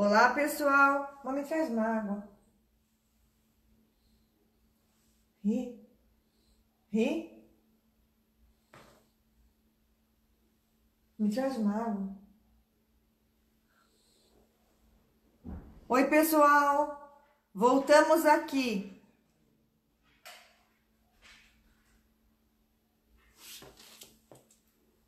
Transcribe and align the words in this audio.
Olá, 0.00 0.32
pessoal. 0.32 1.20
Mami, 1.24 1.44
traz 1.44 1.70
uma 1.70 1.84
água. 1.84 2.28
Ri. 5.44 5.84
Ri. 6.92 7.44
Me 11.18 11.28
traz 11.28 11.56
uma 11.56 11.74
água. 11.82 12.16
Oi, 15.88 16.04
pessoal. 16.08 17.26
Voltamos 17.52 18.24
aqui. 18.24 19.02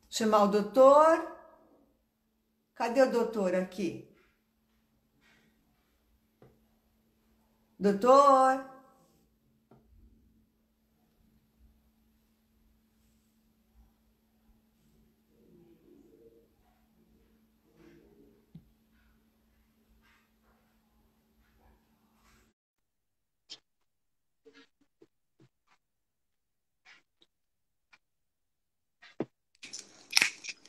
Chamar 0.09 0.43
o 0.43 0.47
doutor. 0.49 1.37
Cadê 2.75 3.03
o 3.03 3.09
doutor 3.09 3.55
aqui? 3.55 4.10
Doutor? 7.81 8.63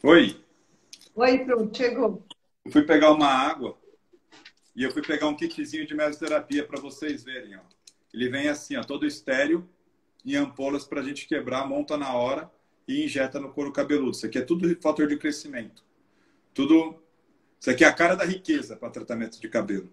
Oi. 0.03 0.43
Oi, 1.15 1.45
pronto, 1.45 1.77
chegou. 1.77 2.27
Eu 2.65 2.73
fui 2.73 2.83
pegar 2.87 3.13
uma 3.13 3.27
água 3.27 3.82
e 4.75 4.83
eu 4.83 4.91
fui 4.91 5.03
pegar 5.03 5.29
um 5.29 5.37
kitzinho 5.37 5.87
de 5.87 5.95
mesoterapia 5.95 6.67
para 6.67 6.81
vocês 6.81 7.23
verem. 7.23 7.57
Ó. 7.57 7.61
Ele 8.13 8.29
vem 8.29 8.49
assim, 8.49 8.77
ó, 8.77 8.83
todo 8.83 9.07
estéreo, 9.07 9.69
em 10.25 10.37
ampolas 10.37 10.85
para 10.85 11.01
a 11.01 11.05
gente 11.05 11.27
quebrar, 11.27 11.67
monta 11.67 11.97
na 11.97 12.15
hora 12.15 12.51
e 12.87 13.05
injeta 13.05 13.39
no 13.39 13.53
couro 13.53 13.73
cabeludo. 13.73 14.13
Isso 14.13 14.27
aqui 14.27 14.39
é 14.39 14.43
tudo 14.43 14.75
fator 14.81 15.07
de 15.07 15.17
crescimento. 15.17 15.85
Tudo. 16.55 17.03
Isso 17.61 17.71
aqui 17.71 17.85
é 17.85 17.87
a 17.87 17.93
cara 17.93 18.15
da 18.15 18.25
riqueza 18.25 18.77
para 18.77 18.91
tratamento 18.91 19.41
de 19.41 19.49
cabelo. 19.49 19.93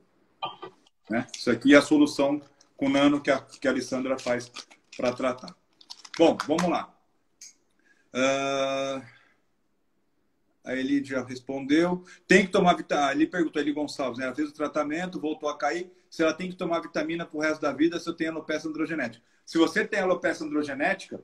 Né? 1.10 1.28
Isso 1.36 1.52
aqui 1.52 1.74
é 1.74 1.78
a 1.78 1.82
solução 1.82 2.42
com 2.76 2.90
nano 2.90 3.22
que 3.22 3.30
a, 3.30 3.42
que 3.42 3.68
a 3.68 3.72
Alessandra 3.72 4.18
faz 4.18 4.52
para 4.96 5.14
tratar. 5.14 5.56
Bom, 6.18 6.38
vamos 6.48 6.70
lá. 6.70 6.94
Uh... 8.14 9.19
A 10.64 10.76
Eli 10.76 11.04
já 11.04 11.24
respondeu. 11.24 12.04
Tem 12.28 12.46
que 12.46 12.52
tomar 12.52 12.76
vitamina. 12.76 13.12
Ele 13.12 13.28
perguntou, 13.28 13.62
Eli 13.62 13.72
Gonçalves, 13.72 14.20
né? 14.20 14.26
Ela 14.26 14.36
fez 14.36 14.50
o 14.50 14.54
tratamento, 14.54 15.20
voltou 15.20 15.50
a 15.50 15.58
cair. 15.58 15.92
Se 16.10 16.24
ela 16.24 16.34
tem 16.34 16.50
que 16.50 16.56
tomar 16.56 16.82
vitamina 16.82 17.26
pro 17.26 17.40
resto 17.40 17.62
da 17.62 17.72
vida, 17.72 18.00
se 18.00 18.10
eu 18.10 18.14
tenho 18.14 18.32
alopecia 18.32 18.70
androgenética. 18.70 19.24
Se 19.46 19.58
você 19.58 19.86
tem 19.86 20.00
alopecia 20.00 20.46
androgenética, 20.46 21.24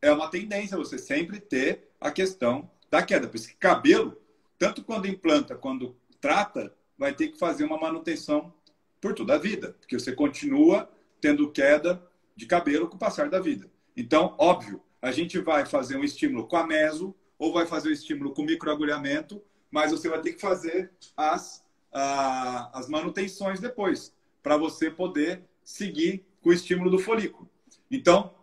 é 0.00 0.10
uma 0.10 0.28
tendência 0.28 0.76
você 0.76 0.98
sempre 0.98 1.40
ter 1.40 1.90
a 2.00 2.10
questão 2.10 2.70
da 2.90 3.02
queda. 3.02 3.28
Por 3.28 3.36
isso 3.36 3.48
que 3.48 3.56
cabelo, 3.56 4.20
tanto 4.58 4.82
quando 4.82 5.06
implanta 5.06 5.54
quando 5.54 5.96
trata, 6.20 6.74
vai 6.98 7.14
ter 7.14 7.28
que 7.28 7.38
fazer 7.38 7.64
uma 7.64 7.78
manutenção 7.78 8.52
por 9.00 9.14
toda 9.14 9.34
a 9.34 9.38
vida. 9.38 9.76
Porque 9.80 9.98
você 9.98 10.12
continua 10.12 10.90
tendo 11.20 11.50
queda 11.50 12.02
de 12.34 12.46
cabelo 12.46 12.88
com 12.88 12.96
o 12.96 12.98
passar 12.98 13.28
da 13.28 13.40
vida. 13.40 13.70
Então, 13.96 14.34
óbvio, 14.38 14.82
a 15.00 15.10
gente 15.10 15.38
vai 15.38 15.64
fazer 15.64 15.96
um 15.96 16.04
estímulo 16.04 16.46
com 16.46 16.56
a 16.56 16.66
meso, 16.66 17.14
ou 17.38 17.52
vai 17.52 17.66
fazer 17.66 17.88
o 17.88 17.92
estímulo 17.92 18.32
com 18.32 18.42
microagulhamento, 18.42 19.42
mas 19.70 19.90
você 19.90 20.08
vai 20.08 20.20
ter 20.20 20.32
que 20.32 20.40
fazer 20.40 20.92
as, 21.16 21.64
a, 21.92 22.78
as 22.78 22.88
manutenções 22.88 23.60
depois, 23.60 24.14
para 24.42 24.56
você 24.56 24.90
poder 24.90 25.44
seguir 25.64 26.24
com 26.40 26.50
o 26.50 26.52
estímulo 26.52 26.90
do 26.90 26.98
folículo. 26.98 27.48
Então, 27.90 28.34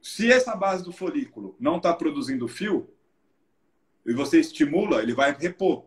se 0.00 0.30
essa 0.32 0.56
base 0.56 0.82
do 0.84 0.92
folículo 0.92 1.56
não 1.60 1.76
está 1.76 1.92
produzindo 1.92 2.48
fio, 2.48 2.88
e 4.04 4.12
você 4.12 4.40
estimula, 4.40 5.02
ele 5.02 5.14
vai 5.14 5.32
repor. 5.32 5.84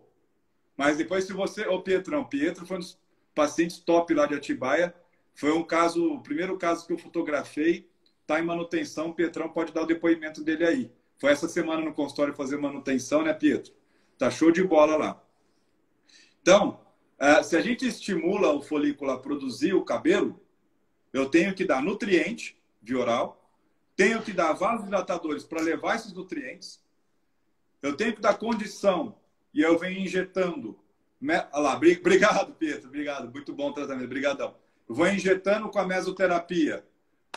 Mas 0.77 0.97
depois, 0.97 1.25
se 1.25 1.33
você. 1.33 1.67
Ô, 1.67 1.81
Pietrão, 1.81 2.23
Pietro 2.23 2.65
foi 2.65 2.77
um 2.77 2.79
dos 2.79 2.99
pacientes 3.33 3.77
top 3.79 4.13
lá 4.13 4.25
de 4.25 4.35
Atibaia. 4.35 4.95
Foi 5.33 5.51
um 5.51 5.63
caso, 5.63 6.13
o 6.13 6.21
primeiro 6.21 6.57
caso 6.57 6.87
que 6.87 6.93
eu 6.93 6.97
fotografei, 6.97 7.89
está 8.21 8.39
em 8.39 8.45
manutenção. 8.45 9.09
O 9.09 9.13
Pietrão 9.13 9.49
pode 9.49 9.73
dar 9.73 9.83
o 9.83 9.85
depoimento 9.85 10.43
dele 10.43 10.65
aí. 10.65 10.91
Foi 11.17 11.31
essa 11.31 11.47
semana 11.47 11.81
no 11.81 11.93
consultório 11.93 12.33
fazer 12.33 12.57
manutenção, 12.57 13.23
né, 13.23 13.33
Pietro? 13.33 13.73
Tá 14.17 14.29
show 14.29 14.51
de 14.51 14.63
bola 14.63 14.97
lá. 14.97 15.23
Então, 16.41 16.79
é, 17.17 17.41
se 17.41 17.55
a 17.55 17.61
gente 17.61 17.87
estimula 17.87 18.53
o 18.53 18.61
folículo 18.61 19.11
a 19.11 19.19
produzir 19.19 19.73
o 19.73 19.83
cabelo, 19.83 20.39
eu 21.13 21.29
tenho 21.29 21.55
que 21.55 21.65
dar 21.65 21.81
nutriente 21.81 22.61
de 22.81 22.95
oral, 22.95 23.41
tenho 23.95 24.21
que 24.21 24.33
dar 24.33 24.53
vasodilatadores 24.53 25.43
para 25.43 25.61
levar 25.61 25.95
esses 25.95 26.13
nutrientes, 26.13 26.83
eu 27.81 27.95
tenho 27.95 28.13
que 28.13 28.21
dar 28.21 28.37
condição 28.37 29.17
e 29.53 29.61
eu 29.61 29.77
venho 29.79 29.99
injetando. 29.99 30.77
Olha 31.21 31.47
lá, 31.53 31.75
obrigado, 31.75 32.53
Pietro, 32.53 32.89
obrigado, 32.89 33.31
muito 33.31 33.53
bom 33.53 33.71
tratamento, 33.71 34.05
obrigadão. 34.05 34.55
Eu 34.87 34.93
vou 34.93 35.07
injetando 35.07 35.69
com 35.69 35.79
a 35.79 35.87
mesoterapia 35.87 36.85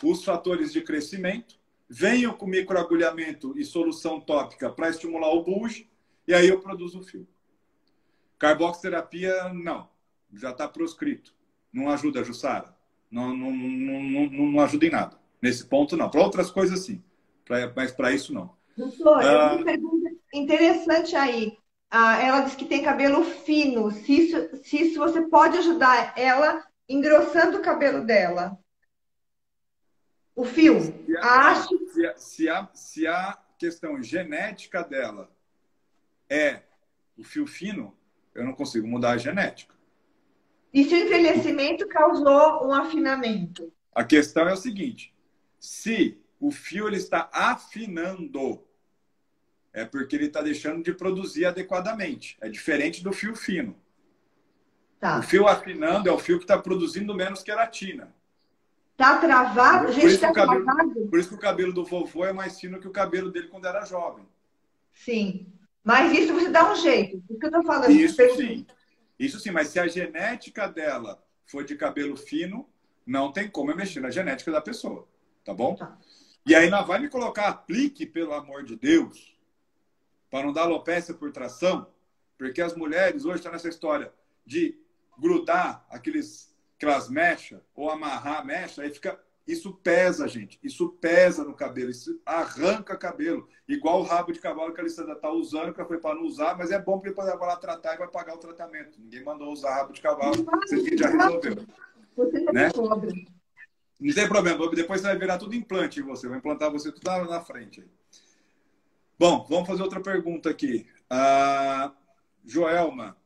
os 0.03 0.25
fatores 0.25 0.73
de 0.73 0.83
crescimento, 0.83 1.58
venho 1.89 2.35
com 2.35 2.47
microagulhamento 2.47 3.57
e 3.57 3.65
solução 3.65 4.21
tópica 4.21 4.71
para 4.71 4.91
estimular 4.91 5.33
o 5.33 5.43
bulge, 5.43 5.89
e 6.27 6.35
aí 6.35 6.49
eu 6.49 6.61
produzo 6.61 7.01
o 7.01 7.03
fio. 7.03 7.27
Carboxterapia, 8.39 9.53
não. 9.53 9.89
Já 10.33 10.51
está 10.51 10.69
proscrito. 10.69 11.35
Não 11.73 11.91
ajuda, 11.91 12.23
Jussara. 12.23 12.77
Não, 13.11 13.35
não, 13.35 13.51
não, 13.51 14.03
não, 14.03 14.47
não 14.53 14.61
ajuda 14.61 14.87
em 14.87 14.91
nada. 14.91 15.17
Nesse 15.41 15.65
ponto, 15.65 15.97
não. 15.97 16.11
Para 16.11 16.23
outras 16.23 16.51
coisas, 16.51 16.81
sim. 16.81 17.03
Pra, 17.45 17.73
mas 17.75 17.91
para 17.91 18.13
isso, 18.13 18.33
não. 18.35 18.57
Doutor, 18.77 19.25
ah, 19.25 19.55
uma 19.55 19.65
pergunta 19.65 20.11
interessante 20.33 21.17
aí. 21.17 21.57
Ah, 21.91 22.23
ela 22.23 22.41
diz 22.43 22.55
que 22.55 22.67
tem 22.67 22.83
cabelo 22.83 23.25
fino. 23.25 23.91
Se 23.91 24.13
isso, 24.13 24.63
se 24.63 24.83
isso 24.83 24.99
você 24.99 25.23
pode 25.23 25.57
ajudar 25.59 26.13
ela 26.17 26.63
engrossando 26.89 27.59
o 27.59 27.63
cabelo 27.63 28.05
dela. 28.05 28.59
O 30.39 30.45
fio. 30.45 30.81
Se 30.81 31.17
a, 31.17 31.51
Acho... 31.51 31.89
se, 31.89 32.07
a, 32.07 32.17
se, 32.17 32.49
a, 32.49 32.69
se 32.73 33.07
a 33.09 33.39
questão 33.59 34.01
genética 34.01 34.85
dela 34.85 35.29
é 36.31 36.63
o 37.17 37.25
fio 37.25 37.45
fino, 37.45 37.99
eu 38.33 38.45
não 38.45 38.53
consigo 38.53 38.87
mudar 38.87 39.11
a 39.11 39.19
genética. 39.19 39.75
E 40.73 40.85
se 40.85 40.95
o 40.95 40.97
envelhecimento 40.97 41.89
causou 41.89 42.69
um 42.69 42.73
afinamento? 42.73 43.73
A 43.93 44.05
questão 44.05 44.49
é 44.49 44.53
o 44.53 44.57
seguinte: 44.57 45.13
se 45.59 46.17
o 46.39 46.53
fio 46.53 46.87
ele 46.87 46.99
está 46.99 47.29
afinando, 47.33 48.65
é 49.73 49.85
porque 49.85 50.15
ele 50.15 50.27
está 50.27 50.41
deixando 50.41 50.85
de 50.85 50.93
produzir 50.93 51.47
adequadamente. 51.47 52.39
É 52.41 52.49
diferente 52.49 53.03
do 53.03 53.13
fio 53.13 53.35
fino. 53.35 53.77
Tá. 55.01 55.19
O 55.19 55.23
fio 55.25 55.49
afinando 55.49 56.09
é 56.09 56.13
o 56.13 56.19
fio 56.19 56.39
que 56.39 56.45
está 56.45 56.57
produzindo 56.57 57.13
menos 57.13 57.43
queratina. 57.43 58.17
Tá 58.99 59.17
travado? 59.19 59.87
A 59.87 59.93
gente 59.93 60.19
tá 60.19 60.33
cabelo, 60.33 60.65
travado? 60.65 61.07
Por 61.09 61.21
isso 61.21 61.29
que 61.29 61.35
o 61.37 61.39
cabelo 61.39 61.73
do 61.73 61.85
vovô 61.85 62.25
é 62.25 62.33
mais 62.33 62.59
fino 62.59 62.81
que 62.81 62.89
o 62.89 62.91
cabelo 62.91 63.31
dele 63.31 63.47
quando 63.47 63.65
era 63.65 63.85
jovem. 63.85 64.27
Sim. 64.93 65.47
Mas 65.85 66.13
isso 66.19 66.35
você 66.35 66.51
dá 66.51 66.73
um 66.73 66.75
jeito. 66.75 67.23
O 67.31 67.39
que 67.39 67.47
eu 67.47 67.51
tô 67.53 67.63
falando? 67.63 67.93
Isso 67.93 68.17
sim. 68.35 68.67
Isso 69.17 69.39
sim, 69.39 69.53
mas 69.53 69.69
se 69.69 69.79
a 69.79 69.87
genética 69.87 70.67
dela 70.67 71.23
for 71.47 71.65
de 71.65 71.77
cabelo 71.77 72.17
fino, 72.17 72.69
não 73.07 73.31
tem 73.31 73.49
como 73.49 73.71
eu 73.71 73.77
mexer 73.77 74.01
na 74.01 74.11
genética 74.11 74.51
da 74.51 74.61
pessoa. 74.61 75.07
Tá 75.45 75.55
bom? 75.55 75.77
Tá. 75.77 75.97
E 76.45 76.53
aí 76.57 76.69
não 76.69 76.85
vai 76.85 76.99
me 76.99 77.09
colocar 77.09 77.47
aplique, 77.47 78.05
pelo 78.05 78.35
amor 78.35 78.65
de 78.65 78.75
Deus, 78.75 79.39
para 80.29 80.45
não 80.45 80.53
dar 80.53 80.63
alopecia 80.63 81.15
por 81.15 81.31
tração, 81.31 81.87
porque 82.37 82.61
as 82.61 82.75
mulheres 82.75 83.25
hoje 83.25 83.37
estão 83.37 83.53
nessa 83.53 83.69
história 83.69 84.13
de 84.45 84.77
grudar 85.17 85.87
aqueles 85.89 86.53
aquelas 86.79 87.11
mechas, 87.11 87.61
ou 87.75 87.91
amarrar 87.91 88.41
a 88.41 88.45
mecha, 88.45 88.83
aí 88.83 88.91
fica. 88.91 89.21
Isso 89.47 89.73
pesa, 89.73 90.29
gente. 90.29 90.59
Isso 90.63 90.91
pesa 91.01 91.43
no 91.43 91.55
cabelo. 91.55 91.91
Isso 91.91 92.21
arranca 92.25 92.95
cabelo. 92.99 93.49
Igual 93.67 94.01
o 94.01 94.05
rabo 94.05 94.31
de 94.31 94.39
cavalo 94.39 94.75
que 94.75 94.81
a 94.81 94.83
Alessandra 94.83 95.15
está 95.15 95.31
usando, 95.31 95.73
que 95.73 95.85
foi 95.87 95.99
para 95.99 96.15
não 96.15 96.25
usar, 96.25 96.57
mas 96.57 96.71
é 96.71 96.79
bom 96.79 96.99
porque 96.99 97.09
depois 97.09 97.27
ela 97.27 97.39
vai 97.39 97.49
lá 97.49 97.57
tratar 97.57 97.95
e 97.95 97.99
vai 97.99 98.09
pagar 98.09 98.35
o 98.35 98.39
tratamento. 98.39 99.01
Ninguém 99.01 99.25
mandou 99.25 99.51
usar 99.51 99.75
rabo 99.75 99.95
de 99.95 100.03
cavalo. 100.03 100.35
Você 100.67 100.97
já 100.97 101.09
resolveu. 101.09 101.67
Você 102.15 102.41
né? 102.53 102.71
pobre. 102.71 103.27
Não 103.99 104.15
tem 104.15 104.29
problema. 104.29 104.71
Depois 104.71 105.01
você 105.01 105.07
vai 105.07 105.19
virar 105.19 105.39
tudo 105.39 105.55
implante 105.55 105.99
em 105.99 106.05
você. 106.05 106.29
Vai 106.29 106.39
implantar 106.39 106.71
você 106.71 106.93
tudo 106.93 107.07
lá 107.07 107.25
na 107.25 107.41
frente. 107.41 107.83
Bom, 109.19 109.47
vamos 109.49 109.67
fazer 109.67 109.83
outra 109.83 110.01
pergunta 110.01 110.51
aqui. 110.51 110.87
Uh, 111.11 111.91
Joelma, 112.45 113.17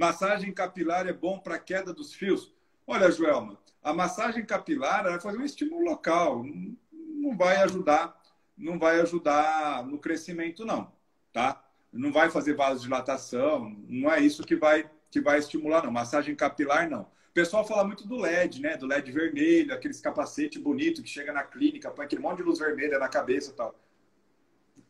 Massagem 0.00 0.50
capilar 0.50 1.06
é 1.06 1.12
bom 1.12 1.38
para 1.38 1.58
queda 1.58 1.92
dos 1.92 2.14
fios? 2.14 2.54
Olha, 2.86 3.10
Joelma, 3.10 3.58
a 3.82 3.92
massagem 3.92 4.46
capilar 4.46 5.02
vai 5.04 5.20
fazer 5.20 5.36
um 5.36 5.44
estímulo 5.44 5.84
local, 5.84 6.42
não 6.90 7.36
vai 7.36 7.56
ajudar, 7.56 8.18
não 8.56 8.78
vai 8.78 8.98
ajudar 9.02 9.84
no 9.86 9.98
crescimento 9.98 10.64
não, 10.64 10.90
tá? 11.34 11.62
Não 11.92 12.10
vai 12.10 12.30
fazer 12.30 12.54
vasodilatação, 12.54 13.76
não 13.86 14.10
é 14.10 14.20
isso 14.20 14.42
que 14.42 14.56
vai 14.56 14.90
que 15.10 15.20
vai 15.20 15.38
estimular, 15.38 15.84
não. 15.84 15.92
Massagem 15.92 16.34
capilar, 16.34 16.88
não. 16.88 17.02
O 17.02 17.34
pessoal 17.34 17.66
fala 17.66 17.84
muito 17.84 18.08
do 18.08 18.16
LED, 18.16 18.62
né? 18.62 18.78
Do 18.78 18.86
LED 18.86 19.12
vermelho, 19.12 19.74
aqueles 19.74 20.00
capacete 20.00 20.58
bonito 20.58 21.02
que 21.02 21.10
chega 21.10 21.30
na 21.30 21.42
clínica, 21.42 21.90
põe 21.90 22.06
aquele 22.06 22.22
monte 22.22 22.38
de 22.38 22.44
luz 22.44 22.58
vermelha 22.58 22.98
na 22.98 23.08
cabeça 23.08 23.50
e 23.50 23.54
tal. 23.54 23.78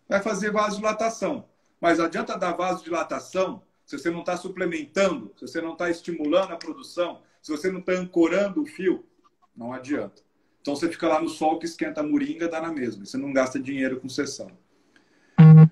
Vai 0.09 0.23
fazer 0.23 0.53
vasodilatação. 0.53 1.49
Mas 1.81 1.99
adianta 1.99 2.39
dar 2.39 2.53
vasodilatação 2.53 3.61
se 3.91 3.99
você 3.99 4.09
não 4.09 4.21
está 4.21 4.37
suplementando, 4.37 5.33
se 5.35 5.41
você 5.41 5.61
não 5.61 5.73
está 5.73 5.91
estimulando 5.91 6.53
a 6.53 6.57
produção, 6.57 7.23
se 7.43 7.51
você 7.51 7.73
não 7.73 7.81
está 7.81 7.95
ancorando 7.95 8.63
o 8.63 8.67
fio, 8.67 9.05
não 9.57 9.73
adianta. 9.73 10.23
Então 10.61 10.77
você 10.77 10.89
fica 10.89 11.09
lá 11.09 11.21
no 11.21 11.29
sol 11.29 11.59
que 11.59 11.67
esquenta 11.67 12.01
a 12.01 12.05
moringa, 12.05 12.47
dá 12.47 12.61
na 12.61 12.73
mesma. 12.73 13.05
Você 13.05 13.19
não 13.19 13.33
gasta 13.33 13.59
dinheiro 13.59 13.99
com 13.99 14.09
sessão. 14.09 14.53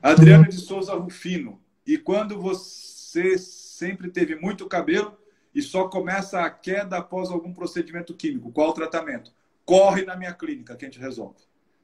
Adriana 0.03 0.49
de 0.49 0.57
Souza 0.57 0.95
Rufino. 0.95 1.63
E 1.87 1.97
quando 1.97 2.41
você 2.41 3.39
sempre 3.39 4.11
teve 4.11 4.35
muito 4.35 4.67
cabelo 4.67 5.17
e 5.55 5.63
só 5.63 5.87
começa 5.87 6.41
a 6.41 6.51
queda 6.51 6.97
após 6.97 7.31
algum 7.31 7.55
procedimento 7.55 8.13
químico, 8.15 8.51
qual 8.51 8.71
o 8.71 8.75
tratamento? 8.75 9.33
Corre 9.65 10.05
na 10.05 10.17
minha 10.17 10.35
clínica 10.35 10.75
que 10.75 10.85
a 10.85 10.89
gente 10.89 10.99
resolve. 10.99 11.39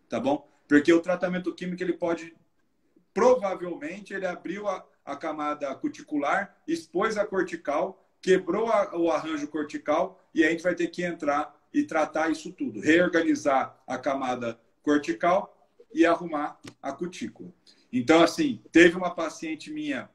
Tá 0.08 0.18
bom? 0.18 0.50
Porque 0.66 0.92
o 0.92 1.00
tratamento 1.00 1.54
químico 1.54 1.80
ele 1.80 1.92
pode 1.92 2.34
provavelmente 3.12 4.12
ele 4.12 4.26
abriu 4.26 4.66
a, 4.66 4.84
a 5.04 5.16
camada 5.16 5.74
cuticular, 5.74 6.56
expôs 6.66 7.16
a 7.16 7.26
cortical, 7.26 8.08
quebrou 8.20 8.68
a, 8.68 8.96
o 8.96 9.10
arranjo 9.10 9.48
cortical 9.48 10.20
e 10.34 10.44
a 10.44 10.50
gente 10.50 10.62
vai 10.62 10.74
ter 10.74 10.88
que 10.88 11.04
entrar 11.04 11.54
e 11.72 11.82
tratar 11.82 12.30
isso 12.30 12.52
tudo, 12.52 12.80
reorganizar 12.80 13.82
a 13.86 13.98
camada 13.98 14.58
cortical 14.82 15.68
e 15.92 16.06
arrumar 16.06 16.58
a 16.80 16.92
cutícula. 16.92 17.52
Então, 17.92 18.22
assim, 18.22 18.60
teve 18.72 18.96
uma 18.96 19.14
paciente 19.14 19.70
minha, 19.70 20.08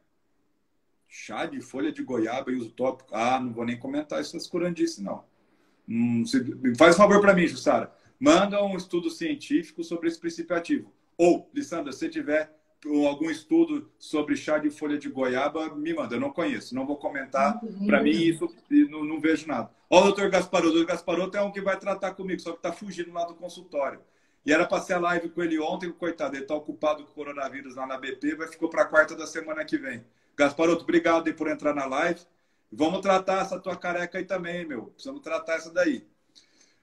chá 1.07 1.45
de 1.45 1.61
folha 1.61 1.91
de 1.91 2.03
goiaba 2.03 2.51
e 2.51 2.55
uso 2.55 2.71
tópico. 2.71 3.15
Ah, 3.15 3.39
não 3.39 3.53
vou 3.53 3.65
nem 3.65 3.77
comentar 3.77 4.19
essas 4.19 4.47
curandices, 4.47 4.99
não. 4.99 5.23
Hum, 5.87 6.25
se, 6.25 6.39
faz 6.77 6.95
um 6.95 6.97
favor 6.97 7.19
para 7.21 7.33
mim, 7.33 7.47
Jussara. 7.47 7.93
Manda 8.19 8.63
um 8.63 8.75
estudo 8.75 9.09
científico 9.09 9.83
sobre 9.83 10.07
esse 10.07 10.19
princípio 10.19 10.55
ativo. 10.55 10.93
Ou, 11.17 11.49
Lissandra, 11.53 11.91
se 11.91 12.09
tiver 12.09 12.53
algum 12.85 13.29
estudo 13.29 13.89
sobre 13.97 14.35
chá 14.35 14.57
de 14.57 14.69
folha 14.69 14.97
de 14.97 15.09
goiaba, 15.09 15.75
me 15.75 15.93
manda. 15.93 16.15
Eu 16.15 16.19
não 16.19 16.31
conheço, 16.31 16.73
não 16.73 16.85
vou 16.85 16.97
comentar. 16.97 17.59
Para 17.85 18.01
mim, 18.01 18.11
isso 18.11 18.49
não, 18.89 19.03
não, 19.03 19.19
vejo 19.19 19.47
nada. 19.47 19.69
Ó, 19.89 19.99
o 19.99 20.03
doutor 20.03 20.29
Gasparotto. 20.29 20.69
O 20.69 20.73
doutor 20.73 20.87
Gasparotto 20.87 21.37
é 21.37 21.41
um 21.41 21.51
que 21.51 21.61
vai 21.61 21.77
tratar 21.77 22.13
comigo, 22.13 22.41
só 22.41 22.51
que 22.51 22.57
está 22.57 22.71
fugindo 22.71 23.11
lá 23.11 23.25
do 23.25 23.35
consultório. 23.35 23.99
E 24.45 24.53
era 24.53 24.65
para 24.65 24.81
ser 24.81 24.93
a 24.93 24.99
live 24.99 25.29
com 25.29 25.43
ele 25.43 25.59
ontem, 25.59 25.91
coitado, 25.91 26.35
ele 26.35 26.43
está 26.43 26.55
ocupado 26.55 27.03
com 27.03 27.11
o 27.11 27.13
coronavírus 27.13 27.75
lá 27.75 27.85
na 27.85 27.97
BP, 27.97 28.35
vai 28.35 28.47
ficou 28.47 28.69
para 28.69 28.83
a 28.83 28.85
quarta 28.85 29.15
da 29.15 29.27
semana 29.27 29.65
que 29.65 29.77
vem. 29.77 30.03
Gasparotto, 30.37 30.83
obrigado 30.83 31.27
aí 31.27 31.33
por 31.33 31.49
entrar 31.49 31.75
na 31.75 31.85
live. 31.85 32.21
Vamos 32.71 33.01
tratar 33.01 33.41
essa 33.41 33.59
tua 33.59 33.75
careca 33.75 34.17
aí 34.17 34.25
também, 34.25 34.65
meu. 34.65 34.85
Precisamos 34.85 35.21
tratar 35.21 35.55
essa 35.55 35.71
daí. 35.71 36.07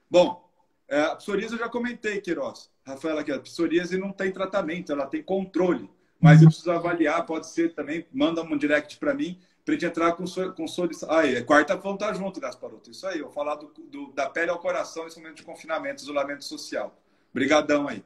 Bom, 0.09 0.46
é, 0.87 1.01
a 1.01 1.15
psoríase 1.15 1.53
eu 1.53 1.59
já 1.59 1.69
comentei, 1.69 2.21
Queiroz. 2.21 2.69
Rafaela, 2.85 3.21
aqui, 3.21 3.31
a 3.31 3.39
psoríase 3.39 3.97
não 3.97 4.11
tem 4.11 4.31
tratamento, 4.31 4.91
ela 4.91 5.05
tem 5.05 5.21
controle. 5.21 5.89
Mas 6.19 6.41
eu 6.41 6.47
preciso 6.47 6.71
avaliar, 6.71 7.25
pode 7.25 7.47
ser 7.47 7.73
também, 7.75 8.07
manda 8.11 8.41
um 8.41 8.57
direct 8.57 8.97
para 8.97 9.13
mim, 9.13 9.39
para 9.63 9.73
gente 9.73 9.85
entrar 9.85 10.13
com, 10.13 10.23
com 10.55 10.67
solicitação. 10.67 11.15
Ah, 11.15 11.27
é, 11.27 11.43
quarta-feira 11.43 11.97
tá 11.97 12.13
junto, 12.13 12.39
Gasparoto. 12.39 12.89
Isso 12.89 13.05
aí, 13.05 13.19
eu 13.19 13.25
vou 13.25 13.33
falar 13.33 13.55
do, 13.55 13.67
do, 13.67 14.13
da 14.13 14.29
pele 14.29 14.49
ao 14.49 14.59
coração 14.59 15.03
nesse 15.03 15.19
momento 15.19 15.37
de 15.37 15.43
confinamento, 15.43 16.01
isolamento 16.01 16.43
social. 16.45 16.97
Obrigadão 17.31 17.87
aí. 17.87 18.03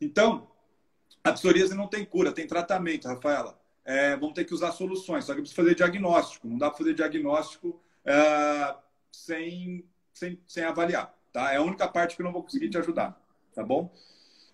Então, 0.00 0.48
a 1.24 1.32
psoríase 1.32 1.74
não 1.74 1.88
tem 1.88 2.04
cura, 2.04 2.30
tem 2.30 2.46
tratamento, 2.46 3.08
Rafaela. 3.08 3.58
É, 3.84 4.14
vamos 4.16 4.34
ter 4.34 4.44
que 4.44 4.54
usar 4.54 4.70
soluções, 4.72 5.24
só 5.24 5.34
que 5.34 5.40
precisa 5.40 5.60
fazer 5.60 5.74
diagnóstico. 5.74 6.46
Não 6.46 6.58
dá 6.58 6.68
para 6.68 6.78
fazer 6.78 6.94
diagnóstico 6.94 7.82
é, 8.04 8.74
sem, 9.10 9.84
sem, 10.12 10.40
sem 10.46 10.64
avaliar. 10.64 11.12
Tá? 11.32 11.52
É 11.52 11.56
a 11.56 11.62
única 11.62 11.88
parte 11.88 12.14
que 12.14 12.22
eu 12.22 12.24
não 12.24 12.32
vou 12.32 12.42
conseguir 12.42 12.68
te 12.68 12.78
ajudar. 12.78 13.18
Tá 13.54 13.62
bom? 13.62 13.92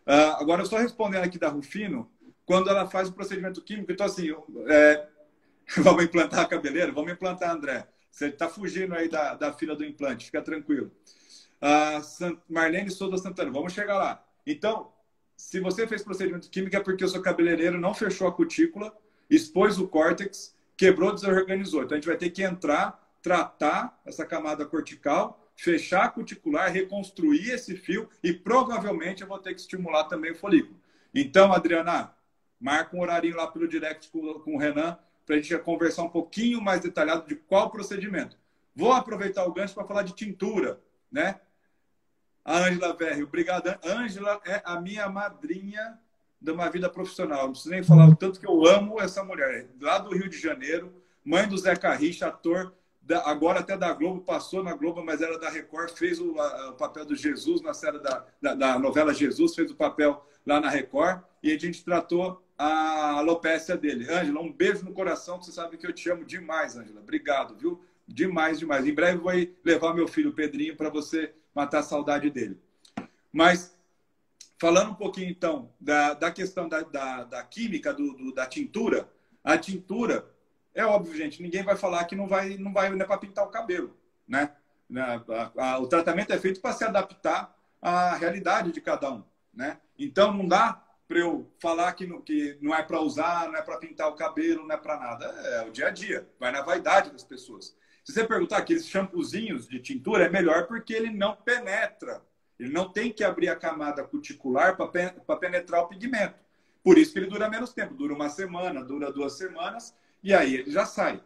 Uh, 0.06 0.40
agora, 0.40 0.64
só 0.64 0.78
respondendo 0.78 1.24
aqui 1.24 1.38
da 1.38 1.48
Rufino, 1.48 2.10
quando 2.46 2.70
ela 2.70 2.88
faz 2.88 3.08
o 3.08 3.12
procedimento 3.12 3.60
químico, 3.60 3.92
então 3.92 4.06
assim, 4.06 4.34
é, 4.68 5.06
vamos 5.78 6.04
implantar 6.04 6.40
a 6.40 6.46
cabeleira? 6.46 6.92
Vamos 6.92 7.12
implantar, 7.12 7.50
André. 7.50 7.86
Você 8.10 8.28
está 8.28 8.48
fugindo 8.48 8.94
aí 8.94 9.08
da, 9.08 9.34
da 9.34 9.52
fila 9.52 9.76
do 9.76 9.84
implante, 9.84 10.26
fica 10.26 10.40
tranquilo. 10.40 10.90
Uh, 11.60 12.40
Marlene 12.48 12.90
Souza 12.90 13.18
Santana, 13.18 13.50
vamos 13.50 13.72
chegar 13.72 13.98
lá. 13.98 14.24
Então, 14.46 14.92
se 15.36 15.60
você 15.60 15.86
fez 15.86 16.02
procedimento 16.02 16.48
químico 16.48 16.76
é 16.76 16.80
porque 16.80 17.04
o 17.04 17.08
seu 17.08 17.20
cabeleireiro 17.20 17.78
não 17.78 17.92
fechou 17.92 18.26
a 18.26 18.32
cutícula, 18.32 18.96
expôs 19.28 19.78
o 19.78 19.86
córtex, 19.86 20.56
quebrou, 20.76 21.12
desorganizou. 21.12 21.82
Então, 21.82 21.96
a 21.96 22.00
gente 22.00 22.08
vai 22.08 22.16
ter 22.16 22.30
que 22.30 22.42
entrar, 22.42 23.12
tratar 23.20 24.00
essa 24.06 24.24
camada 24.24 24.64
cortical 24.64 25.47
fechar 25.58 26.04
a 26.04 26.08
cuticular, 26.08 26.72
reconstruir 26.72 27.50
esse 27.50 27.76
fio 27.76 28.08
e 28.22 28.32
provavelmente 28.32 29.22
eu 29.22 29.28
vou 29.28 29.40
ter 29.40 29.52
que 29.54 29.60
estimular 29.60 30.04
também 30.04 30.30
o 30.30 30.36
folículo. 30.36 30.78
Então, 31.12 31.52
Adriana, 31.52 32.14
marca 32.60 32.96
um 32.96 33.00
horário 33.00 33.34
lá 33.34 33.48
pelo 33.48 33.66
direct 33.66 34.08
com, 34.08 34.34
com 34.34 34.54
o 34.54 34.58
Renan 34.58 34.96
para 35.26 35.34
a 35.34 35.40
gente 35.40 35.58
conversar 35.58 36.04
um 36.04 36.08
pouquinho 36.08 36.62
mais 36.62 36.80
detalhado 36.80 37.26
de 37.26 37.34
qual 37.34 37.70
procedimento. 37.70 38.38
Vou 38.74 38.92
aproveitar 38.92 39.44
o 39.46 39.52
gancho 39.52 39.74
para 39.74 39.84
falar 39.84 40.02
de 40.04 40.14
tintura, 40.14 40.80
né? 41.10 41.40
A 42.44 42.58
Ângela 42.58 42.96
Verri, 42.96 43.24
obrigado. 43.24 43.76
Ângela 43.84 44.40
é 44.46 44.62
a 44.64 44.80
minha 44.80 45.08
madrinha 45.08 45.98
de 46.40 46.52
uma 46.52 46.70
vida 46.70 46.88
profissional. 46.88 47.46
Não 47.46 47.50
preciso 47.50 47.70
nem 47.70 47.82
falar 47.82 48.08
o 48.08 48.14
tanto 48.14 48.38
que 48.38 48.46
eu 48.46 48.64
amo 48.64 49.00
essa 49.00 49.24
mulher. 49.24 49.68
Lá 49.80 49.98
do 49.98 50.16
Rio 50.16 50.28
de 50.28 50.38
Janeiro, 50.38 51.02
mãe 51.24 51.48
do 51.48 51.58
Zé 51.58 51.74
Carricha, 51.74 52.28
ator 52.28 52.72
agora 53.24 53.60
até 53.60 53.76
da 53.76 53.92
Globo, 53.92 54.20
passou 54.20 54.62
na 54.62 54.74
Globo, 54.74 55.02
mas 55.02 55.22
era 55.22 55.38
da 55.38 55.48
Record, 55.48 55.90
fez 55.90 56.20
o, 56.20 56.38
a, 56.38 56.70
o 56.70 56.72
papel 56.74 57.04
do 57.04 57.16
Jesus 57.16 57.62
na 57.62 57.72
série 57.72 57.98
da, 57.98 58.24
da, 58.40 58.54
da, 58.54 58.78
novela 58.78 59.14
Jesus, 59.14 59.54
fez 59.54 59.70
o 59.70 59.76
papel 59.76 60.24
lá 60.46 60.60
na 60.60 60.68
Record, 60.68 61.22
e 61.42 61.52
a 61.52 61.58
gente 61.58 61.84
tratou 61.84 62.42
a 62.56 63.12
alopécia 63.18 63.76
dele. 63.76 64.10
Ângela, 64.10 64.40
um 64.40 64.52
beijo 64.52 64.84
no 64.84 64.92
coração, 64.92 65.38
que 65.38 65.46
você 65.46 65.52
sabe 65.52 65.76
que 65.76 65.86
eu 65.86 65.92
te 65.92 66.10
amo 66.10 66.24
demais, 66.24 66.76
Ângela. 66.76 67.00
Obrigado, 67.00 67.54
viu? 67.54 67.80
Demais, 68.06 68.58
demais. 68.58 68.86
Em 68.86 68.94
breve 68.94 69.18
vou 69.18 69.32
levar 69.64 69.94
meu 69.94 70.08
filho 70.08 70.32
Pedrinho 70.32 70.76
para 70.76 70.90
você 70.90 71.32
matar 71.54 71.80
a 71.80 71.82
saudade 71.82 72.30
dele. 72.30 72.58
Mas, 73.32 73.76
falando 74.58 74.90
um 74.90 74.94
pouquinho 74.94 75.30
então 75.30 75.70
da, 75.80 76.14
da 76.14 76.30
questão 76.30 76.68
da, 76.68 76.80
da, 76.80 77.24
da 77.24 77.42
química, 77.44 77.92
do, 77.92 78.14
do, 78.14 78.32
da 78.32 78.46
tintura, 78.46 79.08
a 79.44 79.56
tintura 79.56 80.28
é 80.78 80.86
óbvio, 80.86 81.16
gente, 81.16 81.42
ninguém 81.42 81.62
vai 81.62 81.76
falar 81.76 82.04
que 82.04 82.14
não 82.14 82.28
vai, 82.28 82.56
não 82.56 82.72
vai, 82.72 82.88
não 82.88 83.00
é 83.00 83.04
para 83.04 83.18
pintar 83.18 83.44
o 83.44 83.50
cabelo, 83.50 83.96
né? 84.26 84.52
O 85.80 85.86
tratamento 85.86 86.32
é 86.32 86.38
feito 86.38 86.60
para 86.60 86.72
se 86.72 86.84
adaptar 86.84 87.54
à 87.82 88.14
realidade 88.14 88.72
de 88.72 88.80
cada 88.80 89.10
um, 89.10 89.24
né? 89.52 89.78
Então 89.98 90.32
não 90.32 90.46
dá 90.46 90.84
para 91.06 91.18
eu 91.18 91.50
falar 91.58 91.92
que 91.94 92.06
não, 92.06 92.20
que 92.20 92.58
não 92.60 92.74
é 92.74 92.82
para 92.82 93.00
usar, 93.00 93.48
não 93.48 93.56
é 93.56 93.62
para 93.62 93.78
pintar 93.78 94.08
o 94.08 94.14
cabelo, 94.14 94.66
não 94.66 94.74
é 94.74 94.78
para 94.78 94.98
nada. 94.98 95.24
É 95.24 95.66
o 95.66 95.70
dia 95.70 95.88
a 95.88 95.90
dia, 95.90 96.28
vai 96.38 96.52
na 96.52 96.62
vaidade 96.62 97.10
das 97.10 97.24
pessoas. 97.24 97.76
Se 98.04 98.12
você 98.12 98.24
perguntar 98.24 98.58
aqueles 98.58 98.86
shampoozinhos 98.86 99.66
de 99.66 99.80
tintura, 99.80 100.26
é 100.26 100.28
melhor 100.28 100.66
porque 100.66 100.94
ele 100.94 101.10
não 101.10 101.34
penetra. 101.34 102.22
Ele 102.58 102.72
não 102.72 102.92
tem 102.92 103.12
que 103.12 103.24
abrir 103.24 103.48
a 103.48 103.56
camada 103.56 104.04
cuticular 104.04 104.76
para 104.76 105.36
penetrar 105.36 105.82
o 105.82 105.88
pigmento. 105.88 106.36
Por 106.82 106.98
isso 106.98 107.12
que 107.12 107.18
ele 107.18 107.26
dura 107.26 107.48
menos 107.48 107.72
tempo, 107.72 107.94
dura 107.94 108.14
uma 108.14 108.28
semana, 108.28 108.84
dura 108.84 109.12
duas 109.12 109.36
semanas 109.36 109.94
e 110.22 110.34
aí 110.34 110.54
ele 110.54 110.70
já 110.70 110.84
sai. 110.84 111.22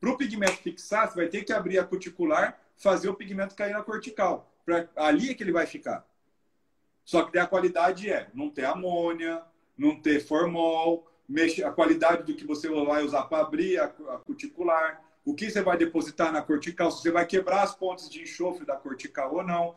Para 0.00 0.10
o 0.10 0.16
pigmento 0.16 0.56
fixar, 0.56 1.08
você 1.08 1.16
vai 1.16 1.28
ter 1.28 1.44
que 1.44 1.52
abrir 1.52 1.78
a 1.78 1.84
cuticular, 1.84 2.58
fazer 2.76 3.08
o 3.08 3.14
pigmento 3.14 3.54
cair 3.54 3.72
na 3.72 3.82
cortical. 3.82 4.52
Pra, 4.64 4.88
ali 4.96 5.30
é 5.30 5.34
que 5.34 5.42
ele 5.42 5.52
vai 5.52 5.66
ficar. 5.66 6.06
Só 7.04 7.24
que 7.24 7.38
a 7.38 7.46
qualidade 7.46 8.10
é 8.10 8.28
não 8.34 8.50
ter 8.50 8.64
amônia, 8.64 9.42
não 9.76 10.00
ter 10.00 10.20
formol, 10.20 11.08
mexe, 11.28 11.62
a 11.62 11.70
qualidade 11.70 12.24
do 12.24 12.34
que 12.34 12.46
você 12.46 12.68
vai 12.68 13.04
usar 13.04 13.24
para 13.24 13.42
abrir 13.42 13.78
a, 13.78 13.84
a 13.84 14.18
cuticular, 14.18 15.02
o 15.24 15.34
que 15.34 15.50
você 15.50 15.62
vai 15.62 15.76
depositar 15.76 16.32
na 16.32 16.42
cortical, 16.42 16.90
se 16.90 17.02
você 17.02 17.10
vai 17.10 17.26
quebrar 17.26 17.62
as 17.62 17.74
pontes 17.74 18.08
de 18.08 18.22
enxofre 18.22 18.66
da 18.66 18.76
cortical 18.76 19.34
ou 19.34 19.42
não. 19.42 19.74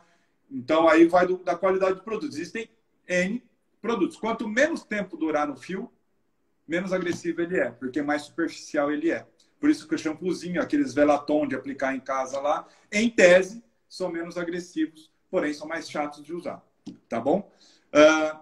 Então, 0.49 0.87
aí 0.87 1.05
vai 1.07 1.27
do, 1.27 1.37
da 1.37 1.55
qualidade 1.55 1.95
do 1.95 2.03
produto. 2.03 2.31
Existem 2.31 2.69
N 3.07 3.43
produtos. 3.81 4.17
Quanto 4.17 4.47
menos 4.47 4.83
tempo 4.83 5.17
durar 5.17 5.47
no 5.47 5.55
fio, 5.55 5.91
menos 6.67 6.93
agressivo 6.93 7.41
ele 7.41 7.59
é, 7.59 7.71
porque 7.71 8.01
mais 8.01 8.23
superficial 8.23 8.91
ele 8.91 9.11
é. 9.11 9.25
Por 9.59 9.69
isso 9.69 9.87
que 9.87 9.95
o 9.95 9.97
shampoozinho, 9.97 10.61
aqueles 10.61 10.93
velatom 10.93 11.47
de 11.47 11.55
aplicar 11.55 11.95
em 11.95 11.99
casa 11.99 12.39
lá, 12.39 12.67
em 12.91 13.09
tese, 13.09 13.63
são 13.87 14.11
menos 14.11 14.37
agressivos, 14.37 15.11
porém 15.29 15.53
são 15.53 15.67
mais 15.67 15.89
chatos 15.89 16.23
de 16.23 16.33
usar. 16.33 16.63
Tá 17.07 17.19
bom? 17.19 17.51
Uh, 17.93 18.39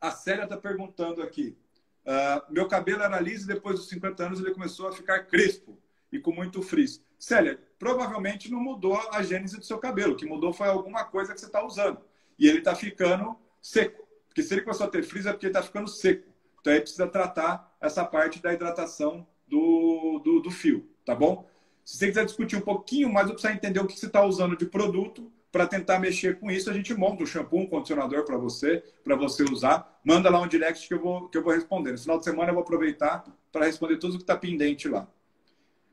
a 0.00 0.10
Célia 0.10 0.44
está 0.44 0.56
perguntando 0.56 1.22
aqui. 1.22 1.56
Uh, 2.04 2.52
meu 2.52 2.66
cabelo 2.66 3.02
era 3.02 3.20
liso 3.20 3.44
e 3.44 3.54
depois 3.54 3.76
dos 3.76 3.88
50 3.88 4.24
anos 4.24 4.40
ele 4.40 4.54
começou 4.54 4.88
a 4.88 4.92
ficar 4.92 5.24
crespo 5.24 5.78
e 6.10 6.18
com 6.18 6.32
muito 6.32 6.62
frizz. 6.62 7.02
Célia, 7.18 7.60
provavelmente 7.78 8.50
não 8.50 8.60
mudou 8.60 8.98
a 9.12 9.22
gênese 9.22 9.58
do 9.58 9.64
seu 9.64 9.78
cabelo. 9.78 10.14
O 10.14 10.16
que 10.16 10.24
mudou 10.24 10.52
foi 10.52 10.68
alguma 10.68 11.04
coisa 11.04 11.34
que 11.34 11.40
você 11.40 11.46
está 11.46 11.64
usando. 11.64 12.00
E 12.38 12.48
ele 12.48 12.58
está 12.58 12.74
ficando 12.74 13.36
seco. 13.60 14.06
Porque 14.26 14.42
se 14.42 14.54
ele 14.54 14.62
começou 14.62 14.86
a 14.86 14.90
ter 14.90 15.02
frizz 15.02 15.26
é 15.26 15.32
porque 15.32 15.46
ele 15.46 15.50
está 15.50 15.62
ficando 15.62 15.88
seco. 15.88 16.29
Então 16.60 16.72
aí 16.72 16.80
precisa 16.80 17.06
tratar 17.06 17.76
essa 17.80 18.04
parte 18.04 18.42
da 18.42 18.52
hidratação 18.52 19.26
do, 19.48 20.20
do, 20.24 20.40
do 20.40 20.50
fio, 20.50 20.88
tá 21.04 21.14
bom? 21.14 21.48
Se 21.84 21.96
você 21.96 22.08
quiser 22.08 22.24
discutir 22.24 22.56
um 22.56 22.60
pouquinho 22.60 23.12
mais, 23.12 23.26
eu 23.26 23.34
preciso 23.34 23.54
entender 23.54 23.80
o 23.80 23.86
que 23.86 23.98
você 23.98 24.06
está 24.06 24.24
usando 24.24 24.56
de 24.56 24.66
produto 24.66 25.32
para 25.50 25.66
tentar 25.66 25.98
mexer 25.98 26.38
com 26.38 26.50
isso. 26.50 26.70
A 26.70 26.72
gente 26.72 26.94
monta 26.94 27.22
um 27.22 27.26
shampoo, 27.26 27.60
um 27.60 27.66
condicionador 27.66 28.24
para 28.24 28.36
você, 28.36 28.84
para 29.02 29.16
você 29.16 29.42
usar. 29.42 30.00
Manda 30.04 30.30
lá 30.30 30.40
um 30.40 30.46
direct 30.46 30.86
que 30.86 30.94
eu 30.94 31.00
vou, 31.00 31.28
que 31.28 31.36
eu 31.36 31.42
vou 31.42 31.52
responder. 31.52 31.92
No 31.92 31.98
final 31.98 32.18
de 32.18 32.24
semana 32.24 32.50
eu 32.50 32.54
vou 32.54 32.62
aproveitar 32.62 33.24
para 33.50 33.66
responder 33.66 33.96
tudo 33.96 34.16
que 34.16 34.22
está 34.22 34.36
pendente 34.36 34.88
lá. 34.88 35.08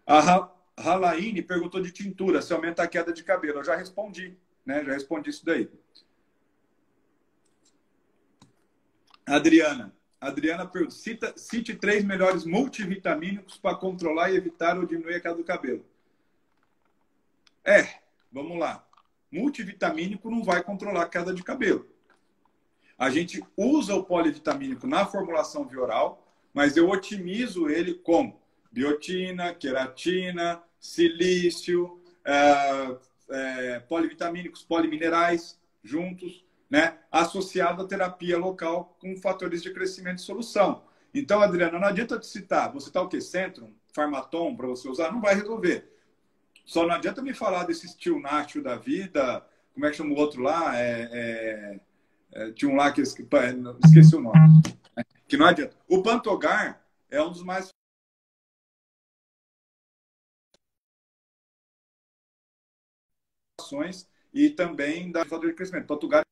A 0.06 0.52
Halaine 0.78 1.42
perguntou 1.42 1.82
de 1.82 1.92
tintura, 1.92 2.42
se 2.42 2.54
aumenta 2.54 2.84
a 2.84 2.88
queda 2.88 3.12
de 3.12 3.24
cabelo. 3.24 3.60
Eu 3.60 3.64
já 3.64 3.76
respondi, 3.76 4.38
né? 4.64 4.84
Já 4.86 4.94
respondi 4.94 5.32
isso 5.32 5.44
daí. 5.44 5.68
Adriana. 9.26 9.97
Adriana 10.20 10.66
pergunta: 10.66 10.96
cita, 10.96 11.34
cite 11.38 11.76
três 11.76 12.04
melhores 12.04 12.44
multivitamínicos 12.44 13.58
para 13.58 13.76
controlar 13.76 14.32
e 14.32 14.36
evitar 14.36 14.78
ou 14.78 14.86
diminuir 14.86 15.16
a 15.16 15.20
queda 15.20 15.36
do 15.36 15.44
cabelo. 15.44 15.86
É, 17.64 18.00
vamos 18.32 18.58
lá. 18.58 18.86
Multivitamínico 19.32 20.30
não 20.30 20.44
vai 20.44 20.64
controlar 20.64 21.04
a 21.04 21.10
queda 21.10 21.34
de 21.34 21.44
cabelo. 21.44 21.88
A 22.98 23.10
gente 23.10 23.44
usa 23.56 23.94
o 23.94 24.04
polivitamínico 24.04 24.88
na 24.88 25.06
formulação 25.06 25.68
via 25.68 25.82
oral, 25.82 26.26
mas 26.54 26.76
eu 26.76 26.90
otimizo 26.90 27.70
ele 27.70 27.94
com 27.94 28.40
biotina, 28.72 29.54
queratina, 29.54 30.64
silício, 30.80 32.02
é, 32.26 32.98
é, 33.30 33.80
polivitamínicos, 33.82 34.64
poliminerais 34.64 35.60
juntos 35.84 36.47
né, 36.70 36.98
associado 37.12 37.82
à 37.82 37.88
terapia 37.88 38.38
local 38.38 38.98
com 39.00 39.16
fatores 39.18 39.62
de 39.62 39.74
crescimento 39.74 40.20
e 40.20 40.22
solução. 40.22 40.84
Então, 41.14 41.42
Adriana, 41.42 41.80
não 41.80 41.88
adianta 41.88 42.20
te 42.20 42.28
citar, 42.28 42.72
você 42.72 42.90
está 42.90 43.02
o 43.02 43.08
quê? 43.08 43.22
Centrum, 43.22 43.74
Farmatom 43.94 44.56
para 44.56 44.68
você 44.68 44.88
usar, 44.90 45.12
não 45.12 45.22
vai 45.22 45.36
resolver. 45.36 45.92
Só 46.66 46.86
não 46.86 46.94
adianta 46.94 47.22
me 47.22 47.34
falar 47.34 47.64
desse 47.64 47.86
estilo 47.86 48.20
Nacho 48.20 48.62
da 48.62 48.76
vida, 48.76 49.46
como 49.74 49.86
é 49.86 49.90
que 49.90 49.98
chama 49.98 50.14
o 50.14 50.18
outro 50.18 50.42
lá? 50.42 50.78
É, 50.78 51.10
é, 51.12 51.80
é, 52.34 52.52
tinha 52.52 52.70
um 52.70 52.76
lá 52.76 52.92
que 52.92 53.02
esqueci 53.02 54.16
o 54.16 54.20
nome. 54.20 54.62
Que 55.28 55.38
não 55.38 55.46
adianta. 55.46 55.76
O 55.88 56.02
Pantogar 56.02 56.82
é 57.10 57.22
um 57.22 57.32
dos 57.32 57.44
mais 57.44 57.70
e 64.34 64.50
também 64.50 65.12
da 65.12 65.26
fator 65.26 65.50
de 65.50 65.56
crescimento. 65.56 65.88
Pantogar 65.88 66.27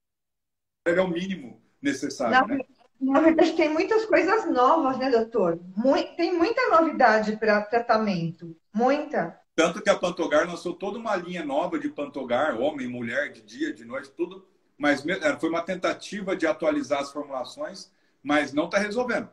é 0.85 1.01
o 1.01 1.07
mínimo 1.07 1.59
necessário, 1.81 2.47
na, 2.47 2.55
né? 2.55 2.63
Na 2.99 3.19
verdade, 3.19 3.53
tem 3.53 3.69
muitas 3.69 4.05
coisas 4.05 4.49
novas, 4.49 4.97
né, 4.97 5.09
doutor? 5.09 5.59
Muito, 5.75 6.15
tem 6.15 6.35
muita 6.35 6.69
novidade 6.69 7.35
para 7.37 7.61
tratamento. 7.61 8.55
Muita. 8.73 9.39
Tanto 9.55 9.81
que 9.81 9.89
a 9.89 9.97
Pantogar 9.97 10.47
lançou 10.47 10.73
toda 10.73 10.97
uma 10.97 11.15
linha 11.15 11.43
nova 11.43 11.77
de 11.77 11.89
Pantogar, 11.89 12.59
homem, 12.59 12.87
mulher, 12.87 13.31
de 13.31 13.41
dia, 13.41 13.73
de 13.73 13.85
noite, 13.85 14.11
tudo. 14.11 14.47
Mas 14.77 15.05
é, 15.05 15.37
foi 15.37 15.49
uma 15.49 15.61
tentativa 15.61 16.35
de 16.35 16.45
atualizar 16.47 17.01
as 17.01 17.11
formulações, 17.11 17.91
mas 18.23 18.53
não 18.53 18.65
está 18.65 18.77
resolvendo. 18.77 19.29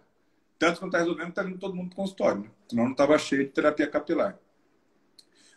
Tanto 0.58 0.76
que 0.76 0.82
não 0.82 0.88
está 0.88 0.98
resolvendo, 0.98 1.28
está 1.30 1.42
vindo 1.42 1.58
todo 1.58 1.74
mundo 1.74 1.88
para 1.88 1.94
o 1.94 1.96
consultório. 1.96 2.42
Né? 2.42 2.50
Senão 2.68 2.84
não 2.84 2.92
estava 2.92 3.18
cheio 3.18 3.44
de 3.44 3.50
terapia 3.50 3.88
capilar. 3.88 4.38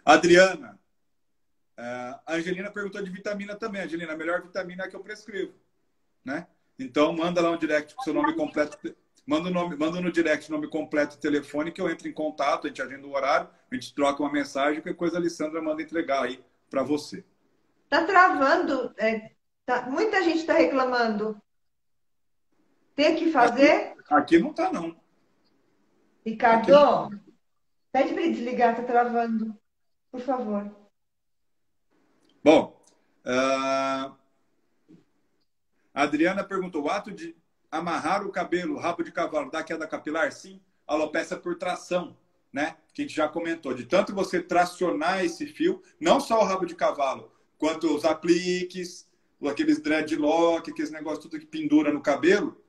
Adriana, 0.04 0.80
é, 1.78 1.84
a 2.26 2.36
Angelina 2.36 2.72
perguntou 2.72 3.04
de 3.04 3.10
vitamina 3.10 3.56
também. 3.56 3.82
Angelina, 3.82 4.14
a 4.14 4.18
melhor 4.18 4.42
vitamina 4.42 4.84
é 4.84 4.86
a 4.88 4.90
que 4.90 4.96
eu 4.96 5.02
prescrevo 5.02 5.54
né? 6.26 6.48
Então, 6.78 7.14
manda 7.14 7.42
lá 7.42 7.52
um 7.52 7.58
direct 7.58 7.96
com 7.96 8.04
seu 8.04 8.14
nome 8.14 8.36
completo. 8.36 8.78
Manda, 9.26 9.50
nome, 9.50 9.76
manda 9.76 10.02
no 10.02 10.12
direct 10.12 10.52
nome 10.52 10.68
completo 10.68 11.18
telefone 11.18 11.72
que 11.72 11.82
eu 11.82 11.90
entro 11.90 12.08
em 12.08 12.14
contato, 12.14 12.66
a 12.66 12.68
gente 12.68 12.82
agenda 12.82 13.08
o 13.08 13.14
horário, 13.14 13.50
a 13.72 13.76
gente 13.76 13.94
troca 13.96 14.22
uma 14.22 14.32
mensagem, 14.32 14.82
qualquer 14.82 14.96
coisa 14.96 15.18
a 15.18 15.20
Alessandra 15.20 15.62
manda 15.62 15.82
entregar 15.82 16.24
aí 16.24 16.44
para 16.70 16.84
você. 16.84 17.24
Tá 17.90 18.04
travando, 18.04 18.94
é, 18.98 19.32
tá, 19.66 19.84
muita 19.90 20.22
gente 20.22 20.40
está 20.40 20.54
reclamando. 20.54 21.42
Tem 22.96 23.16
que 23.16 23.32
fazer? 23.32 23.94
Aqui, 24.00 24.14
aqui 24.14 24.40
não 24.40 24.54
tá, 24.54 24.72
não. 24.72 24.96
Ricardo, 26.26 26.72
não. 26.72 27.10
pede 27.92 28.14
para 28.14 28.24
ele 28.24 28.34
desligar, 28.34 28.76
tá 28.76 28.84
travando. 28.84 29.56
Por 30.12 30.22
favor. 30.22 30.72
Bom, 32.44 32.80
uh, 33.26 34.16
a 35.96 36.04
Adriana 36.04 36.44
perguntou: 36.44 36.84
o 36.84 36.90
ato 36.90 37.10
de 37.10 37.34
amarrar 37.72 38.28
o 38.28 38.32
cabelo, 38.32 38.78
rabo 38.78 39.02
de 39.02 39.12
cavalo, 39.12 39.50
da 39.50 39.64
queda 39.64 39.88
capilar? 39.88 40.30
Sim, 40.34 40.62
alopecia 40.86 41.38
por 41.38 41.56
tração, 41.56 42.18
né? 42.52 42.76
Que 42.94 43.02
a 43.02 43.06
gente 43.06 43.16
já 43.16 43.30
comentou. 43.30 43.74
De 43.74 43.86
tanto 43.86 44.14
você 44.14 44.42
tracionar 44.42 45.24
esse 45.24 45.48
fio, 45.48 45.82
não 46.00 46.20
só 46.20 46.42
o 46.42 46.44
rabo 46.44 46.66
de 46.66 46.76
cavalo, 46.76 47.32
quanto 47.58 47.96
os 47.96 48.04
apliques, 48.04 49.10
aqueles 49.50 49.80
dreadlock, 49.80 50.70
aqueles 50.70 50.92
negócios 50.92 51.24
tudo 51.24 51.40
que 51.40 51.46
pendura 51.46 51.94
no 51.94 52.02
cabelo, 52.02 52.62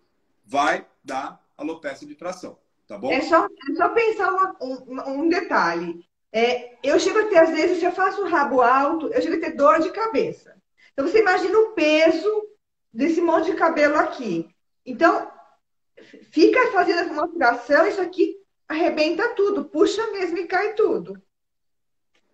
vai 0.45 0.87
dar 1.02 1.45
alopecia 1.59 2.06
de 2.06 2.14
tração. 2.14 2.59
Tá 2.87 2.97
bom? 2.97 3.11
É 3.11 3.21
só, 3.23 3.45
é 3.45 3.75
só 3.75 3.88
pensar 3.88 4.33
uma, 4.33 4.56
um, 4.62 5.23
um, 5.23 5.28
detalhe. 5.28 6.06
É, 6.33 6.76
eu 6.85 7.00
chego 7.00 7.18
a 7.18 7.25
ter, 7.25 7.38
às 7.38 7.50
vezes, 7.50 7.78
se 7.78 7.85
eu 7.85 7.90
faço 7.90 8.23
o 8.23 8.28
rabo 8.28 8.62
alto, 8.62 9.09
eu 9.09 9.21
chego 9.21 9.37
a 9.37 9.40
ter 9.40 9.56
dor 9.56 9.80
de 9.80 9.90
cabeça. 9.90 10.54
Então, 10.92 11.06
você 11.06 11.21
imagina 11.21 11.59
o 11.59 11.73
peso 11.73 12.56
desse 12.97 13.21
monte 13.21 13.50
de 13.50 13.57
cabelo 13.57 13.97
aqui. 13.97 14.49
Então, 14.85 15.31
fica 16.33 16.73
fazendo 16.73 17.12
uma 17.12 17.29
furação, 17.29 17.87
isso 17.87 18.00
aqui 18.00 18.41
arrebenta 18.67 19.35
tudo, 19.35 19.67
puxa 19.67 20.11
mesmo 20.12 20.38
e 20.38 20.47
cai 20.47 20.73
tudo. 20.75 21.23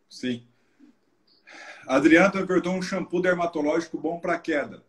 Sim. 0.09 0.47
Adriana 1.87 2.31
perguntou 2.31 2.75
um 2.75 2.81
shampoo 2.81 3.21
dermatológico 3.21 3.99
bom 3.99 4.21
para 4.21 4.39
queda. 4.39 4.85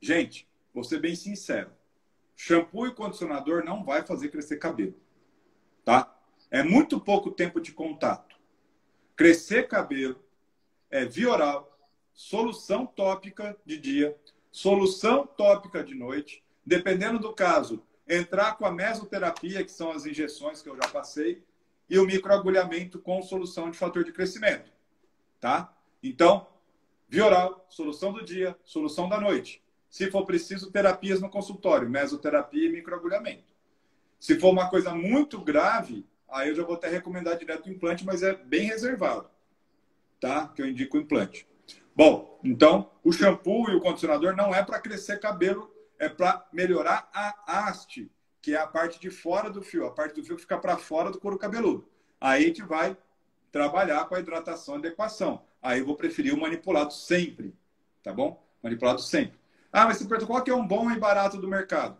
Gente, 0.00 0.48
vou 0.72 0.82
ser 0.82 0.98
bem 0.98 1.14
sincero. 1.14 1.70
Shampoo 2.34 2.86
e 2.86 2.94
condicionador 2.94 3.62
não 3.62 3.84
vai 3.84 4.02
fazer 4.02 4.30
crescer 4.30 4.56
cabelo. 4.56 4.98
Tá? 5.84 6.16
É 6.50 6.62
muito 6.62 6.98
pouco 6.98 7.30
tempo 7.30 7.60
de 7.60 7.72
contato. 7.72 8.36
Crescer 9.14 9.68
cabelo 9.68 10.24
é 10.90 11.04
via 11.04 11.28
oral, 11.28 11.78
solução 12.14 12.86
tópica 12.86 13.56
de 13.66 13.76
dia, 13.76 14.16
solução 14.58 15.24
tópica 15.24 15.84
de 15.84 15.94
noite, 15.94 16.42
dependendo 16.66 17.16
do 17.20 17.32
caso, 17.32 17.80
entrar 18.08 18.56
com 18.56 18.66
a 18.66 18.72
mesoterapia, 18.72 19.62
que 19.62 19.70
são 19.70 19.92
as 19.92 20.04
injeções 20.04 20.60
que 20.60 20.68
eu 20.68 20.74
já 20.74 20.88
passei, 20.88 21.44
e 21.88 21.96
o 21.96 22.04
microagulhamento 22.04 22.98
com 22.98 23.22
solução 23.22 23.70
de 23.70 23.78
fator 23.78 24.02
de 24.02 24.12
crescimento, 24.12 24.72
tá? 25.38 25.72
Então, 26.02 26.48
via 27.08 27.24
oral, 27.24 27.64
solução 27.68 28.12
do 28.12 28.24
dia, 28.24 28.58
solução 28.64 29.08
da 29.08 29.20
noite. 29.20 29.62
Se 29.88 30.10
for 30.10 30.26
preciso, 30.26 30.72
terapias 30.72 31.20
no 31.20 31.30
consultório, 31.30 31.88
mesoterapia 31.88 32.68
e 32.68 32.72
microagulhamento. 32.72 33.54
Se 34.18 34.40
for 34.40 34.50
uma 34.50 34.68
coisa 34.68 34.92
muito 34.92 35.40
grave, 35.40 36.04
aí 36.28 36.48
eu 36.48 36.56
já 36.56 36.64
vou 36.64 36.74
até 36.74 36.88
recomendar 36.88 37.38
direto 37.38 37.66
o 37.66 37.70
implante, 37.70 38.04
mas 38.04 38.24
é 38.24 38.34
bem 38.34 38.66
reservado, 38.66 39.30
tá? 40.20 40.48
Que 40.48 40.62
eu 40.62 40.66
indico 40.66 40.96
o 40.96 41.00
implante. 41.00 41.46
Bom, 41.98 42.38
então 42.44 42.92
o 43.02 43.10
shampoo 43.10 43.68
e 43.68 43.74
o 43.74 43.80
condicionador 43.80 44.36
não 44.36 44.54
é 44.54 44.62
para 44.62 44.78
crescer 44.78 45.18
cabelo, 45.18 45.68
é 45.98 46.08
para 46.08 46.46
melhorar 46.52 47.10
a 47.12 47.34
haste, 47.44 48.08
que 48.40 48.54
é 48.54 48.60
a 48.60 48.68
parte 48.68 49.00
de 49.00 49.10
fora 49.10 49.50
do 49.50 49.60
fio, 49.62 49.84
a 49.84 49.90
parte 49.90 50.14
do 50.14 50.22
fio 50.24 50.36
que 50.36 50.42
fica 50.42 50.56
para 50.56 50.76
fora 50.76 51.10
do 51.10 51.18
couro 51.18 51.36
cabeludo. 51.36 51.88
Aí 52.20 52.44
a 52.44 52.46
gente 52.46 52.62
vai 52.62 52.96
trabalhar 53.50 54.04
com 54.04 54.14
a 54.14 54.20
hidratação 54.20 54.76
e 54.76 54.78
adequação. 54.78 55.42
Aí 55.60 55.80
eu 55.80 55.86
vou 55.86 55.96
preferir 55.96 56.32
o 56.32 56.40
manipulado 56.40 56.92
sempre, 56.92 57.52
tá 58.00 58.12
bom? 58.12 58.46
Manipulado 58.62 59.02
sempre. 59.02 59.36
Ah, 59.72 59.84
mas 59.84 59.98
você 59.98 60.24
qual 60.24 60.44
que 60.44 60.52
é 60.52 60.54
um 60.54 60.64
bom 60.64 60.88
e 60.92 61.00
barato 61.00 61.36
do 61.36 61.48
mercado? 61.48 61.98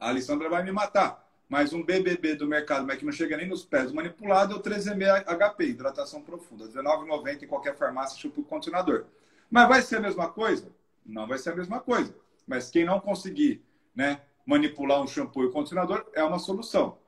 A 0.00 0.08
Alessandra 0.08 0.48
vai 0.48 0.64
me 0.64 0.72
matar. 0.72 1.29
Mas 1.50 1.72
um 1.72 1.82
BBB 1.82 2.36
do 2.36 2.46
mercado, 2.46 2.86
mas 2.86 2.96
que 2.96 3.04
não 3.04 3.10
chega 3.10 3.36
nem 3.36 3.48
nos 3.48 3.64
pés, 3.64 3.90
manipulado 3.90 4.54
é 4.54 4.56
o 4.56 4.62
3M 4.62 5.24
HP, 5.24 5.64
hidratação 5.64 6.22
profunda. 6.22 6.66
R$19,90 6.66 7.42
em 7.42 7.46
qualquer 7.48 7.76
farmácia, 7.76 8.16
tipo 8.16 8.44
condicionador. 8.44 9.06
Mas 9.50 9.68
vai 9.68 9.82
ser 9.82 9.96
a 9.96 10.00
mesma 10.00 10.28
coisa? 10.28 10.70
Não 11.04 11.26
vai 11.26 11.38
ser 11.38 11.50
a 11.50 11.56
mesma 11.56 11.80
coisa. 11.80 12.14
Mas 12.46 12.70
quem 12.70 12.84
não 12.84 13.00
conseguir 13.00 13.64
né, 13.92 14.20
manipular 14.46 15.02
um 15.02 15.08
shampoo 15.08 15.44
e 15.44 15.50
condicionador 15.50 16.06
é 16.14 16.22
uma 16.22 16.38
solução. 16.38 16.98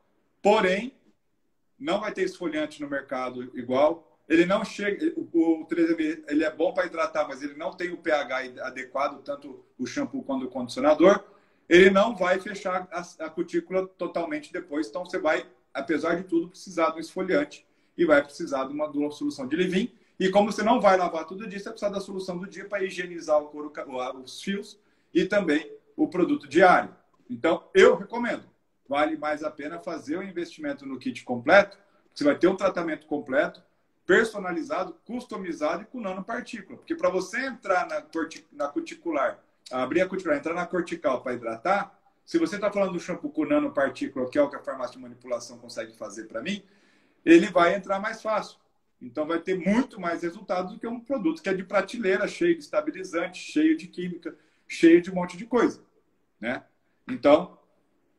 Porém, 0.43 0.93
não 1.79 2.01
vai 2.01 2.13
ter 2.13 2.23
esfoliante 2.23 2.83
no 2.83 2.91
mercado 2.91 3.57
igual. 3.57 4.19
Ele 4.29 4.45
não 4.45 4.65
chega. 4.65 5.15
O 5.17 5.65
3M 5.71 6.25
ele 6.27 6.43
é 6.43 6.51
bom 6.51 6.75
para 6.75 6.87
hidratar, 6.87 7.29
mas 7.29 7.43
ele 7.43 7.55
não 7.55 7.75
tem 7.75 7.93
o 7.93 7.97
pH 7.97 8.65
adequado, 8.67 9.23
tanto 9.23 9.65
o 9.79 9.87
shampoo 9.87 10.25
quanto 10.25 10.47
o 10.47 10.51
condicionador 10.51 11.32
ele 11.69 11.91
não 11.91 12.15
vai 12.15 12.41
fechar 12.41 12.89
a, 12.93 13.25
a 13.25 13.31
cutícula 13.31 13.87
totalmente 13.87 14.53
depois. 14.53 14.89
Então, 14.89 15.05
você 15.05 15.19
vai, 15.19 15.47
apesar 15.73 16.17
de 16.17 16.25
tudo, 16.25 16.49
precisar 16.49 16.91
de 16.91 16.97
um 16.97 17.01
esfoliante 17.01 17.67
e 17.97 18.05
vai 18.05 18.23
precisar 18.23 18.65
de 18.65 18.73
uma, 18.73 18.91
de 18.91 18.99
uma 18.99 19.11
solução 19.11 19.47
de 19.47 19.57
leave 19.57 19.95
E 20.19 20.31
como 20.31 20.51
você 20.51 20.63
não 20.63 20.81
vai 20.81 20.97
lavar 20.97 21.27
tudo 21.27 21.47
dia, 21.47 21.59
você 21.59 21.65
vai 21.65 21.73
precisar 21.73 21.93
da 21.93 22.01
solução 22.01 22.39
do 22.39 22.47
dia 22.47 22.65
para 22.65 22.85
higienizar 22.85 23.39
o 23.41 23.49
couro, 23.49 23.73
os 24.23 24.43
fios 24.43 24.79
e 25.15 25.25
também 25.25 25.71
o 25.97 26.09
produto 26.09 26.49
diário. 26.49 26.95
Então, 27.29 27.65
eu 27.75 27.97
recomendo. 27.97 28.45
Vale 28.89 29.17
mais 29.17 29.43
a 29.43 29.51
pena 29.51 29.79
fazer 29.79 30.19
o 30.19 30.23
investimento 30.23 30.85
no 30.85 30.99
kit 30.99 31.25
completo, 31.25 31.79
Você 32.15 32.25
vai 32.25 32.37
ter 32.37 32.47
um 32.47 32.57
tratamento 32.57 33.07
completo, 33.07 33.63
personalizado, 34.07 34.95
customizado 35.07 35.83
e 35.83 35.87
com 35.87 36.01
nanopartícula. 36.01 36.77
Porque 36.77 36.95
para 36.95 37.09
você 37.09 37.47
entrar 37.47 37.87
na, 37.87 38.05
na 38.53 38.69
cuticular, 38.69 39.43
abrir 39.71 40.01
a 40.01 40.09
cuticular, 40.09 40.39
entrar 40.39 40.55
na 40.55 40.67
cortical 40.67 41.23
para 41.23 41.35
hidratar, 41.35 41.99
se 42.25 42.39
você 42.39 42.55
está 42.55 42.71
falando 42.71 42.93
do 42.93 43.01
shampoo 43.01 43.31
com 43.31 43.45
nanopartícula, 43.45 44.31
que 44.31 44.39
é 44.39 44.43
o 44.43 44.49
que 44.49 44.57
a 44.57 44.63
farmácia 44.63 44.97
de 44.97 45.03
manipulação 45.03 45.59
consegue 45.59 45.93
fazer 45.93 46.25
para 46.25 46.41
mim, 46.41 46.63
ele 47.25 47.47
vai 47.49 47.75
entrar 47.75 47.99
mais 47.99 48.23
fácil. 48.23 48.59
Então 49.01 49.27
vai 49.27 49.41
ter 49.41 49.59
muito 49.59 50.01
mais 50.01 50.23
resultado 50.23 50.73
do 50.73 50.79
que 50.79 50.87
um 50.87 51.01
produto 51.01 51.43
que 51.43 51.49
é 51.49 51.55
de 51.55 51.65
prateleira, 51.65 52.29
cheio 52.29 52.55
de 52.55 52.63
estabilizante, 52.63 53.39
cheio 53.39 53.77
de 53.77 53.89
química, 53.89 54.37
cheio 54.69 55.03
de 55.03 55.11
um 55.11 55.15
monte 55.15 55.37
de 55.37 55.45
coisa. 55.45 55.83
Né? 56.41 56.63
Então, 57.09 57.59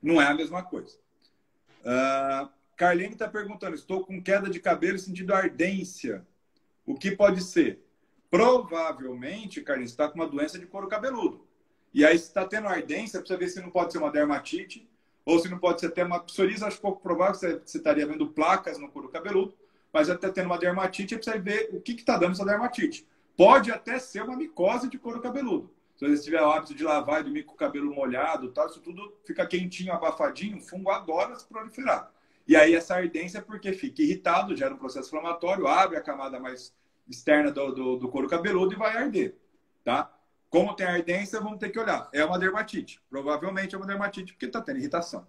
não 0.02 0.22
é 0.22 0.28
a 0.28 0.34
mesma 0.34 0.62
coisa. 0.62 0.98
Uh, 1.80 2.50
Carlene 2.76 3.14
está 3.14 3.28
perguntando: 3.28 3.76
estou 3.76 4.06
com 4.06 4.22
queda 4.22 4.50
de 4.50 4.60
cabelo 4.60 5.00
sentindo 5.00 5.34
ardência. 5.34 6.26
O 6.86 6.96
que 6.96 7.12
pode 7.12 7.42
ser? 7.42 7.83
Provavelmente, 8.34 9.62
Carlene, 9.62 9.86
está 9.86 10.08
com 10.08 10.16
uma 10.16 10.28
doença 10.28 10.58
de 10.58 10.66
couro 10.66 10.88
cabeludo. 10.88 11.46
E 11.94 12.04
aí, 12.04 12.18
se 12.18 12.26
está 12.26 12.44
tendo 12.46 12.68
ardência, 12.68 13.20
precisa 13.20 13.38
ver 13.38 13.48
se 13.48 13.62
não 13.62 13.70
pode 13.70 13.92
ser 13.92 14.00
uma 14.00 14.10
dermatite 14.10 14.90
ou 15.24 15.38
se 15.38 15.48
não 15.48 15.60
pode 15.60 15.82
ser 15.82 15.88
até 15.88 16.04
uma 16.04 16.20
psoríase. 16.20 16.66
Acho 16.66 16.82
pouco 16.82 17.00
provável 17.00 17.34
que 17.34 17.40
você 17.40 17.78
estaria 17.78 18.08
vendo 18.08 18.26
placas 18.28 18.80
no 18.80 18.90
couro 18.90 19.10
cabeludo 19.10 19.54
mas 19.94 20.10
até 20.10 20.28
tendo 20.32 20.48
uma 20.48 20.58
dermatite, 20.58 21.16
precisa 21.16 21.38
ver 21.38 21.70
o 21.72 21.80
que 21.80 21.92
está 21.92 22.18
dando 22.18 22.32
essa 22.32 22.44
dermatite. 22.44 23.08
Pode 23.38 23.72
até 23.72 24.00
ser 24.00 24.24
uma 24.24 24.36
micose 24.36 24.90
de 24.90 24.98
couro 24.98 25.22
cabeludo. 25.22 25.72
Se 25.96 26.08
você 26.08 26.24
tiver 26.24 26.42
o 26.42 26.50
hábito 26.50 26.74
de 26.74 26.84
lavar 26.84 27.22
e 27.22 27.26
dormir 27.26 27.44
com 27.44 27.54
o 27.54 27.58
cabelo 27.58 27.94
molhado, 27.94 28.52
tal, 28.52 28.66
isso 28.66 28.82
tudo 28.82 29.16
fica 29.24 29.46
quentinho, 29.46 29.94
abafadinho, 29.94 30.58
o 30.58 30.62
fungo 30.62 30.90
adora 30.90 31.36
se 31.36 31.46
proliferar. 31.46 32.12
E 32.48 32.56
aí 32.56 32.74
essa 32.74 32.96
ardência 32.96 33.38
é 33.38 33.42
porque 33.42 33.72
fica 33.72 34.02
irritado, 34.02 34.56
gera 34.56 34.74
um 34.74 34.78
processo 34.78 35.08
inflamatório, 35.10 35.68
abre 35.68 35.96
a 35.96 36.02
camada 36.02 36.40
mais 36.40 36.74
externa 37.08 37.52
do, 37.52 37.72
do, 37.72 37.96
do 37.98 38.10
couro 38.10 38.28
cabeludo 38.28 38.74
e 38.74 38.78
vai 38.78 38.96
arder, 38.96 39.36
tá? 39.84 40.12
Como 40.50 40.76
tem 40.76 40.86
ardência, 40.86 41.42
vamos 41.42 41.58
ter 41.58 41.70
que 41.70 41.80
olhar. 41.80 42.08
É 42.14 42.24
uma 42.24 42.38
dermatite. 42.38 43.02
Provavelmente 43.10 43.74
é 43.74 43.78
uma 43.78 43.88
dermatite 43.88 44.34
porque 44.34 44.46
está 44.46 44.62
tendo 44.62 44.78
irritação. 44.78 45.28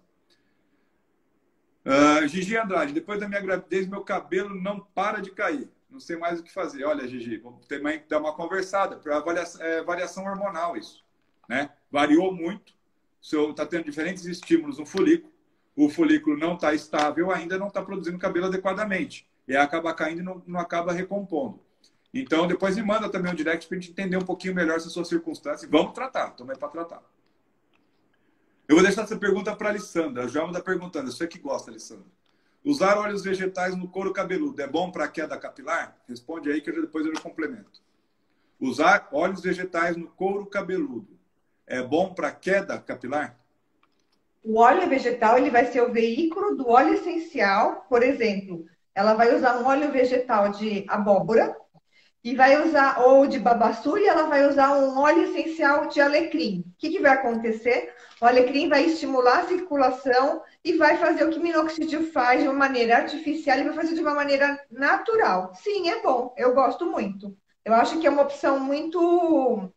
Uh, 1.83 2.27
Gigi 2.27 2.55
Andrade, 2.55 2.93
depois 2.93 3.19
da 3.19 3.27
minha 3.27 3.41
gravidez, 3.41 3.87
meu 3.87 4.01
cabelo 4.01 4.53
não 4.53 4.79
para 4.79 5.19
de 5.19 5.31
cair. 5.31 5.67
Não 5.89 5.99
sei 5.99 6.15
mais 6.15 6.39
o 6.39 6.43
que 6.43 6.51
fazer. 6.51 6.83
Olha, 6.83 7.07
Gigi, 7.07 7.37
vamos 7.37 7.65
ter 7.65 7.81
que 7.81 8.07
dar 8.07 8.19
uma 8.19 8.33
conversada. 8.33 8.97
Para 8.97 9.23
é, 9.61 9.81
variação 9.81 10.25
hormonal, 10.25 10.77
isso. 10.77 11.03
Né? 11.49 11.71
Variou 11.91 12.31
muito. 12.31 12.73
Está 13.19 13.65
tendo 13.65 13.85
diferentes 13.85 14.25
estímulos 14.25 14.77
no 14.77 14.85
folículo. 14.85 15.33
O 15.75 15.89
folículo 15.89 16.37
não 16.37 16.53
está 16.53 16.73
estável, 16.73 17.31
ainda 17.31 17.57
não 17.57 17.69
está 17.69 17.81
produzindo 17.81 18.19
cabelo 18.19 18.45
adequadamente. 18.45 19.27
E 19.47 19.55
acaba 19.55 19.93
caindo 19.93 20.19
e 20.19 20.23
não, 20.23 20.43
não 20.45 20.59
acaba 20.59 20.93
recompondo. 20.93 21.64
Então, 22.17 22.47
depois 22.47 22.77
me 22.77 22.81
manda 22.81 23.09
também 23.09 23.29
um 23.29 23.35
direct 23.35 23.67
para 23.67 23.77
a 23.77 23.81
gente 23.81 23.91
entender 23.91 24.15
um 24.15 24.21
pouquinho 24.21 24.55
melhor 24.55 24.77
essa 24.77 24.89
sua 24.89 25.03
circunstância. 25.03 25.67
Vamos 25.69 25.91
tratar. 25.91 26.29
Também 26.31 26.55
para 26.57 26.69
tratar. 26.69 27.03
Eu 28.69 28.77
vou 28.77 28.83
deixar 28.83 29.01
essa 29.01 29.17
pergunta 29.17 29.53
para 29.53 29.67
a 29.67 29.71
Alessandra. 29.71 30.23
A 30.23 30.27
Joelma 30.27 30.53
está 30.53 30.63
perguntando. 30.63 31.11
Você 31.11 31.27
que 31.27 31.37
gosta, 31.37 31.69
Alessandra. 31.69 32.05
Usar 32.63 32.97
óleos 32.97 33.21
vegetais 33.21 33.75
no 33.75 33.89
couro 33.89 34.13
cabeludo 34.13 34.61
é 34.61 34.65
bom 34.65 34.89
para 34.89 35.09
queda 35.09 35.37
capilar? 35.37 35.97
Responde 36.07 36.49
aí 36.49 36.61
que 36.61 36.69
eu, 36.69 36.81
depois 36.81 37.05
eu 37.05 37.11
complemento. 37.21 37.81
Usar 38.61 39.09
óleos 39.11 39.41
vegetais 39.41 39.97
no 39.97 40.07
couro 40.07 40.45
cabeludo 40.45 41.19
é 41.67 41.83
bom 41.83 42.13
para 42.13 42.31
queda 42.31 42.79
capilar? 42.79 43.37
O 44.41 44.59
óleo 44.59 44.87
vegetal 44.87 45.37
ele 45.37 45.49
vai 45.49 45.65
ser 45.65 45.81
o 45.81 45.91
veículo 45.91 46.55
do 46.55 46.69
óleo 46.69 46.93
essencial. 46.93 47.85
Por 47.89 48.01
exemplo, 48.01 48.65
ela 48.95 49.15
vai 49.15 49.35
usar 49.35 49.57
um 49.57 49.65
óleo 49.65 49.91
vegetal 49.91 50.49
de 50.49 50.85
abóbora, 50.87 51.55
e 52.25 52.35
vai 52.35 52.59
usar, 52.65 53.03
ou 53.05 53.27
de 53.27 53.37
babaçu, 53.37 53.99
e 53.99 54.07
ela 54.07 54.23
vai 54.23 54.49
usar 54.49 54.75
um 54.75 54.97
óleo 54.97 55.25
essencial 55.25 55.87
de 55.87 56.01
alecrim. 56.01 56.61
O 56.61 56.73
que, 56.79 56.89
que 56.89 56.99
vai 56.99 57.11
acontecer? 57.11 57.93
O 58.19 58.25
alecrim 58.25 58.67
vai 58.67 58.85
estimular 58.85 59.41
a 59.41 59.47
circulação 59.47 60.41
e 60.63 60.73
vai 60.73 60.97
fazer 60.97 61.23
o 61.23 61.29
que 61.29 61.37
minoxidil 61.37 62.11
faz 62.11 62.41
de 62.41 62.47
uma 62.47 62.57
maneira 62.57 62.97
artificial 62.97 63.59
e 63.59 63.63
vai 63.65 63.73
fazer 63.73 63.93
de 63.93 64.01
uma 64.01 64.15
maneira 64.15 64.59
natural. 64.71 65.53
Sim, 65.53 65.87
é 65.87 66.01
bom, 66.01 66.33
eu 66.35 66.55
gosto 66.55 66.87
muito. 66.87 67.37
Eu 67.63 67.75
acho 67.75 67.99
que 67.99 68.07
é 68.07 68.09
uma 68.09 68.23
opção 68.23 68.59
muito 68.59 69.69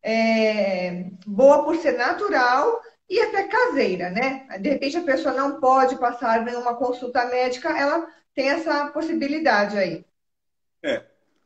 é, 0.00 1.06
boa 1.26 1.64
por 1.64 1.74
ser 1.76 1.98
natural 1.98 2.80
e 3.08 3.20
até 3.20 3.48
caseira, 3.48 4.10
né? 4.10 4.46
De 4.60 4.70
repente 4.70 4.96
a 4.96 5.02
pessoa 5.02 5.34
não 5.34 5.58
pode 5.58 5.98
passar 5.98 6.46
em 6.46 6.54
uma 6.54 6.76
consulta 6.76 7.24
médica, 7.26 7.76
ela 7.76 8.06
tem 8.32 8.48
essa 8.48 8.86
possibilidade 8.92 9.76
aí. 9.76 10.04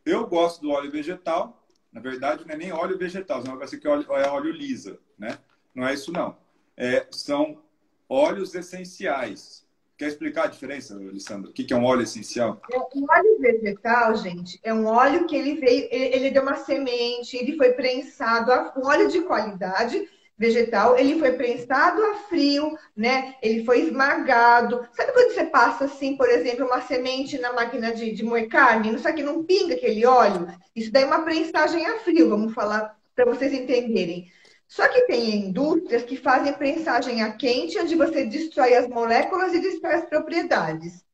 É, 0.06 0.12
eu 0.12 0.26
gosto 0.26 0.60
do 0.60 0.70
óleo 0.70 0.90
vegetal. 0.90 1.64
Na 1.92 2.00
verdade, 2.00 2.44
não 2.44 2.54
é 2.54 2.58
nem 2.58 2.72
óleo 2.72 2.98
vegetal, 2.98 3.40
senão 3.40 3.56
vai 3.56 3.68
ser 3.68 3.78
que 3.78 3.86
é 3.86 3.90
óleo, 3.90 4.50
é 4.50 4.52
lisa, 4.52 4.98
né? 5.18 5.38
Não 5.74 5.86
é 5.86 5.94
isso, 5.94 6.10
não. 6.12 6.36
É, 6.76 7.06
são 7.10 7.62
óleos 8.08 8.54
essenciais. 8.54 9.64
Quer 9.96 10.08
explicar 10.08 10.44
a 10.44 10.48
diferença, 10.48 10.96
Alessandra? 10.96 11.50
O 11.50 11.52
que 11.52 11.72
é 11.72 11.76
um 11.76 11.84
óleo 11.84 12.02
essencial? 12.02 12.60
É, 12.70 12.76
o 12.76 13.06
óleo 13.08 13.38
vegetal, 13.38 14.16
gente, 14.16 14.58
é 14.64 14.74
um 14.74 14.86
óleo 14.86 15.24
que 15.26 15.36
ele 15.36 15.54
veio, 15.54 15.88
ele 15.90 16.32
deu 16.32 16.42
uma 16.42 16.56
semente, 16.56 17.36
ele 17.36 17.56
foi 17.56 17.72
prensado, 17.74 18.50
um 18.76 18.86
óleo 18.86 19.08
de 19.08 19.20
qualidade 19.22 20.08
vegetal, 20.36 20.98
ele 20.98 21.18
foi 21.18 21.32
prensado 21.32 22.02
a 22.02 22.14
frio, 22.28 22.76
né? 22.96 23.34
Ele 23.40 23.64
foi 23.64 23.82
esmagado. 23.82 24.86
Sabe 24.92 25.12
quando 25.12 25.32
você 25.32 25.44
passa 25.44 25.84
assim, 25.84 26.16
por 26.16 26.28
exemplo, 26.28 26.66
uma 26.66 26.80
semente 26.80 27.38
na 27.38 27.52
máquina 27.52 27.92
de, 27.92 28.12
de 28.12 28.24
moer 28.24 28.48
carne, 28.48 28.98
só 28.98 29.12
que 29.12 29.22
não 29.22 29.44
pinga 29.44 29.74
aquele 29.74 30.04
óleo? 30.04 30.48
Isso 30.74 30.90
daí 30.90 31.04
é 31.04 31.06
uma 31.06 31.22
prensagem 31.22 31.86
a 31.86 31.98
frio, 32.00 32.28
vamos 32.28 32.52
falar 32.52 32.96
para 33.14 33.24
vocês 33.24 33.52
entenderem. 33.52 34.26
Só 34.66 34.88
que 34.88 35.02
tem 35.02 35.36
indústrias 35.36 36.02
que 36.02 36.16
fazem 36.16 36.52
prensagem 36.52 37.22
a 37.22 37.32
quente, 37.32 37.78
onde 37.78 37.94
você 37.94 38.24
destrói 38.24 38.74
as 38.74 38.88
moléculas 38.88 39.54
e 39.54 39.60
destrói 39.60 39.94
as 39.94 40.06
propriedades. 40.06 41.04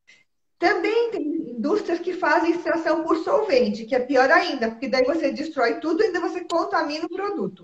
Também 0.59 1.11
tem 1.11 1.22
indústrias 1.22 1.98
que 2.00 2.12
fazem 2.12 2.52
extração 2.52 3.02
por 3.02 3.16
solvente, 3.24 3.85
que 3.85 3.94
é 3.94 4.00
pior 4.00 4.30
ainda, 4.30 4.70
porque 4.70 4.88
daí 4.88 5.04
você 5.04 5.30
destrói 5.30 5.80
tudo 5.80 6.02
e 6.02 6.06
ainda 6.06 6.20
você 6.20 6.44
contamina 6.44 7.06
o 7.06 7.09
produto. 7.09 7.62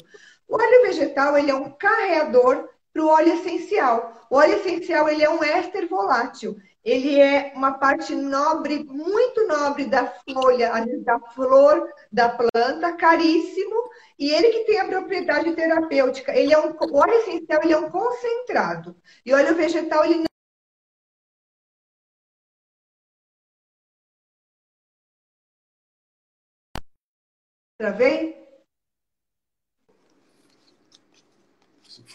O 0.49 0.55
óleo 0.57 0.83
vegetal 0.83 1.37
ele 1.37 1.51
é 1.51 1.55
um 1.55 1.71
carreador 1.71 2.69
para 2.93 3.03
o 3.03 3.09
óleo 3.09 3.35
essencial. 3.35 4.27
O 4.31 4.37
óleo 4.37 4.55
essencial 4.55 5.09
ele 5.09 5.23
é 5.25 5.31
um 5.31 5.43
éster 5.43 5.89
volátil. 5.89 6.57
Ele 6.85 7.21
é 7.21 7.53
uma 7.57 7.73
parte 7.79 8.15
nobre, 8.15 8.85
muito 8.85 9.47
nobre 9.49 9.87
da 9.87 10.07
folha, 10.07 10.73
da 11.05 11.19
flor 11.33 11.89
da 12.13 12.29
planta, 12.29 12.93
caríssimo, 12.97 13.91
e 14.19 14.31
ele 14.31 14.51
que 14.51 14.65
tem 14.65 14.79
a 14.79 14.87
propriedade 14.87 15.53
terapêutica. 15.55 16.33
Ele 16.35 16.55
é 16.55 16.59
um, 16.59 16.71
o 16.71 16.97
óleo 16.97 17.15
essencial 17.15 17.61
ele 17.65 17.73
é 17.73 17.79
um 17.79 17.91
concentrado. 17.91 18.97
E 19.25 19.33
o 19.33 19.37
óleo 19.37 19.55
vegetal 19.57 20.05
ele 20.05 20.27
Travei? 27.79 28.36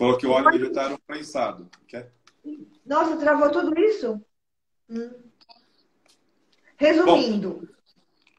Falou 0.02 0.18
que 0.18 0.26
o 0.26 0.32
óleo 0.32 0.52
vegetal 0.52 0.86
era 0.86 0.94
um 0.96 1.00
prensado. 1.06 1.70
Quer? 1.88 2.12
Nossa, 2.84 3.18
travou 3.18 3.52
tudo 3.52 3.80
isso? 3.80 4.20
Hum. 4.90 5.12
Resumindo, 6.76 7.70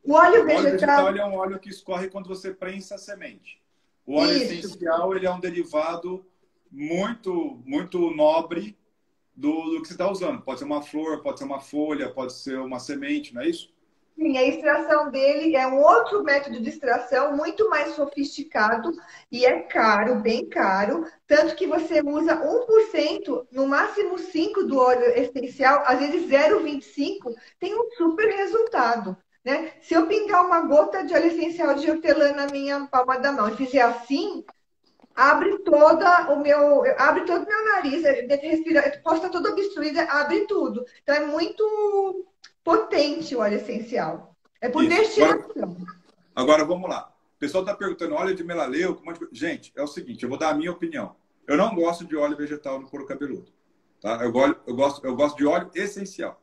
Bom, 0.04 0.14
o 0.14 0.16
óleo 0.16 0.44
vegetal... 0.44 1.04
O 1.04 1.06
óleo 1.06 1.14
vegetal 1.14 1.16
é 1.16 1.24
um 1.24 1.38
óleo 1.38 1.60
que 1.60 1.68
escorre 1.68 2.08
quando 2.08 2.26
você 2.26 2.52
prensa 2.52 2.96
a 2.96 2.98
semente. 2.98 3.62
O 4.04 4.16
óleo 4.16 4.32
isso. 4.32 4.52
essencial 4.52 5.14
ele 5.14 5.24
é 5.24 5.30
um 5.30 5.38
derivado 5.38 6.26
muito, 6.68 7.62
muito 7.64 8.10
nobre 8.10 8.76
do, 9.36 9.52
do 9.70 9.82
que 9.82 9.86
você 9.86 9.94
está 9.94 10.10
usando. 10.10 10.42
Pode 10.42 10.58
ser 10.58 10.64
uma 10.64 10.82
flor, 10.82 11.22
pode 11.22 11.38
ser 11.38 11.44
uma 11.44 11.60
folha, 11.60 12.12
pode 12.12 12.32
ser 12.32 12.58
uma 12.58 12.80
semente, 12.80 13.32
não 13.32 13.40
é 13.40 13.48
isso? 13.48 13.72
Sim, 14.14 14.36
a 14.36 14.44
extração 14.44 15.10
dele 15.10 15.56
é 15.56 15.66
um 15.66 15.80
outro 15.80 16.22
método 16.22 16.60
de 16.60 16.68
extração 16.68 17.34
muito 17.36 17.68
mais 17.70 17.94
sofisticado 17.94 18.92
e 19.30 19.44
é 19.44 19.60
caro, 19.60 20.16
bem 20.16 20.48
caro, 20.48 21.06
tanto 21.26 21.56
que 21.56 21.66
você 21.66 22.02
usa 22.02 22.36
1%, 22.36 23.46
no 23.50 23.66
máximo 23.66 24.16
5% 24.18 24.66
do 24.66 24.78
óleo 24.78 25.06
essencial, 25.16 25.82
às 25.86 25.98
vezes 25.98 26.30
0,25%, 26.30 27.34
tem 27.58 27.74
um 27.74 27.90
super 27.96 28.28
resultado. 28.28 29.16
Né? 29.44 29.72
Se 29.80 29.94
eu 29.94 30.06
pingar 30.06 30.46
uma 30.46 30.60
gota 30.60 31.04
de 31.04 31.14
óleo 31.14 31.26
essencial 31.26 31.74
de 31.74 31.90
hortelã 31.90 32.32
na 32.32 32.46
minha 32.46 32.86
palma 32.86 33.18
da 33.18 33.32
mão 33.32 33.48
e 33.48 33.56
fizer 33.56 33.80
assim, 33.80 34.44
abre 35.14 35.58
toda 35.64 36.32
o 36.32 36.38
meu, 36.38 36.84
abre 36.98 37.24
todo 37.24 37.44
o 37.44 37.48
meu 37.48 37.64
nariz, 37.64 38.02
respira, 38.02 39.00
posso 39.02 39.16
estar 39.16 39.30
toda 39.30 39.50
obstruída, 39.50 40.04
abre 40.04 40.46
tudo. 40.46 40.84
Então 41.02 41.14
é 41.14 41.26
muito 41.26 42.31
potente 42.64 43.34
o 43.34 43.40
óleo 43.40 43.56
essencial. 43.56 44.36
É 44.60 44.68
por 44.68 44.84
Isso. 44.84 45.22
Agora, 45.22 45.76
agora, 46.34 46.64
vamos 46.64 46.88
lá. 46.88 47.12
O 47.36 47.38
pessoal 47.38 47.64
está 47.64 47.74
perguntando 47.74 48.14
óleo 48.14 48.34
de 48.34 48.44
melaleuco. 48.44 49.02
Gente, 49.32 49.72
é 49.74 49.82
o 49.82 49.86
seguinte, 49.86 50.22
eu 50.22 50.28
vou 50.28 50.38
dar 50.38 50.50
a 50.50 50.54
minha 50.54 50.70
opinião. 50.70 51.16
Eu 51.46 51.56
não 51.56 51.74
gosto 51.74 52.04
de 52.04 52.16
óleo 52.16 52.36
vegetal 52.36 52.80
no 52.80 52.88
couro 52.88 53.06
cabeludo. 53.06 53.52
Tá? 54.00 54.22
Eu, 54.22 54.30
gosto, 54.30 54.60
eu, 54.66 54.74
gosto, 54.74 55.06
eu 55.06 55.16
gosto 55.16 55.36
de 55.36 55.46
óleo 55.46 55.70
essencial. 55.74 56.40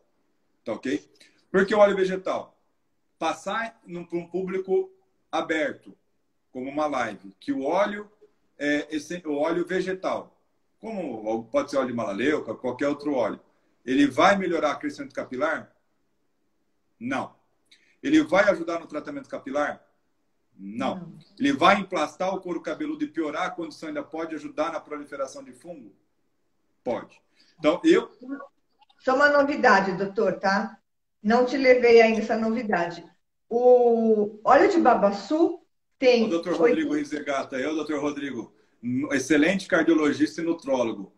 Tá 0.64 0.74
ok? 0.74 1.10
Por 1.52 1.66
que 1.66 1.74
o 1.74 1.80
óleo 1.80 1.96
vegetal? 1.96 2.58
Passar 3.18 3.80
para 3.82 4.18
um 4.18 4.28
público 4.28 4.92
aberto, 5.32 5.96
como 6.52 6.70
uma 6.70 6.88
live, 6.88 7.34
que 7.40 7.52
o 7.52 7.64
óleo 7.64 8.10
é 8.58 8.88
esse, 8.96 9.22
o 9.26 9.36
óleo 9.36 9.66
vegetal, 9.66 10.38
como 10.80 11.46
pode 11.46 11.72
ser 11.72 11.78
óleo 11.78 11.90
de 11.90 11.94
malaleuca, 11.94 12.56
qualquer 12.56 12.88
outro 12.88 13.14
óleo, 13.14 13.40
ele 13.86 14.08
vai 14.08 14.38
melhorar 14.38 14.76
o 14.76 14.80
crescimento 14.80 15.14
capilar? 15.14 15.74
Não. 17.00 17.36
Ele 18.02 18.24
vai 18.24 18.50
ajudar 18.50 18.80
no 18.80 18.88
tratamento 18.88 19.30
capilar? 19.30 19.82
Não. 20.58 20.96
Não. 20.96 21.20
Ele 21.40 21.54
vai 21.54 21.80
emplastar 21.80 22.34
o 22.34 22.42
couro 22.42 22.62
cabeludo 22.62 23.04
e 23.04 23.08
piorar 23.08 23.48
a 23.48 23.52
condição? 23.52 23.90
Ainda 23.90 24.04
pode 24.04 24.36
ajudar 24.36 24.72
na 24.72 24.80
proliferação 24.80 25.44
de 25.44 25.54
fungo? 25.54 25.94
Pode. 26.84 27.22
Então, 27.58 27.80
eu. 27.84 28.12
Só 29.00 29.16
uma 29.16 29.30
novidade, 29.30 29.94
doutor, 29.94 30.40
tá? 30.40 30.78
Não 31.24 31.46
te 31.46 31.58
levei 31.58 32.02
ainda 32.02 32.20
essa 32.20 32.38
novidade. 32.38 33.04
O 33.50 34.40
óleo 34.44 34.70
de 34.70 34.80
babaçu 34.80 35.62
tem. 35.98 36.26
O 36.26 36.30
doutor 36.30 36.56
Rodrigo 36.56 36.96
Rizegata, 36.96 37.58
eu, 37.58 37.76
doutor 37.76 38.00
Rodrigo, 38.00 38.54
excelente 39.12 39.68
cardiologista 39.68 40.42
e 40.42 40.46
nutrólogo. 40.46 41.14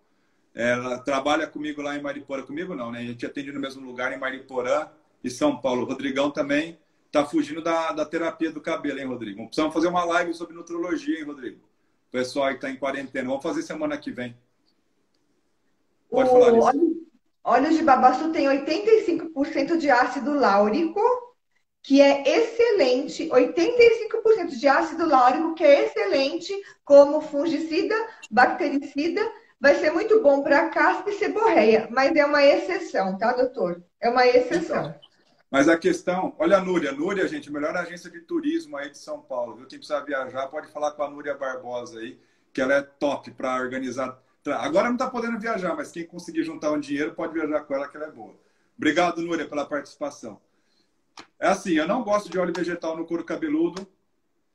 Ela 0.54 1.00
trabalha 1.00 1.48
comigo 1.48 1.82
lá 1.82 1.96
em 1.96 2.02
Mariporã. 2.02 2.44
Comigo 2.44 2.76
não, 2.76 2.92
né? 2.92 3.00
A 3.00 3.04
gente 3.04 3.26
atende 3.26 3.52
no 3.52 3.60
mesmo 3.60 3.86
lugar 3.86 4.12
em 4.12 4.20
Mariporã 4.20 4.90
e 5.24 5.30
São 5.30 5.60
Paulo. 5.60 5.84
O 5.84 5.86
Rodrigão 5.86 6.32
também 6.32 6.80
tá 7.12 7.26
fugindo 7.26 7.62
da, 7.62 7.92
da 7.92 8.06
terapia 8.06 8.52
do 8.52 8.62
cabelo, 8.62 9.00
hein, 9.00 9.06
Rodrigo? 9.06 9.46
Precisamos 9.46 9.74
fazer 9.74 9.88
uma 9.88 10.04
live 10.06 10.34
sobre 10.34 10.56
nutrologia, 10.56 11.20
hein, 11.20 11.26
Rodrigo? 11.26 11.60
O 12.08 12.12
pessoal 12.12 12.48
aí 12.48 12.54
que 12.54 12.58
está 12.60 12.70
em 12.70 12.78
quarentena. 12.78 13.28
Vamos 13.28 13.44
fazer 13.44 13.62
semana 13.62 13.98
que 13.98 14.12
vem. 14.12 14.36
Pode 16.10 16.30
o 16.30 16.32
falar 16.34 16.58
isso. 16.58 17.02
Óleo 17.44 17.72
de 17.72 17.84
babaçu 17.84 18.32
tem 18.32 18.48
85% 18.48 19.78
de 19.78 19.90
ácido 19.90 20.34
láurico, 20.34 21.02
que 21.82 22.00
é 22.00 22.24
excelente. 22.38 23.28
85% 23.30 24.58
de 24.58 24.68
ácido 24.68 25.08
láurico, 25.08 25.56
que 25.56 25.64
é 25.64 25.86
excelente 25.86 26.54
como 26.86 27.22
fungicida, 27.22 27.96
bactericida. 28.30 29.22
Vai 29.60 29.76
ser 29.76 29.92
muito 29.92 30.22
bom 30.22 30.42
para 30.42 30.70
caspa 30.70 31.10
e 31.10 31.14
seborreia, 31.14 31.88
mas 31.92 32.16
é 32.16 32.26
uma 32.26 32.44
exceção, 32.44 33.18
tá, 33.18 33.32
doutor? 33.32 33.84
É 34.00 34.10
uma 34.10 34.26
exceção. 34.26 34.86
Então, 34.86 35.11
mas 35.52 35.68
a 35.68 35.78
questão, 35.78 36.34
olha 36.40 36.58
a 36.58 36.62
Núria, 36.62 36.94
Núria, 36.94 37.28
gente, 37.28 37.52
melhor 37.52 37.76
agência 37.76 38.10
de 38.10 38.22
turismo 38.22 38.78
aí 38.78 38.90
de 38.90 38.98
São 38.98 39.20
Paulo, 39.20 39.56
viu? 39.58 39.68
Quem 39.68 39.78
precisa 39.78 40.00
viajar 40.00 40.48
pode 40.48 40.72
falar 40.72 40.92
com 40.92 41.04
a 41.04 41.10
Núria 41.10 41.36
Barbosa 41.36 42.00
aí, 42.00 42.18
que 42.54 42.62
ela 42.62 42.76
é 42.76 42.82
top 42.82 43.32
para 43.32 43.62
organizar. 43.62 44.18
Agora 44.46 44.88
não 44.88 44.96
está 44.96 45.10
podendo 45.10 45.38
viajar, 45.38 45.76
mas 45.76 45.92
quem 45.92 46.08
conseguir 46.08 46.46
juntar 46.46 46.72
um 46.72 46.80
dinheiro 46.80 47.14
pode 47.14 47.34
viajar 47.34 47.60
com 47.62 47.76
ela, 47.76 47.86
que 47.90 47.98
ela 47.98 48.06
é 48.08 48.12
boa. 48.12 48.34
Obrigado, 48.78 49.22
Núria, 49.22 49.46
pela 49.46 49.66
participação. 49.66 50.40
É 51.38 51.50
assim, 51.50 51.74
eu 51.74 51.86
não 51.86 52.02
gosto 52.02 52.30
de 52.30 52.40
óleo 52.40 52.54
vegetal 52.56 52.96
no 52.96 53.06
couro 53.06 53.26
cabeludo, 53.26 53.86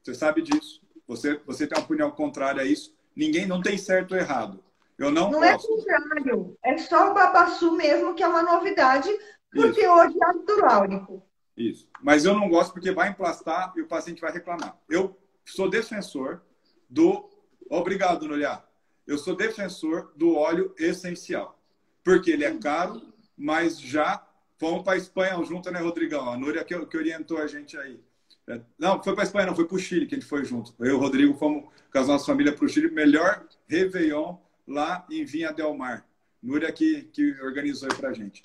você 0.02 0.14
sabe 0.14 0.40
disso. 0.40 0.80
Você, 1.06 1.38
você 1.46 1.66
tem 1.66 1.76
uma 1.76 1.84
opinião 1.84 2.10
contrária 2.10 2.62
a 2.62 2.64
isso. 2.64 2.96
Ninguém 3.14 3.46
não 3.46 3.60
tem 3.60 3.76
certo 3.76 4.12
ou 4.12 4.18
errado. 4.18 4.64
Eu 4.98 5.10
não, 5.10 5.30
não 5.30 5.44
é 5.44 5.52
gosto. 5.52 5.66
é 5.66 5.76
contrário, 5.76 6.56
é 6.62 6.78
só 6.78 7.10
o 7.10 7.14
babaçu 7.14 7.72
mesmo 7.72 8.14
que 8.14 8.22
é 8.22 8.28
uma 8.28 8.42
novidade 8.42 9.10
porque 9.52 9.80
Isso. 9.80 9.90
hoje 9.90 10.18
é 10.20 10.26
ácido 10.26 10.60
láurico. 10.60 11.22
Isso. 11.56 11.88
Mas 12.02 12.24
eu 12.24 12.34
não 12.34 12.48
gosto 12.48 12.72
porque 12.72 12.90
vai 12.90 13.08
emplastar 13.08 13.72
e 13.76 13.80
o 13.80 13.86
paciente 13.86 14.20
vai 14.20 14.32
reclamar. 14.32 14.78
Eu 14.88 15.16
sou 15.44 15.70
defensor 15.70 16.42
do. 16.88 17.28
Obrigado, 17.70 18.28
Nolhar. 18.28 18.66
Eu 19.06 19.16
sou 19.16 19.34
defensor 19.34 20.12
do 20.16 20.34
óleo 20.34 20.74
essencial. 20.78 21.58
Porque 22.04 22.30
ele 22.30 22.44
é 22.44 22.56
caro, 22.58 23.02
mas 23.36 23.80
já 23.80 24.24
fomos 24.58 24.82
para 24.82 24.94
a 24.94 24.98
Espanha 24.98 25.42
junto, 25.44 25.70
né, 25.70 25.80
Rodrigão? 25.80 26.30
A 26.30 26.36
Núria 26.36 26.64
que, 26.64 26.86
que 26.86 26.96
orientou 26.96 27.38
a 27.38 27.46
gente 27.46 27.76
aí. 27.76 28.00
É, 28.48 28.60
não, 28.78 29.02
foi 29.02 29.12
para 29.14 29.24
a 29.24 29.26
Espanha, 29.26 29.46
não, 29.46 29.56
foi 29.56 29.66
para 29.66 29.76
o 29.76 29.78
Chile 29.78 30.06
que 30.06 30.14
a 30.14 30.18
gente 30.18 30.28
foi 30.28 30.44
junto. 30.44 30.74
Eu 30.78 30.86
e 30.86 30.92
o 30.92 30.98
Rodrigo 30.98 31.34
fomos 31.34 31.64
com 31.90 31.98
as 31.98 32.06
nossas 32.06 32.26
famílias 32.26 32.54
para 32.54 32.64
o 32.64 32.68
Chile. 32.68 32.90
Melhor 32.90 33.44
Réveillon 33.68 34.36
lá 34.66 35.06
em 35.10 35.24
Vinha 35.24 35.52
Del 35.52 35.74
Mar. 35.74 36.06
Núria 36.46 36.70
que, 36.70 37.02
que 37.12 37.32
organizou 37.42 37.88
aí 37.90 37.98
para 37.98 38.10
a 38.10 38.12
gente. 38.12 38.40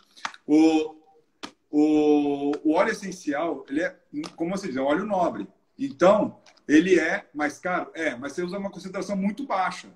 O, 0.47 0.95
o, 1.69 2.51
o 2.63 2.73
óleo 2.73 2.91
essencial, 2.91 3.63
ele 3.69 3.81
é, 3.81 3.95
como 4.35 4.51
você 4.51 4.67
diz, 4.67 4.75
é 4.75 4.81
um 4.81 4.85
óleo 4.85 5.05
nobre. 5.05 5.47
Então, 5.77 6.41
ele 6.67 6.99
é 6.99 7.27
mais 7.33 7.59
caro? 7.59 7.91
É, 7.93 8.15
mas 8.15 8.33
você 8.33 8.43
usa 8.43 8.57
uma 8.57 8.71
concentração 8.71 9.15
muito 9.15 9.45
baixa 9.45 9.89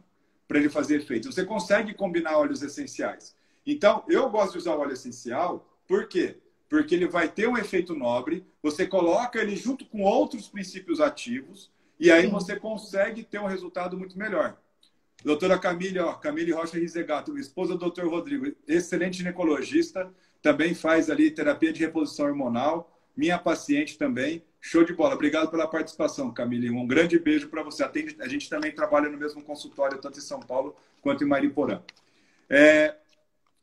para 0.47 0.59
ele 0.59 0.69
fazer 0.69 0.97
efeito. 0.97 1.31
Você 1.31 1.43
consegue 1.43 1.93
combinar 1.93 2.37
óleos 2.37 2.61
essenciais. 2.61 3.35
Então, 3.65 4.03
eu 4.07 4.29
gosto 4.29 4.53
de 4.53 4.59
usar 4.59 4.75
óleo 4.75 4.93
essencial, 4.93 5.67
por 5.87 6.07
quê? 6.07 6.37
Porque 6.69 6.93
ele 6.93 7.07
vai 7.07 7.27
ter 7.27 7.47
um 7.47 7.57
efeito 7.57 7.95
nobre, 7.95 8.45
você 8.61 8.85
coloca 8.85 9.39
ele 9.39 9.55
junto 9.55 9.85
com 9.85 10.03
outros 10.03 10.47
princípios 10.47 11.01
ativos, 11.01 11.71
e 11.99 12.11
aí 12.11 12.27
você 12.27 12.55
consegue 12.55 13.23
ter 13.23 13.39
um 13.39 13.47
resultado 13.47 13.97
muito 13.97 14.17
melhor. 14.17 14.57
Doutora 15.25 15.57
Camille, 15.57 15.97
ó, 15.97 16.13
Camille 16.13 16.51
Rocha 16.51 16.77
Rizegato, 16.77 17.35
esposa 17.39 17.73
do 17.73 17.79
doutor 17.79 18.07
Rodrigo, 18.07 18.55
excelente 18.67 19.17
ginecologista, 19.17 20.07
também 20.39 20.75
faz 20.75 21.09
ali 21.09 21.31
terapia 21.31 21.73
de 21.73 21.79
reposição 21.79 22.27
hormonal. 22.27 22.95
Minha 23.17 23.39
paciente 23.39 23.97
também. 23.97 24.43
Show 24.61 24.83
de 24.83 24.93
bola. 24.93 25.15
Obrigado 25.15 25.49
pela 25.49 25.67
participação, 25.67 26.31
Camille. 26.31 26.69
Um 26.69 26.85
grande 26.85 27.17
beijo 27.17 27.49
para 27.49 27.63
você. 27.63 27.83
Atende, 27.83 28.15
a 28.19 28.27
gente 28.27 28.47
também 28.47 28.71
trabalha 28.71 29.09
no 29.09 29.17
mesmo 29.17 29.41
consultório, 29.41 29.97
tanto 29.97 30.19
em 30.19 30.21
São 30.21 30.39
Paulo 30.39 30.75
quanto 31.01 31.23
em 31.23 31.27
Mariporã. 31.27 31.81
É, 32.47 32.95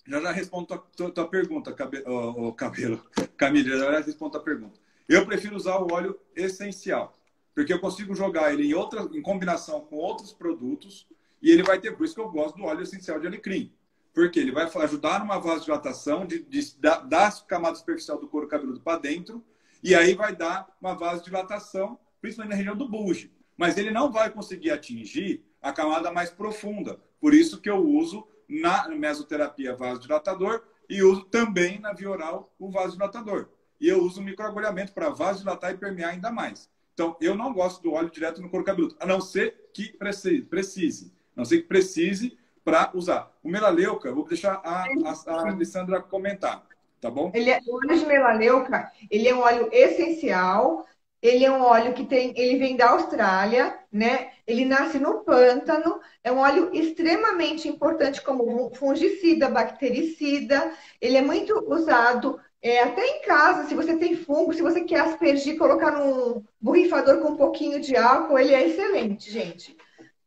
já 0.05 0.21
já 0.21 0.33
respondo 0.33 0.75
a 0.75 0.79
tua, 0.79 1.13
tua, 1.13 1.29
pergunta, 1.29 1.73
cabe, 1.73 2.03
oh, 2.05 2.49
oh, 2.49 2.53
cabelo. 2.53 3.01
Camille, 3.37 3.71
já 3.71 3.79
já 3.79 4.01
respondo 4.01 4.33
tua 4.33 4.43
pergunta. 4.43 4.81
Eu 5.09 5.25
prefiro 5.25 5.55
usar 5.55 5.77
o 5.77 5.93
óleo 5.93 6.19
essencial, 6.35 7.17
porque 7.55 7.73
eu 7.73 7.79
consigo 7.79 8.17
jogar 8.17 8.53
ele 8.53 8.67
em, 8.67 8.75
outra, 8.75 9.09
em 9.13 9.23
combinação 9.23 9.83
com 9.83 9.95
outros 9.95 10.33
produtos 10.33 11.07
e 11.43 11.51
ele 11.51 11.63
vai 11.63 11.81
ter, 11.81 11.97
por 11.97 12.05
isso 12.05 12.15
que 12.15 12.21
eu 12.21 12.31
gosto 12.31 12.57
do 12.57 12.65
óleo 12.65 12.83
essencial 12.83 13.19
de 13.19 13.27
alecrim. 13.27 13.73
Porque 14.15 14.39
ele 14.39 14.53
vai 14.53 14.65
ajudar 14.65 15.21
numa 15.21 15.39
vasodilatação, 15.39 16.25
de, 16.25 16.43
de, 16.45 16.79
da, 16.79 17.01
da 17.01 17.33
camada 17.49 17.77
superficial 17.77 18.19
do 18.19 18.29
couro 18.29 18.47
cabeludo 18.47 18.81
para 18.81 18.99
dentro, 18.99 19.45
e 19.83 19.95
aí 19.95 20.15
vai 20.15 20.37
dar 20.37 20.69
uma 20.81 20.95
vasodilatação, 20.95 21.99
principalmente 22.21 22.51
na 22.51 22.57
região 22.57 22.77
do 22.77 22.89
bulge. 22.89 23.33
Mas 23.57 23.77
ele 23.77 23.91
não 23.91 24.13
vai 24.13 24.31
conseguir 24.31 24.71
atingir 24.71 25.45
a 25.61 25.73
camada 25.73 26.13
mais 26.13 26.31
profunda. 26.31 27.01
Por 27.21 27.35
isso 27.35 27.61
que 27.61 27.71
eu 27.71 27.79
uso 27.79 28.27
na 28.49 28.89
mesoterapia 28.89 29.75
vasodilatador 29.75 30.63
e 30.89 31.03
uso 31.03 31.25
também 31.25 31.81
na 31.81 31.93
via 31.93 32.11
oral 32.11 32.55
o 32.59 32.71
vasodilatador. 32.71 33.49
E 33.81 33.89
eu 33.89 34.03
uso 34.03 34.21
o 34.21 34.25
microagulhamento 34.25 34.93
para 34.93 35.11
vasodilatar 35.11 35.73
e 35.73 35.77
permear 35.79 36.11
ainda 36.11 36.31
mais. 36.31 36.71
Então, 36.95 37.17
eu 37.21 37.35
não 37.35 37.53
gosto 37.53 37.83
do 37.83 37.93
óleo 37.93 38.11
direto 38.11 38.43
no 38.43 38.51
couro 38.51 38.65
cabeludo, 38.65 38.95
a 39.01 39.07
não 39.07 39.21
ser 39.21 39.71
que 39.73 39.97
precise. 39.97 40.47
A 40.47 41.22
não 41.35 41.45
ser 41.45 41.59
que 41.59 41.69
precise, 41.69 42.37
para 42.65 42.91
usar. 42.95 43.31
O 43.43 43.49
melaleuca, 43.49 44.09
eu 44.09 44.15
vou 44.15 44.27
deixar 44.27 44.61
a, 44.65 44.85
a, 44.85 45.33
a 45.35 45.51
Alessandra 45.51 46.01
comentar, 46.01 46.63
tá 47.01 47.11
bom? 47.11 47.31
Ele 47.35 47.51
é, 47.51 47.61
o 47.67 47.77
óleo 47.77 47.99
de 47.99 48.07
melaleuca, 48.07 48.93
ele 49.11 49.29
é 49.29 49.35
um 49.35 49.41
óleo 49.41 49.69
essencial, 49.73 50.87
ele 51.21 51.45
é 51.45 51.51
um 51.51 51.63
óleo 51.63 51.93
que 51.93 52.05
tem, 52.05 52.33
ele 52.37 52.59
vem 52.59 52.77
da 52.77 52.91
Austrália, 52.91 53.79
né? 53.93 54.31
Ele 54.45 54.65
nasce 54.65 54.99
no 54.99 55.21
pântano, 55.21 56.01
é 56.23 56.33
um 56.33 56.39
óleo 56.39 56.71
extremamente 56.73 57.69
importante 57.69 58.21
como 58.21 58.75
fungicida, 58.75 59.49
bactericida. 59.49 60.73
Ele 61.01 61.17
é 61.17 61.23
muito 61.23 61.65
usado 61.73 62.41
é, 62.61 62.83
até 62.83 63.07
em 63.07 63.23
casa, 63.23 63.69
se 63.69 63.75
você 63.75 63.97
tem 63.97 64.17
fungo, 64.17 64.53
se 64.53 64.63
você 64.63 64.83
quer 64.83 65.01
aspergir, 65.01 65.57
colocar 65.57 65.93
num 65.93 66.45
borrifador 66.61 67.21
com 67.21 67.31
um 67.31 67.37
pouquinho 67.37 67.81
de 67.81 67.97
álcool, 67.97 68.39
ele 68.39 68.55
é 68.55 68.67
excelente, 68.67 69.31
gente. 69.31 69.77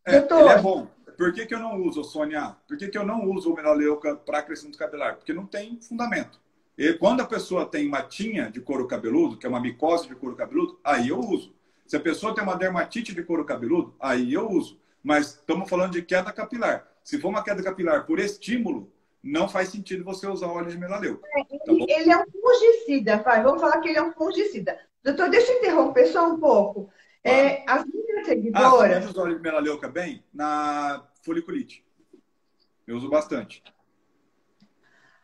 É, 0.06 0.20
Doutor, 0.20 0.40
ele 0.42 0.50
é 0.50 0.62
bom. 0.62 0.95
Por 1.18 1.34
que, 1.34 1.46
que 1.46 1.54
eu 1.54 1.60
não 1.60 1.82
uso, 1.82 2.04
Sônia? 2.04 2.56
Por 2.68 2.78
que, 2.78 2.88
que 2.88 2.98
eu 2.98 3.06
não 3.06 3.30
uso 3.30 3.52
o 3.52 3.56
melaleuca 3.56 4.16
para 4.16 4.42
crescimento 4.42 4.78
capilar? 4.78 5.16
Porque 5.16 5.34
não 5.34 5.46
tem 5.46 5.80
fundamento. 5.82 6.40
E 6.78 6.94
quando 6.94 7.22
a 7.22 7.26
pessoa 7.26 7.66
tem 7.66 7.88
matinha 7.88 8.52
de 8.52 8.60
couro 8.60 8.88
cabeludo, 8.88 9.38
que 9.38 9.46
é 9.46 9.50
uma 9.50 9.62
micose 9.62 10.08
de 10.08 10.16
couro 10.16 10.36
cabeludo, 10.36 10.80
aí 10.84 11.10
eu 11.10 11.20
uso. 11.20 11.56
Se 11.88 11.96
a 11.96 12.00
pessoa 12.00 12.34
tem 12.34 12.44
uma 12.44 12.58
dermatite 12.58 13.14
de 13.14 13.24
couro 13.24 13.46
cabeludo, 13.46 13.96
aí 14.00 14.34
eu 14.34 14.50
uso. 14.50 14.80
Mas 15.02 15.36
estamos 15.36 15.70
falando 15.70 15.94
de 15.94 16.02
queda 16.02 16.34
capilar. 16.34 16.86
Se 17.04 17.20
for 17.20 17.30
uma 17.30 17.44
queda 17.44 17.64
capilar 17.64 18.06
por 18.06 18.20
estímulo, 18.20 18.92
não 19.24 19.48
faz 19.48 19.70
sentido 19.70 20.04
você 20.04 20.28
usar 20.28 20.48
óleo 20.48 20.70
de 20.70 20.78
melaleuca. 20.78 21.26
É, 21.38 21.44
tá 21.44 21.60
ele, 21.68 22.12
é 22.12 22.18
um 22.18 22.26
fungicida, 22.26 23.20
pai. 23.20 23.42
Vamos 23.42 23.62
falar 23.62 23.80
que 23.80 23.90
ele 23.90 23.98
é 23.98 24.04
um 24.04 24.12
fungicida. 24.12 24.78
Doutor, 25.04 25.30
deixa 25.30 25.52
eu 25.52 25.60
interromper 25.60 26.08
só 26.08 26.28
um 26.28 26.40
pouco. 26.40 26.90
É, 27.26 27.64
as 27.68 27.84
minhas 27.86 28.28
seguidoras. 28.28 29.06
Ah, 29.06 29.10
usa 29.10 29.22
óleo 29.22 29.36
de 29.38 29.42
melaleuca 29.42 29.90
bem? 29.90 30.24
Na 30.34 31.06
foliculite. 31.24 31.84
Eu 32.88 32.98
uso 32.98 33.10
bastante. 33.10 33.64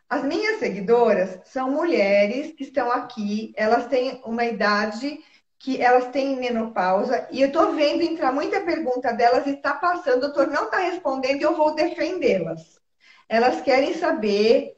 As 0.08 0.24
minhas 0.24 0.58
seguidoras 0.58 1.40
são 1.44 1.70
mulheres 1.70 2.52
que 2.52 2.64
estão 2.64 2.92
aqui, 2.92 3.54
elas 3.56 3.86
têm 3.86 4.20
uma 4.24 4.44
idade 4.44 5.20
que 5.58 5.80
elas 5.80 6.08
têm 6.08 6.36
menopausa, 6.38 7.28
e 7.30 7.40
eu 7.40 7.46
estou 7.46 7.72
vendo 7.72 8.02
entrar 8.02 8.32
muita 8.32 8.60
pergunta 8.62 9.12
delas 9.12 9.46
e 9.46 9.50
está 9.50 9.74
passando, 9.74 10.18
o 10.18 10.20
doutor 10.22 10.48
não 10.48 10.64
está 10.64 10.78
respondendo 10.78 11.40
e 11.40 11.44
eu 11.44 11.56
vou 11.56 11.74
defendê-las. 11.74 12.80
Elas 13.28 13.62
querem 13.62 13.94
saber 13.94 14.76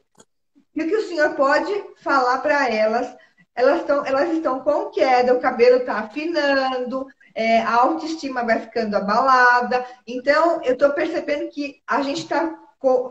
E 0.75 0.83
o 0.83 0.87
que 0.87 0.95
o 0.95 1.07
senhor 1.07 1.35
pode 1.35 1.71
falar 1.97 2.39
para 2.39 2.69
elas? 2.69 3.15
Elas 3.55 3.81
estão, 3.81 4.05
elas 4.05 4.29
estão 4.31 4.59
com 4.59 4.91
queda, 4.91 5.33
o 5.33 5.39
cabelo 5.39 5.77
está 5.77 5.99
afinando, 5.99 7.07
é, 7.35 7.59
a 7.61 7.75
autoestima 7.75 8.45
vai 8.45 8.61
ficando 8.61 8.95
abalada. 8.95 9.85
Então, 10.07 10.63
eu 10.63 10.73
estou 10.73 10.91
percebendo 10.91 11.49
que 11.49 11.81
a 11.85 12.01
gente 12.01 12.21
está 12.21 12.57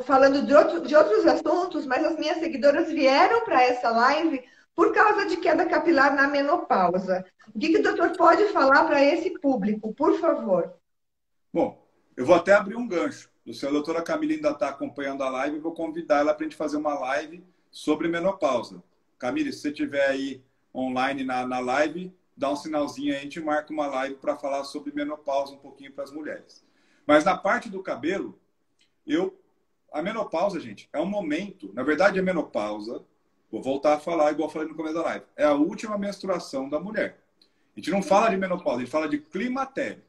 falando 0.05 0.47
de, 0.47 0.55
outro, 0.55 0.81
de 0.81 0.97
outros 0.97 1.27
assuntos, 1.27 1.85
mas 1.85 2.05
as 2.05 2.17
minhas 2.17 2.39
seguidoras 2.39 2.91
vieram 2.91 3.45
para 3.45 3.63
essa 3.63 3.91
live 3.91 4.43
por 4.75 4.93
causa 4.93 5.27
de 5.27 5.37
queda 5.37 5.67
capilar 5.67 6.15
na 6.15 6.27
menopausa. 6.27 7.25
O 7.55 7.59
que, 7.59 7.69
que 7.69 7.79
o 7.79 7.83
doutor 7.83 8.17
pode 8.17 8.45
falar 8.49 8.85
para 8.85 9.05
esse 9.05 9.39
público, 9.39 9.93
por 9.95 10.19
favor? 10.19 10.73
Bom, 11.53 11.87
eu 12.17 12.25
vou 12.25 12.35
até 12.35 12.53
abrir 12.53 12.77
um 12.77 12.89
gancho. 12.89 13.29
Se 13.53 13.67
a 13.67 13.71
doutora 13.71 14.03
Camila 14.03 14.33
ainda 14.33 14.51
está 14.51 14.69
acompanhando 14.71 15.23
a 15.23 15.29
live, 15.29 15.59
vou 15.59 15.73
convidar 15.73 16.21
ela 16.21 16.33
para 16.33 16.47
a 16.47 16.49
gente 16.49 16.57
fazer 16.57 16.79
uma 16.79 16.99
live 16.99 17.45
sobre 17.71 18.09
menopausa. 18.09 18.83
Camila, 19.19 19.53
se 19.53 19.59
você 19.59 19.69
estiver 19.69 20.07
aí 20.07 20.43
online 20.75 21.25
na, 21.25 21.47
na 21.47 21.61
live, 21.61 22.13
dá 22.37 22.51
um 22.51 22.57
sinalzinho 22.57 23.13
aí, 23.13 23.19
a 23.19 23.23
gente 23.23 23.41
marca 23.41 23.73
uma 23.73 23.87
live 23.87 24.17
para 24.17 24.37
falar 24.37 24.65
sobre 24.65 24.93
menopausa 24.93 25.55
um 25.55 25.59
pouquinho 25.59 25.93
para 25.93 26.05
as 26.05 26.11
mulheres. 26.11 26.65
Mas 27.07 27.25
na 27.25 27.37
parte 27.37 27.69
do 27.69 27.83
cabelo, 27.83 28.39
eu 29.07 29.39
a 29.93 30.03
menopausa, 30.03 30.59
gente, 30.59 30.89
é 30.93 30.99
um 30.99 31.07
momento, 31.07 31.73
na 31.73 31.85
verdade 31.85 32.19
a 32.19 32.23
menopausa, 32.23 33.05
vou 33.49 33.63
voltar 33.63 33.95
a 33.95 34.01
falar 34.01 34.33
igual 34.33 34.51
falei 34.51 34.67
no 34.67 34.75
começo 34.75 34.95
da 34.95 35.03
live, 35.03 35.25
é 35.37 35.45
a 35.45 35.55
última 35.55 35.97
menstruação 35.97 36.69
da 36.69 36.81
mulher. 36.81 37.25
A 37.77 37.81
gente 37.81 37.91
não 37.91 38.03
fala 38.03 38.29
de 38.29 38.37
menopausa, 38.37 38.79
a 38.79 38.81
gente 38.81 38.91
fala 38.91 39.09
de 39.09 39.19
climatério. 39.19 40.03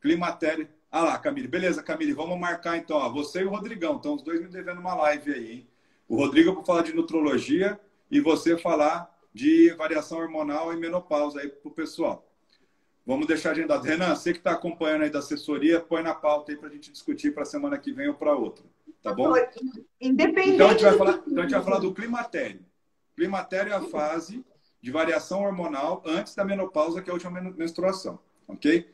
Climatério. 0.00 0.68
Ah 0.90 1.02
lá, 1.02 1.18
Camille. 1.18 1.48
Beleza, 1.48 1.82
Camille, 1.82 2.12
vamos 2.12 2.38
marcar 2.38 2.76
então. 2.76 2.98
Ó, 2.98 3.08
você 3.10 3.40
e 3.40 3.44
o 3.44 3.50
Rodrigão. 3.50 3.94
Então, 3.94 4.14
os 4.14 4.22
dois 4.22 4.40
me 4.40 4.48
devendo 4.48 4.80
uma 4.80 4.94
live 4.94 5.32
aí, 5.32 5.52
hein? 5.52 5.68
O 6.06 6.16
Rodrigo 6.16 6.54
para 6.54 6.64
falar 6.64 6.82
de 6.82 6.92
nutrologia 6.92 7.80
e 8.10 8.20
você 8.20 8.58
falar 8.58 9.11
de 9.32 9.70
variação 9.74 10.18
hormonal 10.18 10.72
e 10.72 10.76
menopausa 10.76 11.40
aí 11.40 11.48
pro 11.48 11.70
pessoal. 11.70 12.28
Vamos 13.04 13.26
deixar 13.26 13.50
agendado. 13.50 13.84
Renan, 13.84 14.14
você 14.14 14.32
que 14.32 14.38
está 14.38 14.52
acompanhando 14.52 15.02
aí 15.02 15.10
da 15.10 15.18
assessoria, 15.18 15.80
põe 15.80 16.02
na 16.02 16.14
pauta 16.14 16.52
aí 16.52 16.58
para 16.58 16.68
a 16.68 16.72
gente 16.72 16.92
discutir 16.92 17.32
para 17.32 17.42
a 17.42 17.46
semana 17.46 17.78
que 17.78 17.92
vem 17.92 18.08
ou 18.08 18.14
para 18.14 18.34
outra. 18.34 18.64
Tá 19.02 19.12
bom? 19.12 19.34
Independente. 20.00 20.54
Então 20.54 20.68
a, 20.68 20.70
gente 20.72 20.84
vai 20.84 20.96
falar, 20.96 21.22
então 21.26 21.38
a 21.38 21.42
gente 21.42 21.54
vai 21.54 21.64
falar 21.64 21.78
do 21.78 21.92
climatério. 21.92 22.64
Climatério 23.16 23.72
é 23.72 23.76
a 23.76 23.82
fase 23.82 24.44
de 24.80 24.90
variação 24.90 25.42
hormonal 25.42 26.02
antes 26.06 26.34
da 26.34 26.44
menopausa, 26.44 27.02
que 27.02 27.10
é 27.10 27.12
a 27.12 27.14
última 27.14 27.40
menstruação. 27.40 28.20
Ok? 28.46 28.88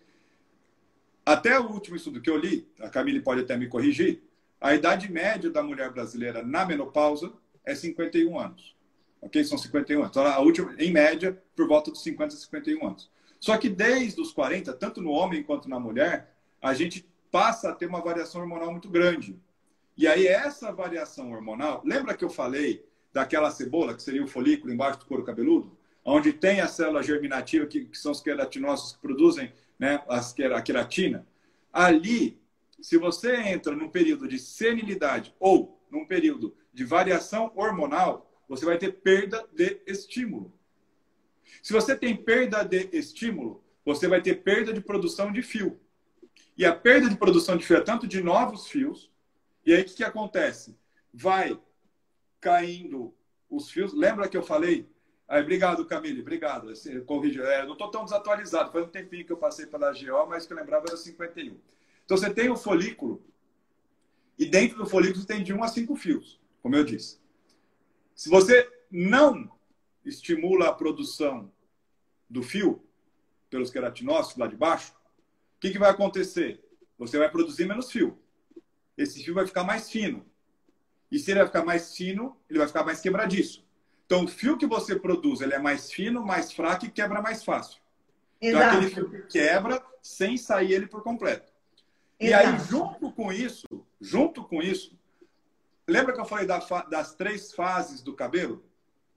Até 1.25 1.59
o 1.61 1.71
último 1.71 1.97
estudo 1.97 2.23
que 2.23 2.31
eu 2.31 2.39
li, 2.39 2.67
a 2.81 2.89
Camille 2.89 3.21
pode 3.21 3.43
até 3.43 3.55
me 3.55 3.69
corrigir, 3.69 4.23
a 4.59 4.75
idade 4.75 5.13
média 5.13 5.51
da 5.51 5.63
mulher 5.63 5.91
brasileira 5.93 6.43
na 6.43 6.65
menopausa 6.65 7.33
é 7.65 7.75
51 7.75 8.39
anos. 8.39 8.78
Ok? 9.21 9.43
São 9.45 9.59
51 9.59 9.99
anos. 9.99 10.11
Então, 10.11 10.27
a 10.27 10.39
última, 10.39 10.75
em 10.79 10.93
média, 10.93 11.41
por 11.57 11.67
volta 11.67 11.91
dos 11.91 12.03
50 12.03 12.35
a 12.35 12.39
51 12.39 12.87
anos. 12.87 13.11
Só 13.41 13.57
que 13.57 13.69
desde 13.69 14.21
os 14.21 14.33
40, 14.33 14.73
tanto 14.75 15.01
no 15.01 15.11
homem 15.11 15.43
quanto 15.43 15.69
na 15.69 15.79
mulher, 15.79 16.35
a 16.61 16.75
gente 16.75 17.09
passa 17.31 17.71
a 17.71 17.75
ter 17.75 17.87
uma 17.87 18.01
variação 18.01 18.41
hormonal 18.41 18.71
muito 18.71 18.89
grande. 18.89 19.39
E 19.97 20.07
aí, 20.07 20.27
essa 20.27 20.73
variação 20.73 21.33
hormonal, 21.33 21.83
lembra 21.85 22.17
que 22.17 22.25
eu 22.25 22.31
falei 22.31 22.85
daquela 23.13 23.51
cebola, 23.51 23.95
que 23.95 24.03
seria 24.03 24.23
o 24.23 24.29
folículo 24.29 24.73
embaixo 24.73 25.01
do 25.01 25.07
couro 25.07 25.25
cabeludo? 25.25 25.77
Onde 26.05 26.33
tem 26.33 26.61
a 26.61 26.69
célula 26.69 27.03
germinativa, 27.03 27.67
que, 27.67 27.85
que 27.85 27.99
são 27.99 28.13
os 28.13 28.21
queratinócitos 28.21 28.93
que 28.93 29.01
produzem 29.01 29.53
né, 29.79 30.03
a 30.09 30.63
queratina, 30.63 31.27
ali, 31.73 32.41
se 32.81 32.97
você 32.97 33.37
entra 33.37 33.75
num 33.75 33.89
período 33.89 34.27
de 34.27 34.39
senilidade 34.39 35.35
ou 35.39 35.81
num 35.91 36.05
período 36.05 36.55
de 36.73 36.85
variação 36.85 37.53
hormonal, 37.55 38.28
você 38.49 38.65
vai 38.65 38.79
ter 38.79 38.93
perda 38.93 39.47
de 39.53 39.81
estímulo. 39.87 40.53
Se 41.63 41.73
você 41.73 41.97
tem 41.97 42.17
perda 42.17 42.63
de 42.63 42.89
estímulo, 42.93 43.63
você 43.85 44.09
vai 44.09 44.23
ter 44.23 44.43
perda 44.43 44.73
de 44.73 44.81
produção 44.81 45.33
de 45.33 45.43
fio. 45.43 45.79
E 46.57 46.65
a 46.65 46.75
perda 46.75 47.09
de 47.09 47.17
produção 47.17 47.57
de 47.57 47.65
fio 47.65 47.77
é 47.77 47.81
tanto 47.81 48.07
de 48.07 48.23
novos 48.23 48.67
fios, 48.67 49.11
e 49.65 49.73
aí 49.73 49.83
o 49.83 49.85
que, 49.85 49.95
que 49.95 50.05
acontece? 50.05 50.77
Vai 51.13 51.59
caindo 52.41 53.15
os 53.51 53.71
fios. 53.71 53.93
Lembra 53.93 54.29
que 54.29 54.37
eu 54.37 54.43
falei 54.43 54.89
Aí, 55.29 55.43
obrigado, 55.43 55.85
Camille, 55.85 56.23
obrigado. 56.23 56.73
Corrige. 57.05 57.43
É, 57.43 57.67
não 57.67 57.75
estou 57.75 57.91
tão 57.91 58.03
desatualizado, 58.05 58.73
faz 58.73 58.87
um 58.87 58.89
tempinho 58.89 59.27
que 59.27 59.33
eu 59.33 59.37
passei 59.37 59.67
pela 59.67 59.93
GO, 59.93 60.27
mas 60.27 60.47
que 60.47 60.55
eu 60.55 60.57
lembrava 60.57 60.87
era 60.89 60.97
51. 60.97 61.55
Então, 62.05 62.17
você 62.17 62.33
tem 62.33 62.49
o 62.49 62.57
folículo, 62.57 63.23
e 64.39 64.47
dentro 64.47 64.79
do 64.79 64.87
folículo 64.87 65.27
tem 65.27 65.43
de 65.43 65.53
1 65.53 65.63
a 65.63 65.69
5 65.69 65.95
fios, 65.97 66.41
como 66.63 66.75
eu 66.75 66.83
disse. 66.83 67.21
Se 68.19 68.29
você 68.29 68.69
não 68.91 69.49
estimula 70.05 70.69
a 70.69 70.73
produção 70.73 71.53
do 72.29 72.43
fio 72.43 72.85
pelos 73.49 73.71
queratinócitos 73.71 74.37
lá 74.37 74.49
de 74.49 74.57
baixo, 74.57 74.91
o 74.91 75.61
que, 75.61 75.71
que 75.71 75.79
vai 75.79 75.89
acontecer? 75.89 76.61
Você 76.99 77.17
vai 77.17 77.31
produzir 77.31 77.65
menos 77.65 77.93
fio. 77.93 78.19
Esse 78.97 79.23
fio 79.23 79.35
vai 79.35 79.47
ficar 79.47 79.63
mais 79.63 79.89
fino. 79.89 80.27
E 81.13 81.17
se 81.21 81.31
ele 81.31 81.39
vai 81.39 81.47
ficar 81.47 81.65
mais 81.65 81.95
fino, 81.95 82.37
ele 82.51 82.59
vai 82.59 82.67
ficar 82.67 82.83
mais 82.83 83.01
quebradiço. 83.01 83.65
Então, 84.05 84.25
o 84.25 84.29
fio 84.29 84.59
que 84.59 84.67
você 84.67 84.99
produz 84.99 85.41
ele 85.41 85.55
é 85.55 85.61
mais 85.61 85.93
fino, 85.93 86.27
mais 86.27 86.53
fraco 86.53 86.87
e 86.87 86.91
quebra 86.91 87.23
mais 87.23 87.45
fácil. 87.45 87.81
Exato. 88.41 88.65
Então, 88.65 88.79
aquele 88.79 88.91
fio 88.91 89.11
que 89.11 89.39
quebra 89.39 89.81
sem 90.03 90.37
sair 90.37 90.73
ele 90.73 90.89
por 90.89 91.05
completo. 91.05 91.53
Exato. 92.19 92.49
E 92.49 92.49
aí, 92.49 92.59
junto 92.69 93.13
com 93.13 93.33
isso, 93.33 93.69
junto 94.01 94.43
com 94.43 94.61
isso, 94.61 94.98
lembra 95.89 96.13
que 96.13 96.21
eu 96.21 96.25
falei 96.25 96.47
da 96.47 96.59
das 96.89 97.15
três 97.15 97.53
fases 97.53 98.03
do 98.03 98.15
cabelo? 98.15 98.65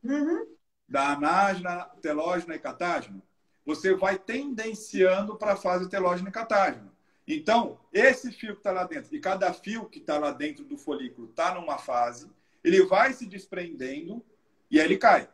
Uhum. 0.04 0.48
Da 0.88 1.10
anágena, 1.10 1.86
telógena 2.02 2.56
e 2.56 2.60
catágena? 2.60 3.22
Você 3.66 3.94
vai 3.94 4.18
tendenciando 4.18 5.36
para 5.36 5.54
a 5.54 5.58
fase 5.58 5.90
telógena 5.90 6.30
e 6.30 6.32
catágena. 6.32 6.92
Então, 7.28 7.80
esse 7.94 8.32
fio 8.32 8.54
que 8.54 8.60
está 8.60 8.72
lá 8.72 8.84
dentro, 8.84 9.16
e 9.16 9.20
cada 9.20 9.54
fio 9.54 9.86
que 9.86 10.00
está 10.00 10.18
lá 10.18 10.32
dentro 10.32 10.66
do 10.66 10.78
folículo 10.78 11.30
está 11.30 11.54
numa 11.54 11.78
fase, 11.78 12.30
ele 12.64 12.84
vai 12.86 13.14
se 13.14 13.26
desprendendo 13.26 14.24
e 14.70 14.80
aí 14.80 14.86
ele 14.86 14.98
cai. 14.98 15.30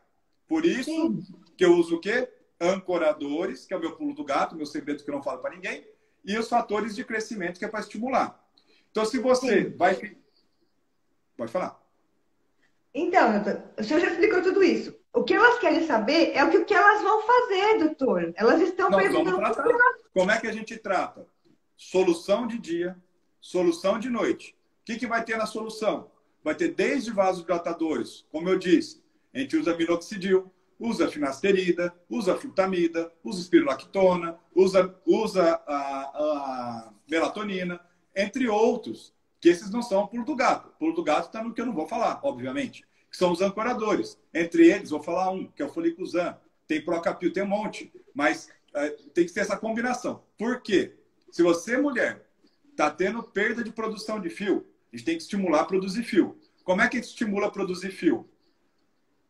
Por 0.48 0.66
isso 0.66 0.92
Sim. 0.92 1.24
que 1.56 1.66
eu 1.66 1.74
uso 1.76 1.96
o 1.96 2.00
quê? 2.00 2.30
Ancoradores, 2.60 3.66
que 3.66 3.74
é 3.74 3.78
o 3.78 3.80
meu 3.80 3.96
pulo 3.96 4.14
do 4.14 4.24
gato, 4.24 4.56
meu 4.56 4.66
segredo 4.66 5.04
que 5.04 5.10
eu 5.10 5.16
não 5.16 5.24
falo 5.24 5.40
para 5.40 5.56
ninguém, 5.56 5.86
e 6.26 6.38
os 6.38 6.50
fatores 6.50 6.96
de 6.96 7.04
crescimento, 7.04 7.60
que 7.60 7.66
é 7.66 7.68
para 7.68 7.80
estimular. 7.80 8.44
Então, 8.92 9.06
se 9.06 9.20
você 9.20 9.66
Sim. 9.66 9.78
vai. 9.78 10.18
Pode 11.38 11.52
falar. 11.52 11.80
Então, 12.94 13.32
o 13.78 13.84
senhor 13.84 14.00
já 14.00 14.08
explicou 14.08 14.42
tudo 14.42 14.64
isso. 14.64 14.98
O 15.14 15.24
que 15.24 15.34
elas 15.34 15.60
querem 15.60 15.86
saber 15.86 16.32
é 16.34 16.44
o 16.44 16.50
que, 16.50 16.58
o 16.58 16.66
que 16.66 16.74
elas 16.74 17.02
vão 17.02 17.22
fazer, 17.22 17.80
doutor. 17.80 18.34
Elas 18.36 18.62
estão 18.62 18.90
Nós 18.90 19.04
perguntando. 19.04 19.38
Vamos 19.40 19.56
tratar. 19.56 19.96
Como 20.14 20.32
é 20.32 20.40
que 20.40 20.48
a 20.48 20.52
gente 20.52 20.76
trata? 20.78 21.28
Solução 21.76 22.48
de 22.48 22.58
dia, 22.58 22.98
solução 23.40 24.00
de 24.00 24.10
noite. 24.10 24.56
O 24.82 24.86
que, 24.86 24.98
que 24.98 25.08
vai 25.08 25.24
ter 25.24 25.38
na 25.38 25.46
solução? 25.46 26.10
Vai 26.44 26.56
ter 26.56 26.74
desde 26.74 27.12
vasodilatadores, 27.12 28.26
como 28.32 28.50
eu 28.50 28.58
disse, 28.58 29.04
a 29.34 29.40
gente 29.40 29.58
usa 29.58 29.76
minoxidil, 29.76 30.52
usa 30.80 31.08
finasterida, 31.08 31.94
usa 32.10 32.36
frutamida, 32.36 33.12
usa 33.24 33.42
espirulactona, 33.42 34.40
usa, 34.56 34.96
usa 35.06 35.62
a, 35.68 35.76
a, 35.76 36.94
melatonina, 37.10 37.80
entre 38.16 38.48
outros, 38.48 39.14
que 39.40 39.50
esses 39.50 39.70
não 39.70 39.82
são 39.82 40.08
pulo 40.08 40.26
do 40.26 40.36
gato. 40.36 40.70
Pulo 40.80 40.94
do 40.94 41.04
gato 41.04 41.28
está 41.28 41.44
no 41.44 41.54
que 41.54 41.62
eu 41.62 41.66
não 41.66 41.74
vou 41.74 41.88
falar, 41.88 42.20
obviamente, 42.24 42.84
que 43.10 43.18
são 43.18 43.32
os 43.32 43.42
ancoradores. 43.42 44.20
Entre 44.34 44.70
eles, 44.70 44.90
vou 44.90 45.02
falar 45.02 45.32
um, 45.32 45.48
que 45.48 45.62
é 45.62 45.66
o 45.66 45.70
folicuzan. 45.70 46.38
Tem 46.68 46.84
procapil, 46.84 47.32
tem 47.32 47.44
um 47.44 47.48
monte, 47.48 47.92
mas 48.14 48.50
é, 48.74 48.90
tem 49.14 49.26
que 49.26 49.34
ter 49.34 49.42
essa 49.42 49.58
combinação. 49.58 50.24
Por 50.38 50.62
quê? 50.62 50.98
Se 51.32 51.42
você, 51.42 51.78
mulher, 51.78 52.30
está 52.72 52.90
tendo 52.90 53.24
perda 53.24 53.64
de 53.64 53.72
produção 53.72 54.20
de 54.20 54.30
fio, 54.30 54.66
a 54.92 54.98
gente 54.98 55.06
tem 55.06 55.16
que 55.16 55.24
estimular 55.24 55.62
a 55.62 55.66
produzir 55.66 56.04
fio. 56.04 56.38
Como 56.64 56.82
é 56.82 56.90
que 56.90 56.98
estimula 56.98 57.48
a 57.48 57.52
produzir 57.52 57.92
fio? 57.92 58.30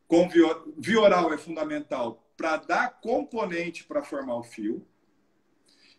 com 0.08 0.28
vioral 0.78 1.34
é 1.34 1.38
fundamental 1.38 2.26
para 2.36 2.58
dar 2.58 3.02
componente 3.02 3.84
para 3.84 4.02
formar 4.02 4.38
o 4.38 4.44
fio 4.44 4.88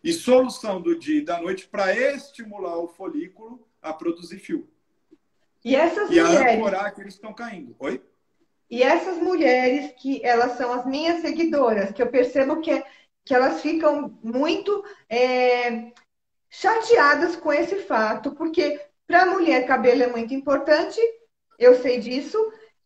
e 0.03 0.11
solução 0.11 0.81
do 0.81 0.97
dia 0.97 1.19
e 1.19 1.25
da 1.25 1.39
noite 1.39 1.67
para 1.67 1.95
estimular 1.95 2.77
o 2.77 2.87
folículo 2.87 3.67
a 3.81 3.93
produzir 3.93 4.39
fio. 4.39 4.69
E 5.63 5.75
essas 5.75 6.09
e 6.09 6.21
mulheres... 6.21 6.41
a 6.41 6.51
ancorar 6.55 6.93
que 6.93 7.01
eles 7.01 7.13
estão 7.13 7.33
caindo. 7.33 7.75
Oi? 7.79 8.01
E 8.69 8.83
essas 8.83 9.17
mulheres 9.17 9.93
que 9.97 10.23
elas 10.23 10.53
são 10.53 10.71
as 10.71 10.85
minhas 10.85 11.21
seguidoras, 11.21 11.91
que 11.91 12.01
eu 12.01 12.07
percebo 12.07 12.61
que, 12.61 12.83
que 13.25 13.33
elas 13.33 13.61
ficam 13.61 14.17
muito 14.23 14.83
é, 15.09 15.91
chateadas 16.49 17.35
com 17.35 17.51
esse 17.51 17.77
fato, 17.77 18.31
porque 18.35 18.79
para 19.07 19.23
a 19.23 19.25
mulher 19.25 19.65
cabelo 19.65 20.03
é 20.03 20.07
muito 20.07 20.33
importante, 20.33 20.99
eu 21.57 21.81
sei 21.81 21.99
disso, 21.99 22.37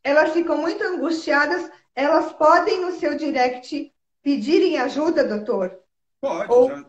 elas 0.01 0.32
ficam 0.32 0.58
muito 0.58 0.82
angustiadas, 0.84 1.69
elas 1.93 2.32
podem 2.34 2.82
no 2.82 2.93
seu 2.93 3.15
direct 3.15 3.93
pedirem 4.21 4.77
ajuda, 4.79 5.23
doutor? 5.23 5.79
Pode. 6.21 6.51
Ou... 6.51 6.69
Já, 6.69 6.86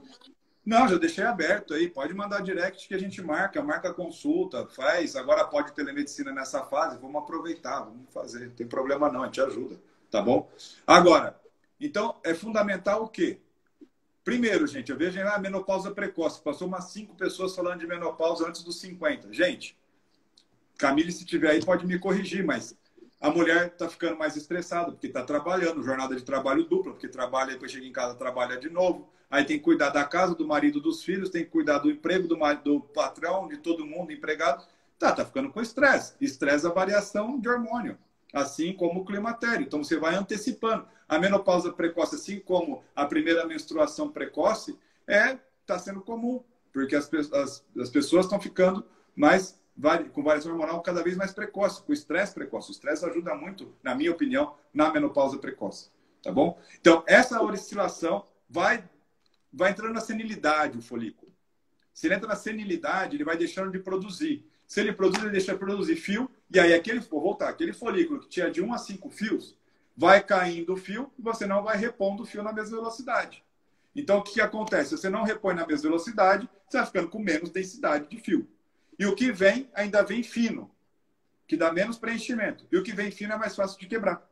Não, 0.64 0.88
já 0.88 0.96
deixei 0.96 1.24
aberto 1.24 1.74
aí. 1.74 1.88
Pode 1.88 2.14
mandar 2.14 2.40
direct 2.40 2.88
que 2.88 2.94
a 2.94 2.98
gente 2.98 3.20
marca, 3.20 3.62
marca 3.62 3.92
consulta, 3.92 4.66
faz. 4.66 5.14
Agora 5.14 5.44
pode 5.44 5.72
telemedicina 5.72 6.32
nessa 6.32 6.64
fase, 6.64 6.98
vamos 6.98 7.22
aproveitar, 7.22 7.80
vamos 7.80 8.12
fazer. 8.12 8.46
Não 8.46 8.54
tem 8.54 8.66
problema 8.66 9.12
não, 9.12 9.22
a 9.22 9.26
gente 9.26 9.40
ajuda, 9.40 9.78
tá 10.10 10.22
bom? 10.22 10.50
Agora, 10.86 11.38
então 11.78 12.18
é 12.24 12.34
fundamental 12.34 13.04
o 13.04 13.08
quê? 13.08 13.40
Primeiro, 14.24 14.66
gente, 14.66 14.90
eu 14.90 14.96
vejo 14.96 15.20
a 15.20 15.34
ah, 15.34 15.38
menopausa 15.38 15.90
precoce. 15.90 16.40
Passou 16.40 16.66
umas 16.66 16.84
cinco 16.84 17.14
pessoas 17.14 17.54
falando 17.54 17.80
de 17.80 17.86
menopausa 17.86 18.48
antes 18.48 18.62
dos 18.62 18.80
50. 18.80 19.30
Gente, 19.34 19.76
Camille, 20.78 21.12
se 21.12 21.26
tiver 21.26 21.50
aí, 21.50 21.62
pode 21.62 21.86
me 21.86 21.98
corrigir, 21.98 22.42
mas 22.42 22.74
a 23.24 23.30
mulher 23.30 23.68
está 23.68 23.88
ficando 23.88 24.18
mais 24.18 24.36
estressada 24.36 24.92
porque 24.92 25.06
está 25.06 25.22
trabalhando, 25.22 25.82
jornada 25.82 26.14
de 26.14 26.22
trabalho 26.22 26.64
dupla, 26.64 26.92
porque 26.92 27.08
trabalha 27.08 27.52
depois 27.52 27.72
chega 27.72 27.86
em 27.86 27.90
casa 27.90 28.14
trabalha 28.16 28.58
de 28.58 28.68
novo. 28.68 29.08
Aí 29.30 29.46
tem 29.46 29.56
que 29.56 29.64
cuidar 29.64 29.88
da 29.88 30.04
casa, 30.04 30.34
do 30.34 30.46
marido, 30.46 30.78
dos 30.78 31.02
filhos, 31.02 31.30
tem 31.30 31.42
que 31.42 31.50
cuidar 31.50 31.78
do 31.78 31.90
emprego 31.90 32.28
do, 32.28 32.36
do 32.62 32.80
patrão, 32.80 33.48
de 33.48 33.56
todo 33.56 33.86
mundo, 33.86 34.12
empregado. 34.12 34.66
Tá, 34.98 35.10
tá 35.10 35.24
ficando 35.24 35.50
com 35.50 35.62
estresse. 35.62 36.12
Estresse 36.20 36.66
é 36.66 36.68
a 36.68 36.72
variação 36.72 37.40
de 37.40 37.48
hormônio, 37.48 37.96
assim 38.30 38.74
como 38.74 39.00
o 39.00 39.04
climatério. 39.06 39.64
Então 39.64 39.82
você 39.82 39.96
vai 39.96 40.14
antecipando. 40.16 40.86
A 41.08 41.18
menopausa 41.18 41.72
precoce, 41.72 42.16
assim 42.16 42.38
como 42.40 42.84
a 42.94 43.06
primeira 43.06 43.46
menstruação 43.46 44.10
precoce, 44.10 44.78
é 45.08 45.38
está 45.62 45.78
sendo 45.78 46.02
comum, 46.02 46.44
porque 46.74 46.94
as, 46.94 47.10
as, 47.32 47.64
as 47.80 47.88
pessoas 47.88 48.26
estão 48.26 48.38
ficando 48.38 48.84
mais 49.16 49.58
com 50.12 50.22
variação 50.22 50.52
hormonal 50.52 50.80
cada 50.82 51.02
vez 51.02 51.16
mais 51.16 51.32
precoce, 51.32 51.82
com 51.82 51.92
estresse 51.92 52.34
precoce. 52.34 52.70
O 52.70 52.72
estresse 52.72 53.04
ajuda 53.04 53.34
muito, 53.34 53.74
na 53.82 53.94
minha 53.94 54.12
opinião, 54.12 54.54
na 54.72 54.92
menopausa 54.92 55.38
precoce. 55.38 55.90
Tá 56.22 56.32
bom? 56.32 56.58
Então, 56.80 57.04
essa 57.06 57.42
oscilação 57.42 58.24
vai, 58.48 58.88
vai 59.52 59.72
entrando 59.72 59.92
na 59.92 60.00
senilidade, 60.00 60.78
o 60.78 60.82
folículo. 60.82 61.32
Se 61.92 62.06
ele 62.06 62.14
entra 62.14 62.28
na 62.28 62.36
senilidade, 62.36 63.16
ele 63.16 63.24
vai 63.24 63.36
deixando 63.36 63.70
de 63.70 63.78
produzir. 63.78 64.44
Se 64.66 64.80
ele 64.80 64.92
produz, 64.92 65.22
ele 65.22 65.32
deixa 65.32 65.52
de 65.52 65.58
produzir 65.58 65.96
fio, 65.96 66.30
e 66.50 66.58
aí 66.58 66.72
aquele, 66.72 67.00
vou 67.00 67.20
voltar, 67.20 67.48
aquele 67.48 67.72
folículo 67.72 68.20
que 68.20 68.28
tinha 68.28 68.50
de 68.50 68.62
1 68.62 68.72
a 68.72 68.78
5 68.78 69.10
fios, 69.10 69.58
vai 69.96 70.22
caindo 70.22 70.72
o 70.72 70.76
fio 70.76 71.12
e 71.18 71.22
você 71.22 71.46
não 71.46 71.62
vai 71.62 71.76
repondo 71.76 72.22
o 72.22 72.26
fio 72.26 72.42
na 72.42 72.52
mesma 72.52 72.78
velocidade. 72.78 73.44
Então, 73.94 74.18
o 74.18 74.22
que, 74.22 74.40
acontece? 74.40 74.96
Você 74.96 75.08
não 75.08 75.22
repõe 75.22 75.54
na 75.54 75.66
mesma 75.66 75.88
velocidade, 75.88 76.48
você 76.68 76.78
vai 76.78 76.86
ficando 76.86 77.08
com 77.08 77.20
menos 77.20 77.50
densidade 77.50 78.08
de 78.08 78.18
fio. 78.18 78.48
E 78.98 79.06
o 79.06 79.14
que 79.14 79.32
vem 79.32 79.70
ainda 79.74 80.02
vem 80.02 80.22
fino, 80.22 80.70
que 81.46 81.56
dá 81.56 81.72
menos 81.72 81.98
preenchimento. 81.98 82.66
E 82.70 82.76
o 82.76 82.82
que 82.82 82.92
vem 82.92 83.10
fino 83.10 83.32
é 83.32 83.36
mais 83.36 83.54
fácil 83.54 83.78
de 83.78 83.86
quebrar. 83.86 84.22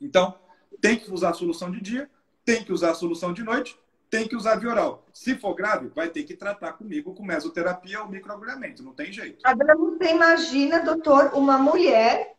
Então, 0.00 0.38
tem 0.80 0.98
que 0.98 1.10
usar 1.10 1.30
a 1.30 1.34
solução 1.34 1.70
de 1.70 1.80
dia, 1.80 2.10
tem 2.44 2.62
que 2.62 2.72
usar 2.72 2.90
a 2.90 2.94
solução 2.94 3.32
de 3.32 3.42
noite, 3.42 3.78
tem 4.10 4.28
que 4.28 4.36
usar 4.36 4.56
via 4.56 4.70
oral. 4.70 5.06
Se 5.12 5.34
for 5.34 5.54
grave, 5.54 5.88
vai 5.88 6.08
ter 6.08 6.24
que 6.24 6.36
tratar 6.36 6.74
comigo 6.74 7.14
com 7.14 7.24
mesoterapia 7.24 8.02
ou 8.02 8.08
microagulhamento, 8.08 8.82
não 8.82 8.92
tem 8.92 9.12
jeito. 9.12 9.40
Agora 9.44 9.76
você 9.76 10.10
imagina, 10.10 10.80
doutor, 10.80 11.32
uma 11.34 11.58
mulher 11.58 12.34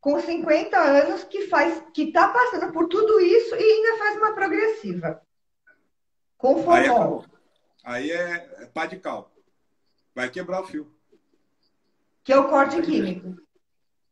com 0.00 0.20
50 0.20 0.76
anos 0.76 1.24
que 1.24 1.46
faz, 1.46 1.82
que 1.94 2.02
está 2.02 2.28
passando 2.28 2.70
por 2.72 2.88
tudo 2.88 3.20
isso 3.20 3.54
e 3.54 3.62
ainda 3.62 3.98
faz 3.98 4.16
uma 4.18 4.34
progressiva. 4.34 5.22
Com 6.36 6.62
formol. 6.62 7.24
Aí 7.82 8.10
é, 8.10 8.24
Aí 8.26 8.34
é 8.62 8.66
pá 8.66 8.84
de 8.84 8.98
cal. 8.98 9.33
Vai 10.14 10.30
quebrar 10.30 10.62
o 10.62 10.66
fio. 10.66 10.90
Que 12.22 12.32
é 12.32 12.38
o 12.38 12.48
corte 12.48 12.80
químico. 12.80 13.36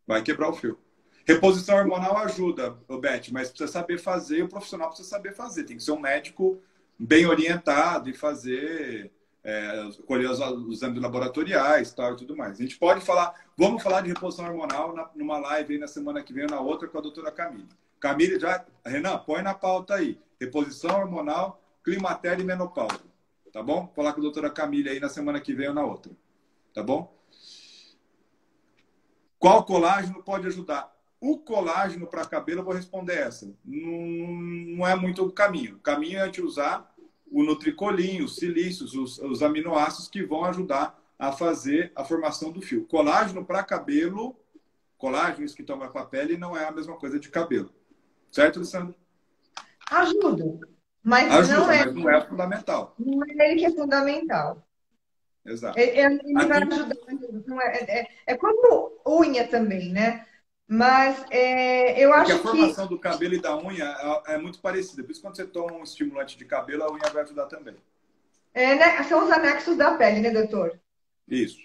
Vai 0.07 0.23
quebrar 0.23 0.49
o 0.49 0.53
fio. 0.53 0.79
Reposição 1.25 1.77
hormonal 1.77 2.19
ajuda, 2.19 2.77
Beth, 3.01 3.31
mas 3.31 3.49
precisa 3.49 3.71
saber 3.71 3.99
fazer, 3.99 4.43
o 4.43 4.49
profissional 4.49 4.89
precisa 4.89 5.09
saber 5.09 5.33
fazer. 5.33 5.65
Tem 5.65 5.77
que 5.77 5.83
ser 5.83 5.93
um 5.93 6.01
médico 6.01 6.61
bem 6.99 7.27
orientado 7.27 8.11
e 8.11 8.13
fazer, 8.13 9.13
é, 9.45 9.89
colher 10.07 10.29
os, 10.29 10.41
os 10.41 10.79
exames 10.79 11.01
laboratoriais 11.01 11.93
tal, 11.95 12.15
e 12.15 12.17
tudo 12.17 12.37
mais. 12.37 12.59
A 12.59 12.63
gente 12.63 12.77
pode 12.77 13.05
falar, 13.05 13.35
vamos 13.57 13.83
falar 13.83 14.01
de 14.01 14.09
reposição 14.09 14.47
hormonal 14.47 14.93
na, 14.93 15.09
numa 15.15 15.39
live 15.39 15.75
aí 15.75 15.81
na 15.81 15.87
semana 15.87 16.23
que 16.23 16.33
vem 16.33 16.47
na 16.47 16.61
outra 16.61 16.89
com 16.89 16.99
a 16.99 17.03
doutora 17.03 17.31
Camille. 17.31 17.69
Camille 18.01 18.39
já, 18.39 18.65
Renan, 18.85 19.19
põe 19.19 19.43
na 19.43 19.55
pauta 19.55 19.95
aí. 19.95 20.21
Reposição 20.41 20.99
hormonal, 20.99 21.63
climatério 21.85 22.43
e 22.43 22.45
menopausa. 22.45 23.12
Tá 23.53 23.63
bom? 23.63 23.93
Falar 23.95 24.15
com 24.15 24.21
a 24.21 24.23
doutora 24.23 24.51
Camille 24.51 24.89
aí 24.89 24.99
na 24.99 25.09
semana 25.09 25.41
que 25.41 25.55
vem 25.55 25.69
ou 25.69 25.75
na 25.75 25.85
outra. 25.85 26.11
Tá 26.73 26.83
bom? 26.83 27.15
Qual 29.39 29.65
colágeno 29.65 30.23
pode 30.23 30.47
ajudar? 30.47 30.91
O 31.21 31.39
colágeno 31.39 32.07
para 32.07 32.25
cabelo, 32.25 32.61
eu 32.61 32.65
vou 32.65 32.75
responder 32.75 33.15
essa. 33.15 33.53
Não, 33.65 34.33
não 34.77 34.87
é 34.87 34.95
muito 34.97 35.25
o 35.25 35.31
caminho. 35.31 35.77
O 35.77 35.81
caminho 35.81 36.19
é 36.19 36.23
a 36.23 36.27
gente 36.27 36.41
usar 36.41 36.93
o 37.31 37.43
nutricolinho, 37.43 38.25
os 38.25 38.37
silícios, 38.37 38.95
os, 38.95 39.19
os 39.19 39.43
aminoácidos 39.43 40.09
que 40.09 40.25
vão 40.25 40.45
ajudar 40.45 40.99
a 41.19 41.31
fazer 41.31 41.93
a 41.95 42.05
formação 42.05 42.51
do 42.51 42.61
fio. 42.61 42.87
Colágeno 42.87 43.45
para 43.45 43.63
cabelo, 43.63 44.37
colágenos 44.97 45.55
que 45.55 45.63
toma 45.63 45.89
com 45.89 45.99
a 45.99 46.07
pele, 46.07 46.37
não 46.37 46.57
é 46.57 46.65
a 46.65 46.73
mesma 46.73 46.97
coisa 46.97 47.21
de 47.21 47.29
cabelo. 47.29 47.71
Certo, 48.31 48.57
Alessandro? 48.59 48.95
Ajuda. 49.91 50.69
Mas 51.03 51.33
Ajuda, 51.33 51.57
não 51.57 51.73
é, 51.73 51.85
mas 51.85 51.95
não 51.95 52.11
é 52.11 52.21
fundamental. 52.21 52.95
Não 52.99 53.25
é 53.25 53.51
ele 53.51 53.61
que 53.61 53.67
é 53.67 53.71
fundamental. 53.71 54.65
Exato. 55.45 55.79
Ele, 55.79 55.99
ele 55.99 56.47
vai 56.47 56.63
ajudar. 56.63 56.97
Não 57.47 57.61
é, 57.61 57.77
é, 57.89 58.09
é, 58.27 58.37
como 58.37 59.01
unha 59.07 59.47
também, 59.49 59.91
né? 59.91 60.25
Mas 60.69 61.25
é, 61.31 62.03
eu 62.03 62.13
acho 62.15 62.27
que. 62.27 62.33
a 62.33 62.51
formação 62.51 62.87
que... 62.87 62.95
do 62.95 63.01
cabelo 63.01 63.35
e 63.35 63.43
da 63.43 63.57
unha 63.57 63.85
é, 64.27 64.35
é, 64.35 64.39
muito 64.39 64.61
parecida. 64.61 65.03
Por 65.03 65.11
isso, 65.11 65.21
quando 65.21 65.37
você 65.37 65.45
toma 65.45 65.73
um 65.73 65.83
estimulante 65.83 66.39
de 66.39 66.45
cabelo, 66.45 66.85
a 66.85 66.93
unha 66.93 67.11
vai 67.13 67.25
ajudar 67.25 67.47
também. 67.47 67.77
É, 68.55 68.75
né? 68.77 69.03
São 69.05 69.25
os 69.25 69.31
anexos 69.31 69.77
da 69.77 69.97
pele, 69.97 70.21
né, 70.21 70.31
doutor? 70.31 70.79
Isso. 71.29 71.59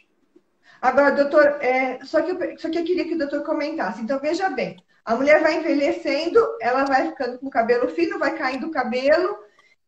Agora, 0.82 1.12
doutor, 1.12 1.46
é, 1.62 2.04
só, 2.04 2.22
que 2.22 2.32
eu, 2.32 2.58
só 2.58 2.70
que 2.70 2.80
eu 2.80 2.84
queria 2.84 3.06
que 3.06 3.16
o 3.16 3.18
doutor 3.18 3.44
comentasse. 3.44 4.02
Então, 4.02 4.20
veja 4.20 4.50
bem. 4.50 4.78
A 5.08 5.16
mulher 5.16 5.42
vai 5.42 5.56
envelhecendo, 5.56 6.38
ela 6.60 6.84
vai 6.84 7.08
ficando 7.08 7.40
com 7.40 7.48
o 7.48 7.50
cabelo 7.50 7.88
fino, 7.88 8.20
vai 8.20 8.38
caindo 8.38 8.68
o 8.68 8.72
cabelo, 8.72 9.38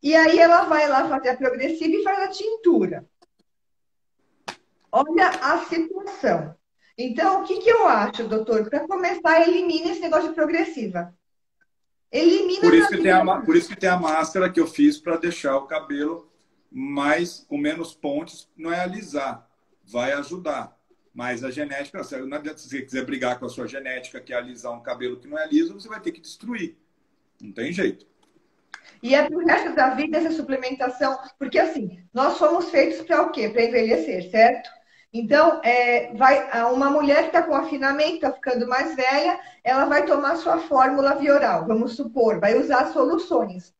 e 0.01 0.15
aí 0.15 0.39
ela 0.39 0.63
vai 0.63 0.87
lá 0.87 1.09
fazer 1.09 1.27
a 1.27 1.35
progressiva 1.35 1.93
e 1.93 2.03
faz 2.03 2.19
a 2.19 2.27
tintura. 2.29 3.05
Olha 4.89 5.27
a 5.27 5.57
situação. 5.65 6.55
Então, 6.97 7.41
o 7.41 7.43
que, 7.43 7.59
que 7.59 7.69
eu 7.69 7.85
acho, 7.85 8.29
doutor? 8.29 8.69
Para 8.69 8.87
começar, 8.87 9.45
elimine 9.45 9.91
esse 9.91 9.99
negócio 9.99 10.29
de 10.29 10.35
progressiva. 10.35 11.13
Elimina 12.09 12.61
por 12.61 12.73
isso, 12.73 12.87
que 12.87 13.01
tem 13.01 13.11
a, 13.11 13.41
por 13.41 13.55
isso 13.57 13.67
que 13.67 13.75
tem 13.75 13.89
a 13.89 13.99
máscara 13.99 14.49
que 14.49 14.59
eu 14.61 14.67
fiz 14.67 14.97
para 14.97 15.17
deixar 15.17 15.57
o 15.57 15.67
cabelo 15.67 16.31
mais 16.71 17.45
com 17.49 17.57
menos 17.57 17.93
pontes, 17.93 18.49
não 18.55 18.71
é 18.71 18.79
alisar, 18.79 19.45
vai 19.83 20.13
ajudar. 20.13 20.78
Mas 21.13 21.43
a 21.43 21.51
genética, 21.51 22.01
não 22.25 22.37
adianta 22.37 22.59
se 22.59 22.69
você 22.69 22.81
quiser 22.81 23.05
brigar 23.05 23.39
com 23.39 23.45
a 23.45 23.49
sua 23.49 23.67
genética, 23.67 24.21
que 24.21 24.33
é 24.33 24.37
alisar 24.37 24.71
um 24.71 24.81
cabelo 24.81 25.19
que 25.19 25.27
não 25.27 25.37
é 25.37 25.47
liso, 25.47 25.73
você 25.73 25.87
vai 25.87 25.99
ter 25.99 26.11
que 26.11 26.21
destruir. 26.21 26.77
Não 27.41 27.51
tem 27.51 27.71
jeito. 27.73 28.05
E 29.01 29.15
é 29.15 29.23
pro 29.27 29.45
resto 29.45 29.73
da 29.75 29.91
vida 29.91 30.17
essa 30.17 30.31
suplementação, 30.31 31.17
porque 31.37 31.57
assim, 31.57 32.03
nós 32.13 32.37
fomos 32.37 32.69
feitos 32.69 33.01
para 33.05 33.21
o 33.21 33.31
quê? 33.31 33.49
Para 33.49 33.63
envelhecer, 33.63 34.29
certo? 34.29 34.69
Então, 35.11 35.59
é, 35.63 36.13
vai, 36.15 36.63
uma 36.71 36.89
mulher 36.89 37.21
que 37.21 37.27
está 37.27 37.41
com 37.41 37.55
afinamento, 37.55 38.15
está 38.15 38.31
ficando 38.31 38.67
mais 38.67 38.95
velha, 38.95 39.39
ela 39.63 39.85
vai 39.85 40.05
tomar 40.05 40.35
sua 40.35 40.59
fórmula 40.59 41.15
via 41.15 41.33
oral, 41.33 41.65
vamos 41.65 41.95
supor, 41.95 42.39
vai 42.39 42.55
usar 42.55 42.91
soluções. 42.91 43.73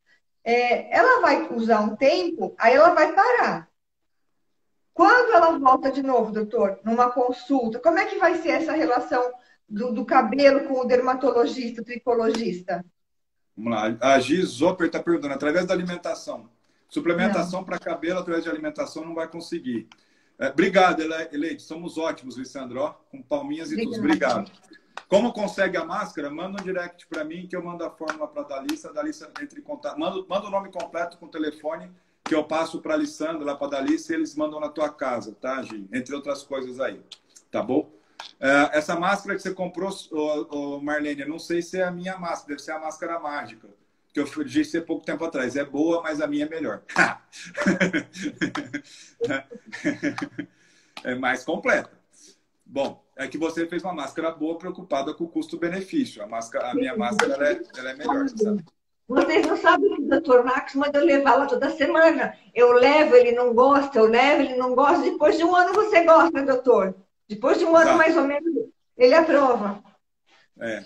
É, 0.43 0.95
ela 0.95 1.21
vai 1.21 1.47
usar 1.53 1.81
um 1.81 1.95
tempo, 1.95 2.55
aí 2.57 2.73
ela 2.73 2.95
vai 2.95 3.13
parar. 3.13 3.68
Quando 4.99 5.31
ela 5.31 5.57
volta 5.57 5.89
de 5.89 6.03
novo, 6.03 6.29
doutor, 6.29 6.77
numa 6.83 7.09
consulta, 7.09 7.79
como 7.79 7.97
é 7.97 8.05
que 8.05 8.19
vai 8.19 8.35
ser 8.35 8.49
essa 8.49 8.73
relação 8.73 9.31
do, 9.65 9.93
do 9.93 10.03
cabelo 10.03 10.67
com 10.67 10.81
o 10.81 10.83
dermatologista, 10.83 11.81
o 11.81 11.85
tricologista? 11.85 12.83
Vamos 13.55 13.71
lá. 13.71 13.97
A 14.01 14.19
Giz 14.19 14.49
Zoper 14.49 14.87
está 14.87 15.01
perguntando, 15.01 15.35
através 15.35 15.65
da 15.65 15.73
alimentação. 15.73 16.49
Suplementação 16.89 17.63
para 17.63 17.79
cabelo 17.79 18.19
através 18.19 18.43
de 18.43 18.49
alimentação 18.49 19.05
não 19.05 19.15
vai 19.15 19.29
conseguir. 19.29 19.87
É, 20.37 20.49
obrigado, 20.49 21.01
Eleite. 21.01 21.63
Somos 21.63 21.97
ótimos, 21.97 22.35
Lissandro. 22.35 22.93
Com 23.09 23.21
palminhas 23.21 23.71
e 23.71 23.81
tudo. 23.81 23.99
Obrigado. 23.99 24.51
Como 25.07 25.31
consegue 25.31 25.77
a 25.77 25.85
máscara? 25.85 26.29
Manda 26.29 26.61
um 26.61 26.65
direct 26.65 27.07
para 27.07 27.23
mim 27.23 27.47
que 27.47 27.55
eu 27.55 27.63
mando 27.63 27.85
a 27.85 27.89
fórmula 27.89 28.27
para 28.27 28.41
a 28.41 28.47
Dalissa. 28.59 28.89
A 28.89 28.91
Dalissa 28.91 29.31
entra 29.41 29.57
em 29.57 29.63
contato. 29.63 29.97
Manda, 29.97 30.25
manda 30.27 30.47
o 30.47 30.51
nome 30.51 30.69
completo 30.69 31.17
com 31.17 31.27
o 31.27 31.31
telefone 31.31 31.89
que 32.29 32.35
eu 32.35 32.43
passo 32.43 32.79
para 32.79 32.93
a 32.93 32.95
Alessandra, 32.95 33.43
lá 33.43 33.55
para 33.55 33.65
a 33.65 33.69
Dalice, 33.71 34.11
e 34.11 34.15
eles 34.15 34.35
mandam 34.35 34.59
na 34.59 34.69
tua 34.69 34.87
casa, 34.87 35.35
tá, 35.41 35.63
Gi? 35.63 35.89
Entre 35.91 36.13
outras 36.13 36.43
coisas 36.43 36.79
aí, 36.79 37.01
tá 37.49 37.63
bom? 37.63 37.91
Uh, 38.39 38.69
essa 38.71 38.95
máscara 38.95 39.35
que 39.35 39.41
você 39.41 39.51
comprou, 39.51 39.91
Marlene, 40.83 41.21
eu 41.21 41.27
não 41.27 41.39
sei 41.39 41.63
se 41.63 41.79
é 41.79 41.83
a 41.83 41.89
minha 41.89 42.19
máscara, 42.19 42.49
deve 42.49 42.61
ser 42.61 42.73
a 42.73 42.79
máscara 42.79 43.19
mágica, 43.19 43.67
que 44.13 44.19
eu 44.19 44.27
disse 44.43 44.77
há 44.77 44.81
pouco 44.83 45.03
tempo 45.03 45.25
atrás. 45.25 45.55
É 45.55 45.65
boa, 45.65 46.03
mas 46.03 46.21
a 46.21 46.27
minha 46.27 46.45
é 46.45 46.49
melhor. 46.49 46.83
é 51.03 51.15
mais 51.15 51.43
completa. 51.43 51.97
Bom, 52.63 53.03
é 53.15 53.27
que 53.27 53.39
você 53.39 53.65
fez 53.65 53.83
uma 53.83 53.93
máscara 53.93 54.29
boa 54.29 54.55
preocupada 54.55 55.15
com 55.15 55.23
o 55.23 55.29
custo-benefício. 55.29 56.21
A, 56.21 56.27
máscara, 56.27 56.69
a 56.69 56.75
minha 56.75 56.95
máscara 56.95 57.33
ela 57.33 57.49
é, 57.49 57.59
ela 57.75 57.89
é 57.89 57.95
melhor, 57.95 58.29
sabe? 58.29 58.63
Vocês 59.09 59.47
não 59.47 59.57
sabem 59.57 59.95
que 59.95 60.03
o 60.03 60.07
doutor 60.07 60.45
Max 60.45 60.75
manda 60.75 60.99
eu 60.99 61.03
levá-la 61.03 61.47
toda 61.47 61.71
semana. 61.71 62.37
Eu 62.53 62.73
levo, 62.73 63.15
ele 63.15 63.31
não 63.31 63.55
gosta, 63.55 63.97
eu 63.97 64.05
levo, 64.05 64.43
ele 64.43 64.55
não 64.55 64.75
gosta. 64.75 65.01
Depois 65.01 65.35
de 65.35 65.43
um 65.43 65.55
ano 65.55 65.73
você 65.73 66.05
gosta, 66.05 66.45
doutor. 66.45 66.95
Depois 67.27 67.57
de 67.57 67.65
um 67.65 67.75
ano, 67.75 67.97
mais 67.97 68.15
ou 68.15 68.23
menos, 68.23 68.53
ele 68.95 69.15
aprova. 69.15 69.83
É, 70.59 70.85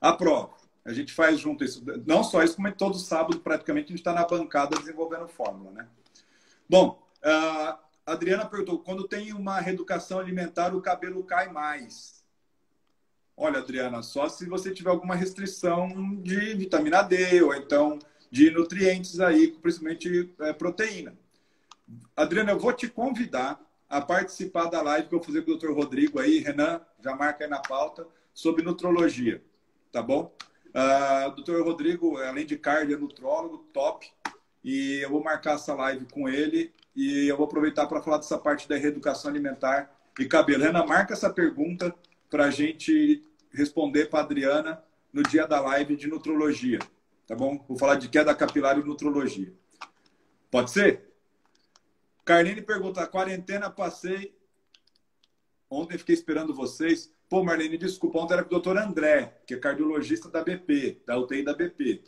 aprova. 0.00 0.50
A 0.84 0.92
gente 0.92 1.12
faz 1.12 1.38
junto 1.38 1.62
isso. 1.62 1.84
Não 2.04 2.24
só 2.24 2.42
isso, 2.42 2.56
como 2.56 2.66
é 2.66 2.72
todo 2.72 2.98
sábado, 2.98 3.38
praticamente, 3.38 3.86
a 3.86 3.90
gente 3.90 4.00
está 4.00 4.12
na 4.12 4.26
bancada 4.26 4.76
desenvolvendo 4.76 5.28
fórmula, 5.28 5.70
né? 5.70 5.86
Bom, 6.68 7.00
a 7.22 7.78
Adriana 8.04 8.46
perguntou, 8.46 8.80
quando 8.80 9.06
tem 9.06 9.32
uma 9.32 9.60
reeducação 9.60 10.18
alimentar, 10.18 10.74
o 10.74 10.82
cabelo 10.82 11.22
cai 11.22 11.48
mais. 11.52 12.19
Olha, 13.42 13.60
Adriana, 13.60 14.02
só 14.02 14.28
se 14.28 14.44
você 14.44 14.70
tiver 14.70 14.90
alguma 14.90 15.14
restrição 15.14 15.88
de 16.16 16.54
vitamina 16.56 17.00
D 17.00 17.42
ou 17.42 17.54
então 17.54 17.98
de 18.30 18.50
nutrientes 18.50 19.18
aí, 19.18 19.48
principalmente 19.48 20.30
é, 20.40 20.52
proteína. 20.52 21.16
Adriana, 22.14 22.52
eu 22.52 22.58
vou 22.58 22.70
te 22.70 22.86
convidar 22.86 23.58
a 23.88 23.98
participar 23.98 24.66
da 24.66 24.82
live 24.82 25.08
que 25.08 25.14
eu 25.14 25.18
vou 25.20 25.26
fazer 25.26 25.40
com 25.40 25.52
o 25.52 25.56
Dr. 25.56 25.70
Rodrigo 25.70 26.20
aí, 26.20 26.40
Renan, 26.40 26.82
já 27.02 27.16
marca 27.16 27.44
aí 27.44 27.48
na 27.48 27.60
pauta, 27.60 28.06
sobre 28.34 28.62
nutrologia, 28.62 29.42
tá 29.90 30.02
bom? 30.02 30.30
Uh, 30.66 31.42
Dr. 31.42 31.62
Rodrigo, 31.62 32.18
além 32.18 32.44
de 32.44 32.58
cardio, 32.58 32.94
é 32.94 32.98
nutrólogo, 32.98 33.64
top, 33.72 34.06
e 34.62 35.00
eu 35.02 35.08
vou 35.08 35.24
marcar 35.24 35.54
essa 35.54 35.72
live 35.72 36.04
com 36.12 36.28
ele 36.28 36.74
e 36.94 37.26
eu 37.26 37.38
vou 37.38 37.46
aproveitar 37.46 37.86
para 37.86 38.02
falar 38.02 38.18
dessa 38.18 38.36
parte 38.36 38.68
da 38.68 38.76
reeducação 38.76 39.30
alimentar 39.30 39.90
e 40.18 40.26
cabelo. 40.26 40.62
Renan, 40.62 40.84
marca 40.84 41.14
essa 41.14 41.30
pergunta 41.30 41.94
para 42.28 42.44
a 42.44 42.50
gente 42.50 43.24
responder 43.52 44.06
para 44.06 44.20
Adriana 44.20 44.82
no 45.12 45.22
dia 45.22 45.46
da 45.46 45.60
live 45.60 45.96
de 45.96 46.06
nutrologia. 46.06 46.78
Tá 47.26 47.34
bom? 47.34 47.64
Vou 47.68 47.78
falar 47.78 47.96
de 47.96 48.08
queda 48.08 48.34
capilar 48.34 48.78
e 48.78 48.82
nutrologia. 48.82 49.52
Pode 50.50 50.70
ser? 50.70 51.10
Carline 52.24 52.62
pergunta: 52.62 53.06
quarentena 53.06 53.70
passei. 53.70 54.34
Ontem 55.68 55.98
fiquei 55.98 56.14
esperando 56.14 56.54
vocês. 56.54 57.12
Pô, 57.28 57.44
Marlene, 57.44 57.78
desculpa, 57.78 58.18
ontem 58.18 58.34
era 58.34 58.42
com 58.42 58.48
o 58.48 58.50
doutor 58.50 58.76
André, 58.76 59.40
que 59.46 59.54
é 59.54 59.56
cardiologista 59.56 60.28
da 60.28 60.42
BP, 60.42 61.02
da 61.06 61.16
UTI 61.16 61.44
da 61.44 61.54
BP. 61.54 62.02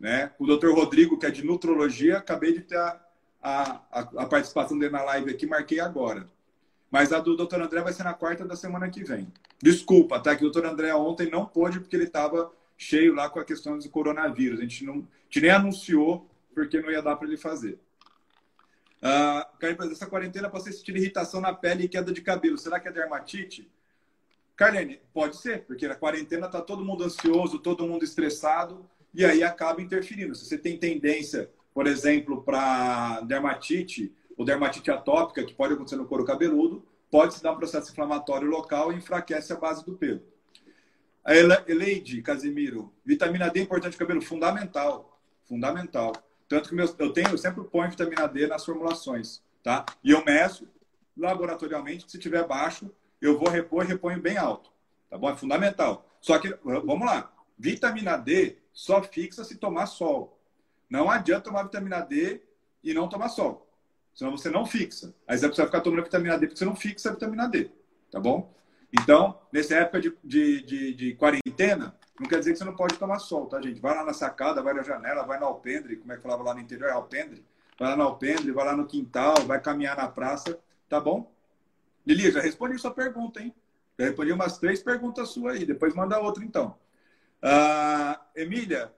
Né? 0.00 0.32
O 0.36 0.46
doutor 0.46 0.74
Rodrigo, 0.74 1.16
que 1.16 1.26
é 1.26 1.30
de 1.30 1.44
nutrologia, 1.44 2.18
acabei 2.18 2.52
de 2.52 2.62
ter 2.62 2.76
a, 2.76 3.00
a, 3.40 4.00
a 4.00 4.26
participação 4.26 4.76
dele 4.76 4.92
na 4.92 5.04
live 5.04 5.30
aqui, 5.30 5.46
marquei 5.46 5.78
agora. 5.78 6.28
Mas 6.90 7.12
a 7.12 7.18
do 7.18 7.36
doutor 7.36 7.60
André 7.60 7.82
vai 7.82 7.92
ser 7.92 8.04
na 8.04 8.14
quarta 8.14 8.44
da 8.44 8.56
semana 8.56 8.88
que 8.88 9.04
vem. 9.04 9.30
Desculpa, 9.62 10.18
tá? 10.20 10.34
Que 10.34 10.44
o 10.44 10.50
doutor 10.50 10.70
André 10.70 10.94
ontem 10.94 11.30
não 11.30 11.44
pôde 11.44 11.80
porque 11.80 11.94
ele 11.94 12.04
estava 12.04 12.50
cheio 12.76 13.14
lá 13.14 13.28
com 13.28 13.38
a 13.38 13.44
questão 13.44 13.78
do 13.78 13.90
coronavírus. 13.90 14.58
A 14.60 14.62
gente, 14.62 14.84
não, 14.84 14.94
a 14.94 15.24
gente 15.24 15.40
nem 15.42 15.50
anunciou 15.50 16.28
porque 16.54 16.80
não 16.80 16.90
ia 16.90 17.02
dar 17.02 17.16
para 17.16 17.28
ele 17.28 17.36
fazer. 17.36 17.78
Uh, 19.00 19.92
essa 19.92 20.06
quarentena 20.06 20.48
passei 20.48 20.72
sentir 20.72 20.96
irritação 20.96 21.40
na 21.40 21.52
pele 21.52 21.84
e 21.84 21.88
queda 21.88 22.12
de 22.12 22.20
cabelo. 22.20 22.58
Será 22.58 22.80
que 22.80 22.88
é 22.88 22.92
dermatite? 22.92 23.70
Carlene, 24.56 25.00
pode 25.14 25.36
ser, 25.36 25.64
porque 25.66 25.86
na 25.86 25.94
quarentena 25.94 26.48
tá 26.48 26.60
todo 26.60 26.84
mundo 26.84 27.04
ansioso, 27.04 27.60
todo 27.60 27.86
mundo 27.86 28.04
estressado, 28.04 28.84
e 29.14 29.24
aí 29.24 29.44
acaba 29.44 29.80
interferindo. 29.80 30.34
Se 30.34 30.44
você 30.44 30.58
tem 30.58 30.76
tendência, 30.76 31.48
por 31.72 31.86
exemplo, 31.86 32.42
para 32.42 33.20
dermatite, 33.20 34.12
ou 34.38 34.44
dermatite 34.44 34.88
atópica, 34.90 35.44
que 35.44 35.52
pode 35.52 35.74
acontecer 35.74 35.96
no 35.96 36.06
couro 36.06 36.24
cabeludo, 36.24 36.86
pode 37.10 37.34
se 37.34 37.42
dar 37.42 37.52
um 37.52 37.56
processo 37.56 37.90
inflamatório 37.90 38.48
local 38.48 38.92
e 38.92 38.96
enfraquece 38.96 39.52
a 39.52 39.56
base 39.56 39.84
do 39.84 39.96
pelo. 39.96 40.22
A 41.24 41.34
Eleide 41.34 42.22
Casimiro, 42.22 42.92
vitamina 43.04 43.50
D 43.50 43.60
é 43.60 43.62
importante 43.64 43.94
no 43.94 43.98
cabelo? 43.98 44.22
Fundamental. 44.22 45.20
Fundamental. 45.44 46.12
Tanto 46.48 46.68
que 46.68 46.74
meu, 46.74 46.86
eu 46.98 47.12
tenho, 47.12 47.30
eu 47.30 47.38
sempre 47.38 47.64
ponho 47.64 47.90
vitamina 47.90 48.28
D 48.28 48.46
nas 48.46 48.64
formulações, 48.64 49.42
tá? 49.62 49.84
E 50.04 50.12
eu 50.12 50.24
meço 50.24 50.68
laboratorialmente, 51.16 52.08
se 52.08 52.18
tiver 52.18 52.46
baixo, 52.46 52.90
eu 53.20 53.36
vou 53.36 53.48
repor 53.48 53.84
e 53.84 53.88
reponho 53.88 54.22
bem 54.22 54.38
alto. 54.38 54.70
Tá 55.10 55.18
bom? 55.18 55.28
É 55.28 55.36
fundamental. 55.36 56.08
Só 56.20 56.38
que, 56.38 56.56
vamos 56.62 57.04
lá, 57.04 57.32
vitamina 57.58 58.16
D 58.16 58.56
só 58.72 59.02
fixa 59.02 59.42
se 59.42 59.56
tomar 59.56 59.86
sol. 59.86 60.40
Não 60.88 61.10
adianta 61.10 61.42
tomar 61.42 61.64
vitamina 61.64 62.00
D 62.00 62.40
e 62.84 62.94
não 62.94 63.08
tomar 63.08 63.28
sol. 63.30 63.67
Senão 64.18 64.32
você 64.32 64.50
não 64.50 64.66
fixa. 64.66 65.14
Aí 65.28 65.38
você 65.38 65.46
vai 65.46 65.66
ficar 65.66 65.80
tomando 65.80 66.02
vitamina 66.02 66.36
D 66.36 66.48
porque 66.48 66.58
você 66.58 66.64
não 66.64 66.74
fixa 66.74 67.08
a 67.08 67.12
vitamina 67.12 67.46
D. 67.46 67.70
Tá 68.10 68.18
bom? 68.18 68.52
Então, 68.92 69.38
nessa 69.52 69.76
época 69.76 70.00
de, 70.00 70.12
de, 70.24 70.62
de, 70.62 70.94
de, 70.94 71.14
quarentena, 71.14 71.94
não 72.18 72.28
quer 72.28 72.40
dizer 72.40 72.50
que 72.50 72.58
você 72.58 72.64
não 72.64 72.74
pode 72.74 72.98
tomar 72.98 73.20
sol, 73.20 73.46
tá, 73.46 73.62
gente? 73.62 73.80
Vai 73.80 73.94
lá 73.94 74.04
na 74.04 74.12
sacada, 74.12 74.60
vai 74.60 74.74
na 74.74 74.82
janela, 74.82 75.22
vai 75.22 75.38
no 75.38 75.46
alpendre, 75.46 75.98
como 75.98 76.12
é 76.12 76.16
que 76.16 76.22
falava 76.22 76.42
lá 76.42 76.52
no 76.52 76.58
interior, 76.58 76.88
é 76.88 76.92
alpendre. 76.94 77.46
Vai 77.78 77.90
lá 77.90 77.96
no 77.96 78.02
alpendre, 78.02 78.50
vai 78.50 78.64
lá 78.64 78.76
no 78.76 78.88
quintal, 78.88 79.36
vai 79.46 79.60
caminhar 79.60 79.96
na 79.96 80.08
praça, 80.08 80.58
tá 80.88 80.98
bom? 80.98 81.32
Lili, 82.04 82.32
já 82.32 82.40
respondi 82.40 82.76
sua 82.76 82.90
pergunta, 82.90 83.40
hein? 83.40 83.54
Já 83.96 84.06
respondi 84.06 84.32
umas 84.32 84.58
três 84.58 84.82
perguntas 84.82 85.28
suas 85.28 85.54
aí, 85.54 85.64
depois 85.64 85.94
manda 85.94 86.18
outra 86.18 86.42
então. 86.42 86.76
Uh, 87.40 88.18
Emília, 88.34 88.92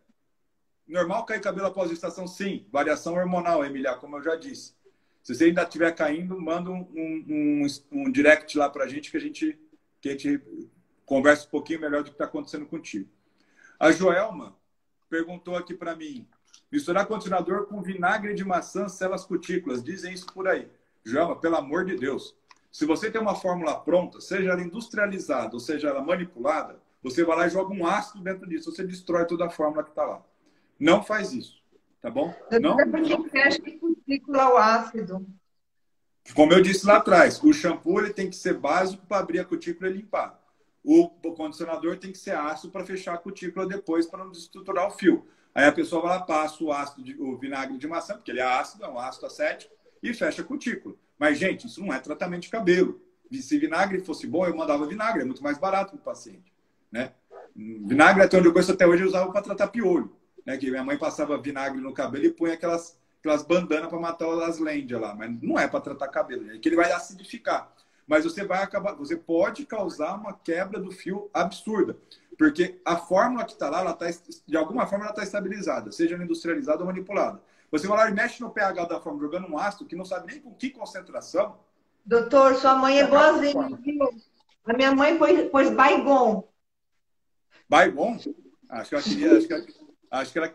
normal 0.88 1.26
cair 1.26 1.42
cabelo 1.42 1.66
após 1.66 1.90
a 1.90 1.92
estação? 1.92 2.26
Sim, 2.26 2.66
variação 2.72 3.12
hormonal, 3.16 3.62
Emília, 3.62 3.94
como 3.96 4.16
eu 4.16 4.22
já 4.22 4.34
disse. 4.34 4.79
Se 5.22 5.34
você 5.34 5.44
ainda 5.44 5.62
estiver 5.62 5.94
caindo, 5.94 6.40
manda 6.40 6.70
um, 6.70 6.86
um, 6.94 7.66
um 7.92 8.10
direct 8.10 8.56
lá 8.56 8.68
para 8.70 8.84
a 8.84 8.88
gente 8.88 9.10
que 9.10 9.16
a 9.16 9.20
gente 9.20 9.58
a 10.04 10.08
gente 10.08 10.40
conversa 11.04 11.46
um 11.46 11.50
pouquinho 11.50 11.80
melhor 11.80 12.02
do 12.02 12.06
que 12.06 12.14
está 12.14 12.24
acontecendo 12.24 12.64
contigo. 12.64 13.08
A 13.78 13.92
Joelma 13.92 14.56
perguntou 15.10 15.56
aqui 15.56 15.74
para 15.74 15.94
mim: 15.94 16.26
misturar 16.70 17.06
condicionador 17.06 17.66
com 17.66 17.82
vinagre 17.82 18.34
de 18.34 18.44
maçã, 18.44 18.88
células 18.88 19.24
cutículas. 19.24 19.82
Dizem 19.82 20.14
isso 20.14 20.26
por 20.32 20.48
aí. 20.48 20.68
Joelma, 21.04 21.36
pelo 21.36 21.56
amor 21.56 21.84
de 21.84 21.96
Deus. 21.96 22.34
Se 22.70 22.86
você 22.86 23.10
tem 23.10 23.20
uma 23.20 23.34
fórmula 23.34 23.78
pronta, 23.80 24.20
seja 24.20 24.50
ela 24.50 24.62
industrializada 24.62 25.54
ou 25.54 25.60
seja 25.60 25.88
ela 25.88 26.00
manipulada, 26.00 26.80
você 27.02 27.24
vai 27.24 27.36
lá 27.36 27.46
e 27.46 27.50
joga 27.50 27.74
um 27.74 27.86
ácido 27.86 28.22
dentro 28.22 28.48
disso. 28.48 28.70
Você 28.70 28.84
destrói 28.84 29.26
toda 29.26 29.46
a 29.46 29.50
fórmula 29.50 29.82
que 29.82 29.90
está 29.90 30.04
lá. 30.04 30.24
Não 30.78 31.02
faz 31.02 31.32
isso. 31.32 31.59
Tá 32.00 32.10
bom? 32.10 32.34
Não. 32.60 32.76
Porque 32.76 33.30
fecha 33.30 33.60
cutícula 33.78 34.54
o 34.54 34.56
ácido. 34.56 35.26
Como 36.34 36.52
eu 36.52 36.62
disse 36.62 36.86
lá 36.86 36.96
atrás, 36.96 37.42
o 37.42 37.52
shampoo 37.52 38.00
ele 38.00 38.12
tem 38.12 38.30
que 38.30 38.36
ser 38.36 38.54
básico 38.54 39.04
para 39.06 39.18
abrir 39.18 39.40
a 39.40 39.44
cutícula 39.44 39.90
e 39.90 39.94
limpar. 39.94 40.40
O 40.82 41.08
condicionador 41.08 41.98
tem 41.98 42.10
que 42.10 42.18
ser 42.18 42.34
ácido 42.34 42.72
para 42.72 42.86
fechar 42.86 43.14
a 43.14 43.18
cutícula 43.18 43.66
depois 43.66 44.06
para 44.06 44.24
não 44.24 44.30
destruturar 44.30 44.86
o 44.86 44.90
fio. 44.90 45.26
Aí 45.54 45.66
a 45.66 45.72
pessoa 45.72 46.02
vai 46.02 46.12
lá, 46.12 46.22
passa 46.22 46.62
o 46.62 46.72
ácido, 46.72 47.02
de, 47.02 47.20
o 47.20 47.36
vinagre 47.36 47.76
de 47.76 47.86
maçã, 47.86 48.14
porque 48.14 48.30
ele 48.30 48.40
é 48.40 48.44
ácido, 48.44 48.84
é 48.84 48.88
um 48.88 48.98
ácido 48.98 49.26
acético, 49.26 49.74
e 50.02 50.14
fecha 50.14 50.42
a 50.42 50.44
cutícula. 50.44 50.94
Mas, 51.18 51.38
gente, 51.38 51.66
isso 51.66 51.80
não 51.80 51.92
é 51.92 51.98
tratamento 51.98 52.42
de 52.42 52.50
cabelo. 52.50 53.00
Se 53.32 53.58
vinagre 53.58 54.00
fosse 54.00 54.26
bom, 54.26 54.46
eu 54.46 54.56
mandava 54.56 54.86
vinagre, 54.86 55.22
é 55.22 55.24
muito 55.24 55.42
mais 55.42 55.58
barato 55.58 55.92
para 55.92 56.00
o 56.00 56.04
paciente. 56.04 56.52
Né? 56.90 57.12
Vinagre, 57.54 58.22
até 58.22 58.38
onde 58.38 58.48
eu 58.48 58.52
conheço 58.52 58.72
até 58.72 58.86
hoje, 58.86 59.02
eu 59.02 59.08
usava 59.08 59.30
para 59.30 59.42
tratar 59.42 59.68
piolho. 59.68 60.16
Né? 60.44 60.56
Que 60.56 60.70
minha 60.70 60.84
mãe 60.84 60.96
passava 60.96 61.40
vinagre 61.40 61.80
no 61.80 61.92
cabelo 61.92 62.24
e 62.24 62.30
punha 62.30 62.54
aquelas 62.54 62.98
aquelas 63.20 63.42
bandanas 63.42 63.88
para 63.88 64.00
matar 64.00 64.26
as 64.42 64.58
lêndias 64.58 65.00
lá, 65.00 65.14
mas 65.14 65.30
não 65.42 65.58
é 65.58 65.68
para 65.68 65.80
tratar 65.80 66.08
cabelo, 66.08 66.50
é 66.50 66.58
que 66.58 66.68
ele 66.68 66.76
vai 66.76 66.90
acidificar. 66.90 67.70
Mas 68.06 68.24
você 68.24 68.44
vai 68.44 68.62
acabar, 68.62 68.94
você 68.94 69.14
pode 69.14 69.64
causar 69.66 70.14
uma 70.14 70.32
quebra 70.32 70.80
do 70.80 70.90
fio 70.90 71.30
absurda, 71.32 71.96
porque 72.36 72.80
a 72.84 72.96
fórmula 72.96 73.44
que 73.44 73.52
está 73.52 73.68
lá, 73.68 73.80
ela 73.80 73.92
tá, 73.92 74.06
de 74.46 74.56
alguma 74.56 74.86
forma, 74.86 75.04
ela 75.04 75.12
está 75.12 75.22
estabilizada, 75.22 75.92
seja 75.92 76.16
industrializada 76.16 76.80
ou 76.80 76.86
manipulada. 76.86 77.40
Você 77.70 77.86
vai 77.86 77.98
lá 77.98 78.10
e 78.10 78.14
mexe 78.14 78.40
no 78.40 78.50
pH 78.50 78.86
da 78.86 79.00
fórmula, 79.00 79.26
jogando 79.26 79.48
um 79.48 79.58
ácido 79.58 79.84
que 79.84 79.94
não 79.94 80.04
sabe 80.04 80.32
nem 80.32 80.40
com 80.40 80.52
que 80.54 80.70
concentração. 80.70 81.56
Doutor, 82.04 82.56
sua 82.56 82.74
mãe 82.74 82.98
é 82.98 83.06
boazinha, 83.06 83.68
A 84.64 84.72
minha 84.72 84.92
mãe 84.92 85.16
pôs, 85.16 85.48
pôs 85.50 85.70
Baigon. 85.70 86.48
Baigon? 87.68 88.18
Acho 88.68 88.88
que 88.88 88.94
ela 88.94 89.04
queria, 89.04 89.36
acho 89.36 89.46
que 89.46 89.52
ela, 89.52 89.64
acho 90.10 90.32
que 90.32 90.38
ela 90.38 90.52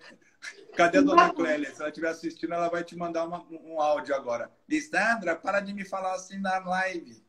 Cadê 0.75 0.97
a 0.97 1.01
dona 1.01 1.33
Clélia? 1.33 1.73
Se 1.73 1.79
ela 1.79 1.89
estiver 1.89 2.09
assistindo, 2.09 2.53
ela 2.53 2.67
vai 2.67 2.83
te 2.83 2.95
mandar 2.95 3.25
uma, 3.25 3.45
um 3.49 3.79
áudio 3.79 4.13
agora. 4.13 4.51
Lissandra, 4.67 5.35
para 5.35 5.61
de 5.61 5.73
me 5.73 5.85
falar 5.85 6.13
assim 6.13 6.37
na 6.39 6.59
live. 6.59 7.23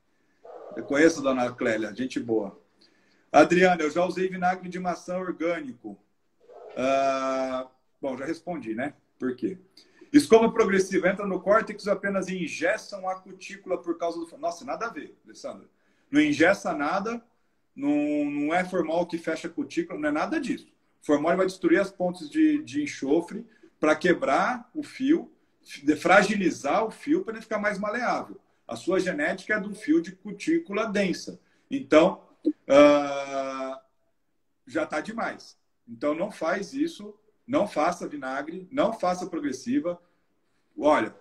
Eu 0.77 0.85
conheço 0.85 1.21
a 1.21 1.23
dona 1.23 1.53
Clélia, 1.53 1.95
gente 1.95 2.19
boa. 2.19 2.61
Adriana, 3.31 3.83
eu 3.83 3.91
já 3.91 4.05
usei 4.05 4.29
vinagre 4.29 4.69
de 4.69 4.79
maçã 4.79 5.17
orgânico. 5.17 5.99
Ah, 6.77 7.69
bom, 8.01 8.17
já 8.17 8.25
respondi, 8.25 8.75
né? 8.75 8.95
Por 9.19 9.35
quê? 9.37 9.59
Escova 10.13 10.51
progressiva 10.51 11.09
entra 11.09 11.27
no 11.27 11.41
córtex 11.41 11.87
apenas 11.87 12.29
ingestam 12.29 13.09
a 13.09 13.17
cutícula 13.17 13.81
por 13.81 13.97
causa 13.97 14.19
do. 14.19 14.39
Nossa, 14.39 14.65
nada 14.65 14.87
a 14.87 14.91
ver, 14.91 15.17
Alessandra. 15.25 15.69
Não 16.11 16.21
ingessa 16.21 16.73
nada, 16.73 17.23
não, 17.75 18.25
não 18.25 18.55
é 18.55 18.65
formal 18.65 19.07
que 19.07 19.19
fecha 19.19 19.49
a 19.49 19.51
cutícula, 19.51 19.99
não 19.99 20.09
é 20.09 20.13
nada 20.13 20.41
disso. 20.41 20.76
Formol 21.07 21.37
vai 21.37 21.47
destruir 21.47 21.81
as 21.81 21.91
pontes 21.91 22.29
de, 22.29 22.63
de 22.63 22.83
enxofre 22.83 23.47
para 23.79 23.95
quebrar 23.95 24.69
o 24.75 24.83
fio, 24.83 25.33
fragilizar 26.01 26.85
o 26.85 26.91
fio 26.91 27.23
para 27.25 27.35
ele 27.35 27.43
ficar 27.43 27.59
mais 27.59 27.79
maleável. 27.79 28.41
A 28.67 28.77
sua 28.77 28.99
genética 28.99 29.55
é 29.55 29.61
de 29.61 29.69
um 29.69 29.75
fio 29.75 30.03
de 30.03 30.13
cutícula 30.13 30.87
densa. 30.87 31.41
Então, 31.71 32.27
uh, 32.47 33.81
já 34.67 34.83
está 34.83 35.01
demais. 35.01 35.57
Então, 35.89 36.15
não 36.15 36.31
faz 36.31 36.75
isso 36.75 37.17
não 37.47 37.67
faça 37.67 38.09
vinagre, 38.09 38.67
não 38.73 38.93
faça 38.93 39.27
progressiva. 39.27 40.01
Olha, 40.77 41.15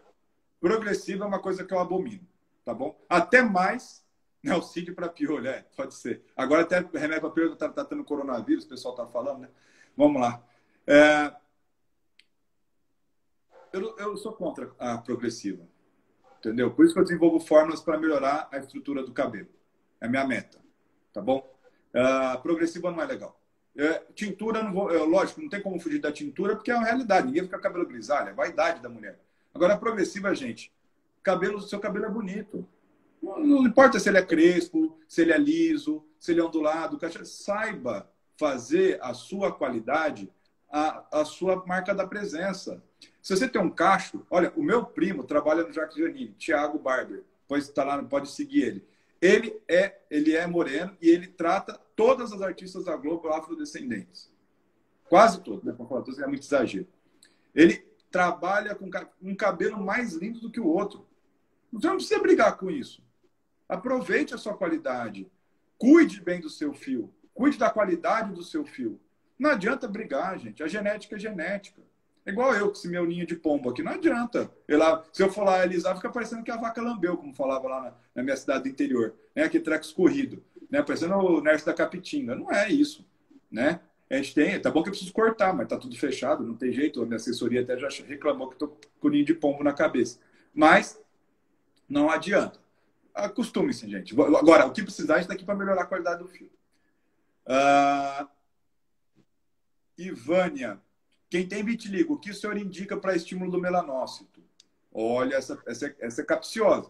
progressiva 0.60 1.24
é 1.24 1.28
uma 1.28 1.40
coisa 1.40 1.64
que 1.64 1.74
eu 1.74 1.80
abomino, 1.80 2.28
tá 2.64 2.74
bom? 2.74 3.00
Até 3.08 3.42
mais 3.42 4.04
Nelcídio 4.42 4.94
para 4.94 5.10
piolho, 5.10 5.48
é, 5.48 5.66
pode 5.76 5.96
ser. 5.96 6.24
Agora 6.36 6.62
até 6.62 6.80
remédio 6.80 7.22
para 7.22 7.30
piolho 7.32 7.54
está 7.54 7.70
tá 7.70 7.84
tendo 7.84 8.04
coronavírus, 8.04 8.66
o 8.66 8.70
pessoal 8.70 8.94
está 8.94 9.08
falando, 9.08 9.40
né? 9.40 9.50
Vamos 9.96 10.22
lá. 10.22 10.44
É... 10.88 11.34
Eu, 13.72 13.96
eu 13.98 14.18
sou 14.18 14.34
contra 14.34 14.72
a 14.80 14.98
progressiva, 14.98 15.64
entendeu? 16.40 16.72
Por 16.72 16.86
isso 16.86 16.94
que 16.94 17.00
eu 17.00 17.04
desenvolvo 17.04 17.40
fórmulas 17.40 17.82
para 17.82 17.98
melhorar 17.98 18.48
a 18.52 18.58
estrutura 18.58 19.04
do 19.04 19.12
cabelo. 19.12 19.50
É 20.00 20.06
a 20.06 20.10
minha 20.10 20.26
meta, 20.26 20.60
tá 21.12 21.22
bom? 21.22 21.54
Uh, 21.94 22.42
progressiva 22.42 22.90
não 22.92 23.02
é 23.02 23.06
legal. 23.06 23.40
É, 23.78 24.02
tintura, 24.14 24.64
não 24.64 24.72
vou, 24.72 24.90
é, 24.90 24.98
lógico, 25.00 25.42
não 25.42 25.50
tem 25.50 25.62
como 25.62 25.80
fugir 25.80 26.00
da 26.00 26.12
tintura, 26.12 26.56
porque 26.56 26.72
é 26.72 26.76
uma 26.76 26.86
realidade. 26.86 27.28
Ninguém 27.28 27.44
fica 27.44 27.58
com 27.58 27.64
cabelo 27.64 27.86
grisalho, 27.86 28.30
é 28.30 28.34
vaidade 28.34 28.82
da 28.82 28.88
mulher. 28.88 29.20
Agora, 29.54 29.74
a 29.74 29.78
progressiva, 29.78 30.34
gente, 30.34 30.72
cabelo, 31.22 31.62
seu 31.62 31.80
cabelo 31.80 32.06
é 32.06 32.10
bonito. 32.10 32.66
Não, 33.22 33.40
não 33.40 33.68
importa 33.68 34.00
se 34.00 34.08
ele 34.08 34.18
é 34.18 34.26
crespo, 34.26 34.98
se 35.08 35.22
ele 35.22 35.34
é 35.34 35.38
liso, 35.38 36.06
se 36.18 36.32
ele 36.32 36.40
é 36.40 36.44
ondulado, 36.44 36.98
saiba 37.26 38.10
fazer 38.38 39.00
a 39.02 39.14
sua 39.14 39.52
qualidade 39.52 40.32
a, 40.76 41.22
a 41.22 41.26
sua 41.26 41.66
marca 41.66 41.96
da 41.96 42.06
presença. 42.06 42.84
Se 43.22 43.36
você 43.36 43.48
tem 43.48 43.62
um 43.62 43.70
cacho, 43.70 44.26
olha, 44.30 44.52
o 44.58 44.62
meu 44.62 44.86
primo 44.86 45.24
trabalha 45.24 45.64
no 45.64 45.72
Jacques 45.72 45.98
Janine, 45.98 46.34
Thiago 46.34 46.78
Barber, 46.78 47.24
pode 47.48 47.64
estar 47.64 47.86
lá, 47.86 48.04
pode 48.04 48.30
seguir 48.30 48.64
ele. 48.64 48.88
Ele 49.22 49.58
é, 49.70 49.98
ele 50.12 50.36
é 50.36 50.46
moreno 50.46 50.96
e 51.02 51.10
ele 51.10 51.28
trata 51.28 51.80
todas 51.96 52.34
as 52.34 52.42
artistas 52.42 52.84
da 52.84 52.96
Globo 52.98 53.30
afrodescendentes. 53.30 54.30
Quase 55.08 55.40
todas, 55.42 55.64
né? 55.64 55.72
Para 55.72 55.86
falar 55.86 56.04
é 56.24 56.28
muito 56.28 56.44
exagero. 56.44 56.88
Ele 57.54 57.86
trabalha 58.12 58.76
com 58.76 58.90
um 59.22 59.36
cabelo 59.36 59.82
mais 59.82 60.14
lindo 60.14 60.42
do 60.42 60.52
que 60.52 60.60
o 60.60 60.68
outro. 60.68 61.08
Você 61.72 61.88
não 61.88 61.96
precisa 61.96 62.20
brigar 62.20 62.58
com 62.58 62.70
isso. 62.70 63.02
Aproveite 63.68 64.34
a 64.34 64.38
sua 64.38 64.56
qualidade. 64.56 65.32
Cuide 65.78 66.22
bem 66.22 66.42
do 66.42 66.50
seu 66.50 66.74
fio. 66.74 67.14
Cuide 67.36 67.58
da 67.58 67.70
qualidade 67.70 68.32
do 68.34 68.42
seu 68.42 68.66
fio. 68.66 69.00
Não 69.38 69.52
adianta 69.52 69.88
brigar, 69.88 70.40
gente. 70.40 70.64
A 70.64 70.68
genética 70.68 71.18
é 71.18 71.20
genética. 71.20 71.82
É 72.26 72.32
igual 72.32 72.56
eu, 72.56 72.68
com 72.70 72.74
esse 72.74 72.88
meu 72.88 73.06
ninho 73.06 73.28
de 73.28 73.36
pombo 73.36 73.70
aqui. 73.70 73.84
Não 73.84 73.92
adianta. 73.92 74.50
Eu 74.68 74.80
lá, 74.80 75.04
se 75.12 75.22
eu 75.22 75.30
for 75.30 75.44
lá 75.44 75.62
alisar, 75.62 75.96
fica 75.98 76.10
parecendo 76.10 76.44
que 76.44 76.50
a 76.50 76.58
vaca 76.58 76.82
lambeu, 76.82 77.18
como 77.18 77.36
falava 77.36 77.68
lá 77.68 77.82
na, 77.82 77.94
na 78.16 78.24
minha 78.24 78.38
cidade 78.38 78.64
do 78.64 78.70
interior. 78.70 79.14
Né? 79.36 79.44
Aquele 79.44 79.64
treco 79.64 79.84
escorrido. 79.84 80.42
Né? 80.72 80.82
Parecendo 80.82 81.14
o 81.14 81.42
Nerso 81.42 81.66
da 81.66 81.74
Capitinga. 81.74 82.34
Não 82.34 82.50
é 82.50 82.72
isso. 82.72 83.06
Né? 83.52 83.82
A 84.10 84.16
gente 84.16 84.34
tem, 84.34 84.60
tá 84.60 84.72
bom 84.72 84.82
que 84.82 84.90
eu 84.90 84.94
preciso 84.94 85.12
cortar, 85.12 85.54
mas 85.54 85.68
tá 85.68 85.78
tudo 85.78 85.98
fechado, 85.98 86.44
não 86.44 86.56
tem 86.56 86.72
jeito. 86.72 87.02
A 87.02 87.06
minha 87.06 87.18
assessoria 87.18 87.62
até 87.62 87.78
já 87.78 87.90
reclamou 88.08 88.50
que 88.50 88.56
tô 88.56 88.70
com 88.70 89.08
o 89.08 89.12
ninho 89.12 89.26
de 89.26 89.34
pombo 89.34 89.62
na 89.62 89.74
cabeça. 89.74 90.20
Mas 90.54 90.98
não 91.88 92.10
adianta. 92.10 92.60
Acostume-se, 93.14 93.90
gente. 93.90 94.14
Agora, 94.20 94.66
o 94.66 94.72
que 94.72 94.84
precisar, 94.84 95.16
a 95.16 95.18
gente 95.18 95.26
está 95.26 95.34
aqui 95.34 95.44
para 95.44 95.56
melhorar 95.56 95.84
a 95.84 95.86
qualidade 95.86 96.24
do 96.24 96.30
fio. 96.30 96.50
Uh, 97.48 98.28
Ivânia, 99.98 100.82
quem 101.30 101.48
tem 101.48 101.64
vitiligo, 101.64 102.14
o 102.14 102.20
que 102.20 102.32
o 102.32 102.34
senhor 102.34 102.58
indica 102.58 102.98
para 102.98 103.16
estímulo 103.16 103.52
do 103.52 103.60
melanócito? 103.60 104.44
Olha, 104.92 105.36
essa, 105.36 105.62
essa, 105.66 105.96
essa 106.00 106.22
é 106.22 106.26
capciosa. 106.26 106.90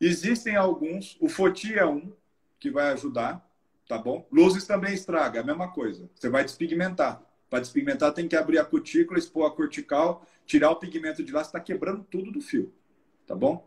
Existem 0.00 0.54
alguns, 0.54 1.16
o 1.20 1.28
Foti 1.28 1.74
é 1.74 1.84
um, 1.84 2.12
que 2.60 2.70
vai 2.70 2.92
ajudar, 2.92 3.44
tá 3.88 3.98
bom? 3.98 4.26
Luzes 4.30 4.66
também 4.66 4.94
estraga, 4.94 5.38
é 5.38 5.42
a 5.42 5.46
mesma 5.46 5.72
coisa. 5.72 6.08
Você 6.14 6.28
vai 6.28 6.44
despigmentar. 6.44 7.22
Para 7.50 7.60
despigmentar, 7.60 8.12
tem 8.12 8.28
que 8.28 8.36
abrir 8.36 8.58
a 8.58 8.64
cutícula, 8.64 9.18
expor 9.18 9.46
a 9.46 9.54
cortical, 9.54 10.24
tirar 10.46 10.70
o 10.70 10.76
pigmento 10.76 11.24
de 11.24 11.32
lá, 11.32 11.42
você 11.42 11.48
está 11.48 11.60
quebrando 11.60 12.04
tudo 12.04 12.30
do 12.30 12.40
fio, 12.40 12.72
tá 13.26 13.34
bom? 13.34 13.66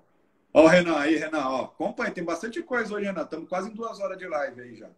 Ó, 0.54 0.66
o 0.66 0.68
Renan 0.68 0.98
aí, 0.98 1.16
Renan, 1.16 1.48
ó, 1.48 1.64
acompanha, 1.66 2.12
tem 2.12 2.24
bastante 2.24 2.62
coisa 2.62 2.94
hoje, 2.94 3.06
Renan. 3.06 3.24
Estamos 3.24 3.50
quase 3.50 3.70
em 3.70 3.74
duas 3.74 4.00
horas 4.00 4.18
de 4.18 4.28
live 4.28 4.62
aí 4.62 4.76
já. 4.76 4.90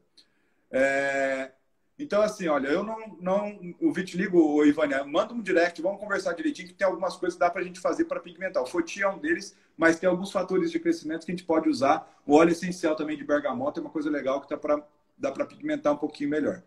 É, 0.74 1.52
então, 2.00 2.22
assim, 2.24 2.48
olha, 2.48 2.68
eu 2.68 2.84
não. 2.84 3.18
não 3.22 3.76
o 3.80 3.94
Vitiligo, 3.94 4.40
o 4.40 4.66
Ivânia, 4.66 5.04
manda 5.06 5.34
um 5.34 5.42
direct, 5.42 5.80
vamos 5.82 6.00
conversar 6.00 6.34
direitinho, 6.34 6.68
que 6.68 6.74
tem 6.74 6.88
algumas 6.88 7.16
coisas 7.16 7.36
que 7.36 7.40
dá 7.40 7.50
para 7.50 7.62
a 7.62 7.64
gente 7.64 7.80
fazer 7.80 8.06
para 8.06 8.20
pigmentar. 8.20 8.64
O 8.64 8.66
Foti 8.66 9.04
é 9.04 9.08
um 9.08 9.20
deles, 9.20 9.56
mas 9.78 10.00
tem 10.00 10.10
alguns 10.10 10.32
fatores 10.32 10.72
de 10.72 10.80
crescimento 10.80 11.26
que 11.26 11.32
a 11.32 11.36
gente 11.36 11.46
pode 11.46 11.70
usar. 11.70 12.22
O 12.26 12.36
óleo 12.36 12.52
essencial 12.52 12.96
também 12.96 13.16
de 13.16 13.24
bergamota 13.24 13.80
é 13.80 13.82
uma 13.82 13.92
coisa 13.92 14.10
legal 14.10 14.42
que 14.42 14.50
dá 14.50 14.58
para 14.58 14.84
dá 15.16 15.32
para 15.32 15.46
pigmentar 15.46 15.94
um 15.94 15.98
pouquinho 15.98 16.32
melhor. 16.32 16.64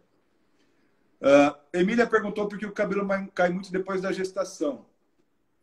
Uh, 1.20 1.56
Emília 1.72 2.06
perguntou 2.06 2.46
por 2.48 2.58
que 2.58 2.64
o 2.64 2.72
cabelo 2.72 3.06
cai 3.34 3.48
muito 3.50 3.72
depois 3.72 4.00
da 4.00 4.12
gestação. 4.12 4.86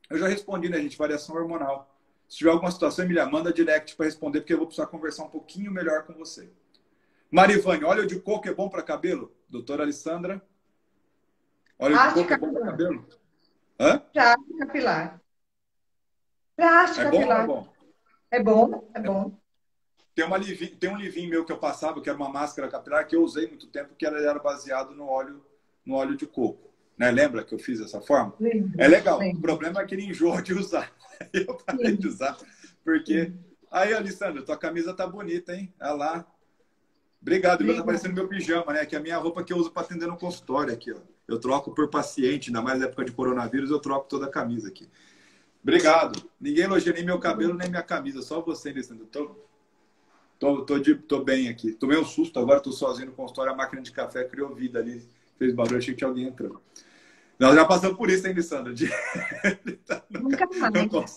Eu 0.09 0.17
já 0.17 0.27
respondi, 0.27 0.67
né, 0.67 0.79
gente? 0.81 0.97
Variação 0.97 1.35
hormonal. 1.35 1.89
Se 2.27 2.37
tiver 2.37 2.51
alguma 2.51 2.71
situação, 2.71 3.05
Emília, 3.05 3.25
manda 3.25 3.53
direct 3.53 3.95
para 3.95 4.05
responder, 4.05 4.41
porque 4.41 4.53
eu 4.53 4.57
vou 4.57 4.67
precisar 4.67 4.87
conversar 4.87 5.23
um 5.23 5.29
pouquinho 5.29 5.71
melhor 5.71 6.03
com 6.03 6.13
você. 6.13 6.49
Marivane, 7.33 7.83
óleo 7.83 8.05
de 8.05 8.19
coco 8.19 8.47
é 8.47 8.53
bom 8.53 8.69
para 8.69 8.83
cabelo? 8.83 9.35
Doutora 9.49 9.81
Alessandra? 9.81 10.39
Óleo 11.79 11.97
de 11.97 12.13
coco 12.13 12.31
é 12.31 12.37
bom 12.37 12.53
para 12.53 12.65
cabelo? 12.65 13.07
Hã? 13.79 13.99
Prática 14.13 14.57
capilar. 14.59 15.21
Prática 16.55 17.01
é 17.01 17.09
bom, 17.09 17.17
capilar. 17.17 17.41
É 17.41 17.47
bom? 17.47 17.73
É 18.29 18.39
bom, 18.39 18.91
é 18.93 19.01
bom. 19.01 19.39
Tem, 20.13 20.23
uma 20.23 20.39
tem 20.39 20.91
um 20.91 20.95
livinho 20.95 21.31
meu 21.31 21.43
que 21.43 21.51
eu 21.51 21.57
passava, 21.57 21.99
que 22.03 22.07
era 22.07 22.15
uma 22.15 22.29
máscara 22.29 22.69
capilar, 22.69 23.07
que 23.07 23.15
eu 23.15 23.23
usei 23.23 23.47
muito 23.47 23.65
tempo, 23.65 23.95
que 23.95 24.05
era 24.05 24.37
baseado 24.37 24.93
no 24.93 25.07
óleo, 25.07 25.43
no 25.83 25.95
óleo 25.95 26.15
de 26.15 26.27
coco. 26.27 26.71
Né? 26.95 27.09
Lembra 27.09 27.43
que 27.43 27.55
eu 27.55 27.57
fiz 27.57 27.79
dessa 27.79 27.99
forma? 27.99 28.35
Sim, 28.37 28.71
é 28.77 28.87
legal. 28.87 29.17
Sim. 29.17 29.33
O 29.33 29.41
problema 29.41 29.81
é 29.81 29.85
que 29.87 29.95
ele 29.95 30.05
enjoa 30.05 30.39
de 30.39 30.53
usar. 30.53 30.93
Eu 31.33 31.57
parei 31.57 31.95
sim. 31.95 31.95
de 31.95 32.07
usar, 32.07 32.37
porque... 32.83 33.33
Aí, 33.71 33.91
Alessandra, 33.91 34.45
tua 34.45 34.55
camisa 34.55 34.93
tá 34.93 35.07
bonita, 35.07 35.55
hein? 35.55 35.73
Olha 35.81 35.93
lá. 35.93 36.32
Obrigado, 37.23 37.63
meu 37.63 37.73
tá 37.77 37.83
parecendo 37.85 38.13
meu 38.13 38.27
pijama, 38.27 38.73
né? 38.73 38.85
Que 38.85 38.97
é 38.97 38.99
a 38.99 39.01
minha 39.01 39.17
roupa 39.17 39.41
que 39.45 39.53
eu 39.53 39.57
uso 39.57 39.71
para 39.71 39.83
atender 39.83 40.07
no 40.07 40.17
consultório 40.17 40.73
aqui, 40.73 40.91
ó. 40.91 40.97
Eu 41.25 41.39
troco 41.39 41.73
por 41.73 41.89
paciente, 41.89 42.49
ainda 42.49 42.61
mais 42.61 42.77
na 42.79 42.85
época 42.85 43.05
de 43.05 43.13
coronavírus, 43.13 43.71
eu 43.71 43.79
troco 43.79 44.09
toda 44.09 44.25
a 44.25 44.29
camisa 44.29 44.67
aqui. 44.67 44.89
Obrigado. 45.63 46.21
Ninguém 46.39 46.65
elogia 46.65 46.91
nem 46.91 47.05
meu 47.05 47.17
cabelo, 47.19 47.53
nem 47.53 47.69
minha 47.69 47.81
camisa, 47.81 48.21
só 48.21 48.41
você, 48.41 48.71
Alessandra. 48.71 49.05
Tô, 49.09 49.37
tô, 50.37 50.65
tô, 50.65 50.77
de, 50.79 50.95
tô 50.95 51.23
bem 51.23 51.47
aqui. 51.47 51.71
Tomei 51.71 51.97
um 51.97 52.03
susto, 52.03 52.37
agora 52.37 52.59
tô 52.59 52.73
sozinho 52.73 53.07
no 53.07 53.13
consultório, 53.13 53.53
a 53.53 53.55
máquina 53.55 53.81
de 53.81 53.93
café 53.93 54.25
criou 54.25 54.53
vida 54.53 54.79
ali, 54.79 55.01
fez 55.39 55.53
barulho, 55.53 55.77
achei 55.77 55.93
que 55.93 55.99
tinha 55.99 56.09
alguém 56.09 56.25
entrando. 56.25 56.61
Nós 57.39 57.55
já 57.55 57.63
passamos 57.63 57.95
por 57.97 58.09
isso, 58.09 58.27
hein, 58.27 58.33
Alessandra? 58.33 58.73
De... 58.73 58.89
Nunca 60.11 60.45
mais. 60.59 61.15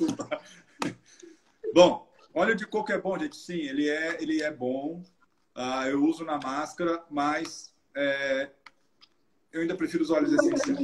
Bom, 1.75 2.09
óleo 2.33 2.55
de 2.55 2.65
coco 2.65 2.93
é 2.93 3.01
bom, 3.01 3.19
gente? 3.19 3.37
Sim, 3.37 3.59
ele 3.59 3.89
é, 3.89 4.23
ele 4.23 4.41
é 4.41 4.53
bom. 4.53 5.03
Uh, 5.57 5.89
eu 5.89 6.05
uso 6.05 6.23
na 6.23 6.39
máscara, 6.39 7.03
mas 7.11 7.75
é, 7.95 8.51
eu 9.51 9.63
ainda 9.63 9.75
prefiro 9.75 10.03
os 10.05 10.11
óleos 10.11 10.31
essenciais. 10.31 10.79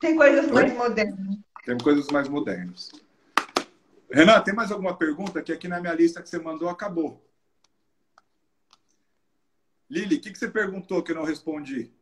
Tem 0.00 0.16
coisas 0.16 0.50
mais 0.50 0.74
modernas. 0.74 1.38
Tem 1.66 1.78
coisas 1.78 2.06
mais 2.08 2.28
modernas. 2.28 2.90
Renan, 4.10 4.40
tem 4.40 4.54
mais 4.54 4.72
alguma 4.72 4.96
pergunta? 4.96 5.42
Que 5.42 5.52
aqui 5.52 5.68
na 5.68 5.80
minha 5.80 5.92
lista 5.92 6.22
que 6.22 6.30
você 6.30 6.38
mandou 6.38 6.70
acabou. 6.70 7.22
Lili, 9.90 10.16
o 10.16 10.20
que, 10.20 10.30
que 10.30 10.38
você 10.38 10.48
perguntou 10.48 11.02
que 11.02 11.12
eu 11.12 11.16
não 11.16 11.24
respondi? 11.24 11.92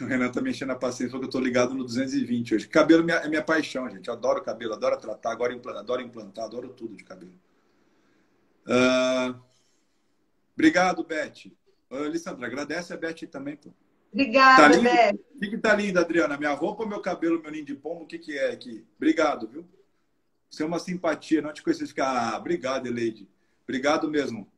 O 0.00 0.04
Renan 0.04 0.30
tá 0.30 0.40
mexendo 0.40 0.70
a 0.70 0.76
paciência, 0.76 1.10
falou 1.10 1.22
que 1.22 1.26
eu 1.26 1.40
tô 1.40 1.44
ligado 1.44 1.74
no 1.74 1.82
220 1.82 2.54
hoje. 2.54 2.68
Cabelo 2.68 3.02
é 3.02 3.04
minha, 3.04 3.16
é 3.16 3.28
minha 3.28 3.42
paixão, 3.42 3.90
gente. 3.90 4.06
Eu 4.06 4.14
adoro 4.14 4.42
cabelo, 4.42 4.74
adoro 4.74 4.96
tratar, 4.96 5.32
adoro 5.32 5.52
implantar, 5.52 5.82
adoro, 5.82 6.02
implantar, 6.02 6.44
adoro 6.44 6.68
tudo 6.68 6.96
de 6.96 7.02
cabelo. 7.02 7.32
Uh, 8.70 9.36
obrigado, 10.54 11.02
Beth. 11.02 11.50
Uh, 11.90 12.04
Lissandra, 12.04 12.46
agradece 12.46 12.92
a 12.92 12.96
Beth 12.96 13.26
também, 13.28 13.56
pô. 13.56 13.74
Obrigada, 14.12 14.76
tá 14.76 14.80
Beth. 14.80 15.18
O 15.34 15.40
que, 15.40 15.48
que 15.48 15.58
tá 15.58 15.74
lindo, 15.74 15.98
Adriana? 15.98 16.36
Minha 16.36 16.52
roupa, 16.52 16.86
meu 16.86 17.00
cabelo, 17.00 17.42
meu 17.42 17.50
ninho 17.50 17.64
de 17.64 17.74
pombo, 17.74 18.04
o 18.04 18.06
que, 18.06 18.18
que 18.18 18.38
é 18.38 18.52
aqui? 18.52 18.86
Obrigado, 18.96 19.48
viu? 19.48 19.66
Você 20.48 20.62
é 20.62 20.66
uma 20.66 20.78
simpatia, 20.78 21.42
não 21.42 21.52
te 21.52 21.62
conheci 21.62 21.86
ficar. 21.86 22.34
Ah, 22.34 22.36
obrigado, 22.36 22.86
Eleide. 22.86 23.28
Obrigado 23.64 24.08
mesmo. 24.08 24.50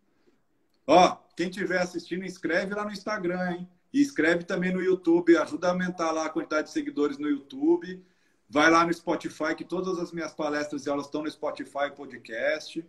Ó, 0.86 1.16
quem 1.36 1.48
estiver 1.48 1.80
assistindo, 1.80 2.24
inscreve 2.24 2.74
lá 2.74 2.84
no 2.84 2.92
Instagram, 2.92 3.52
hein? 3.52 3.68
E 3.92 4.00
escreve 4.00 4.44
também 4.44 4.72
no 4.72 4.82
YouTube, 4.82 5.36
ajuda 5.36 5.68
a 5.68 5.70
aumentar 5.70 6.10
lá 6.12 6.26
a 6.26 6.30
quantidade 6.30 6.68
de 6.68 6.72
seguidores 6.72 7.18
no 7.18 7.28
YouTube. 7.28 8.02
Vai 8.48 8.70
lá 8.70 8.86
no 8.86 8.92
Spotify, 8.92 9.54
que 9.54 9.64
todas 9.64 9.98
as 9.98 10.12
minhas 10.12 10.32
palestras 10.32 10.86
e 10.86 10.90
aulas 10.90 11.06
estão 11.06 11.22
no 11.22 11.30
Spotify 11.30 11.90
podcast. 11.94 12.84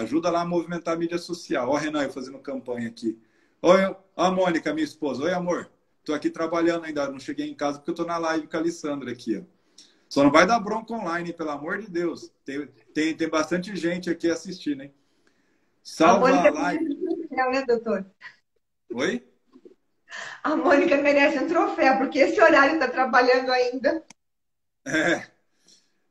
Ajuda 0.00 0.30
lá 0.30 0.40
a 0.40 0.46
movimentar 0.46 0.94
a 0.94 0.96
mídia 0.96 1.18
social. 1.18 1.68
Ó, 1.68 1.76
Renan, 1.76 2.04
eu 2.04 2.10
fazendo 2.10 2.38
campanha 2.38 2.88
aqui. 2.88 3.20
Oi, 3.60 3.94
a 4.16 4.30
Mônica, 4.30 4.72
minha 4.72 4.84
esposa. 4.84 5.24
Oi, 5.24 5.34
amor. 5.34 5.70
Tô 6.02 6.14
aqui 6.14 6.30
trabalhando 6.30 6.84
ainda, 6.84 7.10
não 7.10 7.20
cheguei 7.20 7.50
em 7.50 7.54
casa 7.54 7.78
porque 7.78 7.90
eu 7.90 7.94
tô 7.94 8.04
na 8.06 8.16
live 8.16 8.46
com 8.46 8.56
a 8.56 8.60
Alessandra 8.60 9.12
aqui, 9.12 9.36
ó. 9.38 9.42
Só 10.08 10.24
não 10.24 10.30
vai 10.30 10.46
dar 10.46 10.58
bronca 10.60 10.94
online, 10.94 11.34
pelo 11.34 11.50
amor 11.50 11.78
de 11.78 11.90
Deus. 11.90 12.32
Tem, 12.42 12.66
tem, 12.94 13.14
tem 13.14 13.28
bastante 13.28 13.76
gente 13.76 14.08
aqui 14.08 14.30
assistindo, 14.30 14.82
hein? 14.82 14.94
Salva 15.82 16.30
a, 16.30 16.48
a 16.48 16.50
live. 16.50 16.98
Né, 17.30 17.64
doutor? 17.66 18.06
Oi? 18.94 19.26
A 20.42 20.56
Mônica 20.56 20.96
merece 20.96 21.38
um 21.38 21.48
troféu, 21.48 21.98
porque 21.98 22.18
esse 22.18 22.40
horário 22.40 22.74
está 22.74 22.88
trabalhando 22.88 23.50
ainda. 23.50 24.02
É, 24.86 25.26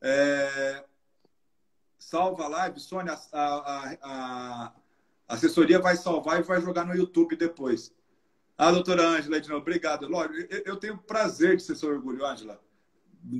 é, 0.00 0.84
salva 2.12 2.44
a 2.44 2.48
live, 2.48 2.78
Sônia, 2.78 3.18
a, 3.32 3.42
a, 3.42 3.96
a, 4.02 4.72
assessoria 5.26 5.78
vai 5.78 5.96
salvar 5.96 6.40
e 6.40 6.42
vai 6.42 6.60
jogar 6.60 6.84
no 6.84 6.94
YouTube 6.94 7.36
depois. 7.36 7.90
Ah, 8.58 8.70
doutora 8.70 9.02
Ângela, 9.02 9.40
de 9.40 9.50
obrigado. 9.50 10.06
Lógico, 10.06 10.46
eu, 10.52 10.62
eu 10.66 10.76
tenho 10.76 10.98
prazer 10.98 11.56
de 11.56 11.62
ser 11.62 11.74
seu 11.74 11.88
orgulho, 11.88 12.26
Ângela. 12.26 12.60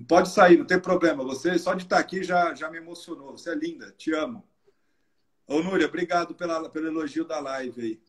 Pode 0.08 0.30
sair, 0.30 0.56
não 0.56 0.64
tem 0.64 0.80
problema. 0.80 1.22
Você, 1.22 1.58
só 1.58 1.74
de 1.74 1.82
estar 1.82 1.98
aqui, 1.98 2.24
já, 2.24 2.54
já 2.54 2.70
me 2.70 2.78
emocionou. 2.78 3.36
Você 3.36 3.50
é 3.50 3.54
linda, 3.54 3.92
te 3.92 4.14
amo. 4.14 4.42
Ô, 5.46 5.62
Núria, 5.62 5.86
obrigado 5.86 6.34
pela, 6.34 6.66
pelo 6.70 6.86
elogio 6.86 7.26
da 7.26 7.40
live 7.40 7.78
aí. 7.78 8.00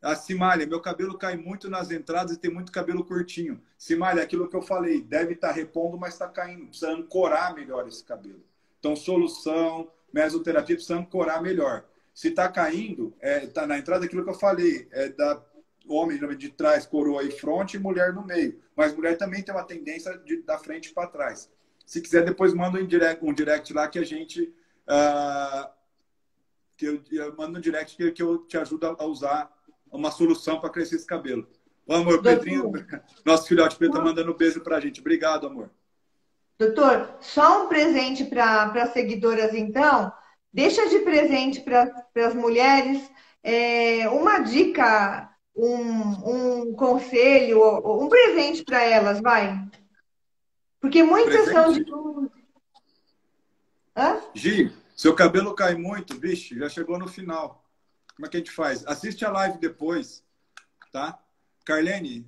A 0.00 0.14
Simália, 0.14 0.68
meu 0.68 0.80
cabelo 0.80 1.18
cai 1.18 1.36
muito 1.36 1.68
nas 1.68 1.90
entradas 1.90 2.36
e 2.36 2.38
tem 2.38 2.52
muito 2.52 2.70
cabelo 2.70 3.04
curtinho. 3.04 3.60
Simália, 3.76 4.22
aquilo 4.22 4.48
que 4.48 4.54
eu 4.54 4.62
falei, 4.62 5.02
deve 5.02 5.32
estar 5.32 5.50
repondo, 5.50 5.98
mas 5.98 6.12
está 6.12 6.28
caindo. 6.28 6.68
Precisa 6.68 6.92
ancorar 6.92 7.56
melhor 7.56 7.88
esse 7.88 8.04
cabelo. 8.04 8.44
Então, 8.78 8.94
solução, 8.94 9.90
mesoterapia, 10.12 10.76
precisa 10.76 10.98
ancorar 10.98 11.42
melhor. 11.42 11.84
Se 12.14 12.28
está 12.28 12.48
caindo, 12.48 13.14
está 13.16 13.28
é, 13.28 13.46
tá 13.46 13.66
na 13.66 13.78
entrada 13.78 14.04
aquilo 14.04 14.24
que 14.24 14.30
eu 14.30 14.34
falei, 14.34 14.88
é 14.90 15.08
da 15.10 15.42
homem 15.88 16.18
de 16.36 16.48
trás, 16.50 16.86
coroa 16.86 17.22
e 17.22 17.30
fronte, 17.30 17.76
e 17.76 17.80
mulher 17.80 18.12
no 18.12 18.24
meio. 18.24 18.60
Mas 18.74 18.94
mulher 18.94 19.16
também 19.16 19.42
tem 19.42 19.54
uma 19.54 19.64
tendência 19.64 20.16
de, 20.18 20.42
da 20.42 20.58
frente 20.58 20.92
para 20.92 21.08
trás. 21.08 21.50
Se 21.84 22.00
quiser, 22.00 22.24
depois 22.24 22.52
manda 22.52 22.78
um 22.78 22.86
direct, 22.86 23.24
um 23.24 23.32
direct 23.32 23.72
lá 23.72 23.86
que 23.88 23.98
a 23.98 24.04
gente. 24.04 24.52
Uh, 24.88 25.70
que 26.76 26.86
eu, 26.86 27.02
eu 27.12 27.36
mando 27.36 27.58
um 27.58 27.60
direct 27.60 27.96
que, 27.96 28.10
que 28.12 28.22
eu 28.22 28.38
te 28.38 28.58
ajudo 28.58 28.96
a 28.98 29.04
usar 29.06 29.50
uma 29.90 30.10
solução 30.10 30.60
para 30.60 30.70
crescer 30.70 30.96
esse 30.96 31.06
cabelo. 31.06 31.48
Ô, 31.86 31.94
amor. 31.94 32.20
Pedrinho, 32.20 32.72
nosso 33.24 33.46
filhote 33.46 33.76
Pedro 33.76 33.94
está 33.94 34.04
mandando 34.04 34.32
um 34.32 34.36
beijo 34.36 34.60
para 34.60 34.76
a 34.76 34.80
gente. 34.80 35.00
Obrigado, 35.00 35.46
amor. 35.46 35.70
Doutor, 36.58 37.16
só 37.20 37.64
um 37.64 37.68
presente 37.68 38.24
para 38.24 38.64
as 38.82 38.92
seguidoras, 38.92 39.54
então. 39.54 40.12
Deixa 40.52 40.88
de 40.88 41.00
presente 41.00 41.60
para 41.60 42.04
as 42.16 42.34
mulheres 42.34 43.10
é, 43.42 44.08
uma 44.08 44.38
dica 44.38 45.30
um, 45.54 46.64
um 46.68 46.74
conselho, 46.74 47.60
um 48.02 48.08
presente 48.08 48.64
para 48.64 48.82
elas, 48.82 49.20
vai. 49.20 49.68
Porque 50.80 51.02
muitas 51.02 51.44
presente. 51.44 51.52
são 51.52 51.72
de. 51.72 52.30
Hã? 53.96 54.20
Gi, 54.34 54.72
seu 54.96 55.14
cabelo 55.14 55.54
cai 55.54 55.74
muito, 55.74 56.18
vixe, 56.18 56.58
já 56.58 56.68
chegou 56.68 56.98
no 56.98 57.06
final. 57.08 57.64
Como 58.14 58.26
é 58.26 58.28
que 58.28 58.36
a 58.36 58.40
gente 58.40 58.50
faz? 58.50 58.86
Assiste 58.86 59.24
a 59.24 59.30
live 59.30 59.58
depois, 59.58 60.24
tá? 60.92 61.18
Carlene, 61.64 62.26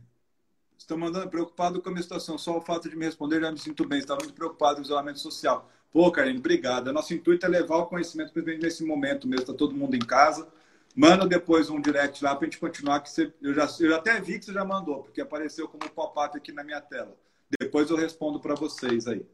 estou 0.89 0.97
mandando 0.97 1.29
preocupado 1.29 1.83
com 1.83 1.91
a 1.91 1.93
minha 1.93 2.03
situação. 2.03 2.39
Só 2.39 2.57
o 2.57 2.63
fato 2.63 2.89
de 2.89 2.97
me 2.97 3.05
responder 3.05 3.41
já 3.41 3.53
me 3.53 3.59
sinto 3.59 3.87
bem. 3.87 3.99
Estava 3.99 4.21
muito 4.23 4.35
preocupado 4.35 4.77
com 4.77 4.81
o 4.81 4.85
isolamento 4.85 5.19
social. 5.19 5.71
Pô, 5.93 6.11
Carlene, 6.11 6.39
obrigado. 6.39 6.91
Nosso 6.93 7.13
intuito 7.13 7.45
é 7.45 7.49
levar 7.49 7.77
o 7.77 7.87
conhecimento, 7.87 8.33
principalmente 8.33 8.63
nesse 8.63 8.85
momento 8.85 9.29
mesmo. 9.29 9.43
Está 9.43 9.53
todo 9.53 9.77
mundo 9.77 9.95
em 9.95 10.01
casa. 10.01 10.49
Manda 10.97 11.27
depois 11.27 11.69
um 11.69 11.79
direct 11.79 12.25
lá 12.25 12.35
para 12.35 12.47
a 12.47 12.51
gente 12.51 12.59
continuar, 12.59 13.01
que 13.01 13.11
você, 13.11 13.33
eu, 13.43 13.53
já, 13.53 13.69
eu 13.81 13.95
até 13.95 14.19
vi 14.21 14.39
que 14.39 14.47
você 14.47 14.53
já 14.53 14.65
mandou, 14.65 15.03
porque 15.05 15.21
apareceu 15.21 15.69
como 15.69 15.89
pop-up 15.91 16.37
aqui 16.37 16.51
na 16.51 16.65
minha 16.65 16.81
tela. 16.81 17.15
Depois 17.61 17.91
eu 17.91 17.97
respondo 17.97 18.41
para 18.41 18.55
vocês 18.55 19.07
aí. 19.07 19.25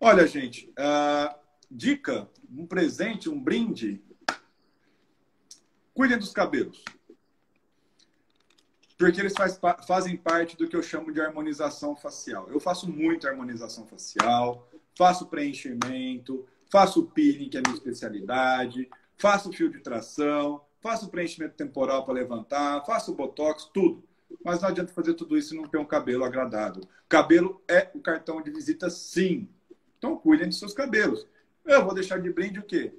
Olha, 0.00 0.26
gente, 0.26 0.72
uh, 0.78 1.34
dica, 1.70 2.28
um 2.50 2.66
presente, 2.66 3.28
um 3.28 3.38
brinde. 3.38 4.02
Cuidem 5.92 6.18
dos 6.18 6.32
cabelos. 6.32 6.82
Porque 8.96 9.20
eles 9.20 9.32
faz, 9.32 9.60
fazem 9.86 10.16
parte 10.16 10.56
do 10.56 10.68
que 10.68 10.76
eu 10.76 10.82
chamo 10.82 11.12
de 11.12 11.20
harmonização 11.20 11.96
facial. 11.96 12.48
Eu 12.48 12.60
faço 12.60 12.90
muita 12.90 13.28
harmonização 13.28 13.86
facial, 13.86 14.68
faço 14.96 15.26
preenchimento, 15.26 16.46
faço 16.70 17.06
peeling, 17.06 17.48
que 17.48 17.56
é 17.56 17.60
a 17.60 17.62
minha 17.66 17.76
especialidade, 17.76 18.88
faço 19.16 19.52
fio 19.52 19.70
de 19.70 19.80
tração, 19.80 20.60
faço 20.80 21.08
preenchimento 21.08 21.54
temporal 21.54 22.04
para 22.04 22.14
levantar, 22.14 22.84
faço 22.84 23.14
botox, 23.14 23.70
tudo. 23.72 24.02
Mas 24.44 24.60
não 24.60 24.68
adianta 24.68 24.92
fazer 24.92 25.14
tudo 25.14 25.36
isso 25.36 25.54
e 25.54 25.56
não 25.56 25.68
ter 25.68 25.78
um 25.78 25.84
cabelo 25.84 26.24
agradável. 26.24 26.82
Cabelo 27.08 27.62
é 27.68 27.90
o 27.94 28.00
cartão 28.00 28.42
de 28.42 28.50
visita, 28.50 28.90
sim. 28.90 29.48
Então 29.98 30.16
cuidem 30.16 30.48
de 30.48 30.56
seus 30.56 30.72
cabelos. 30.72 31.26
Eu 31.64 31.84
vou 31.84 31.94
deixar 31.94 32.20
de 32.20 32.30
brinde 32.30 32.58
o 32.58 32.64
quê? 32.64 32.92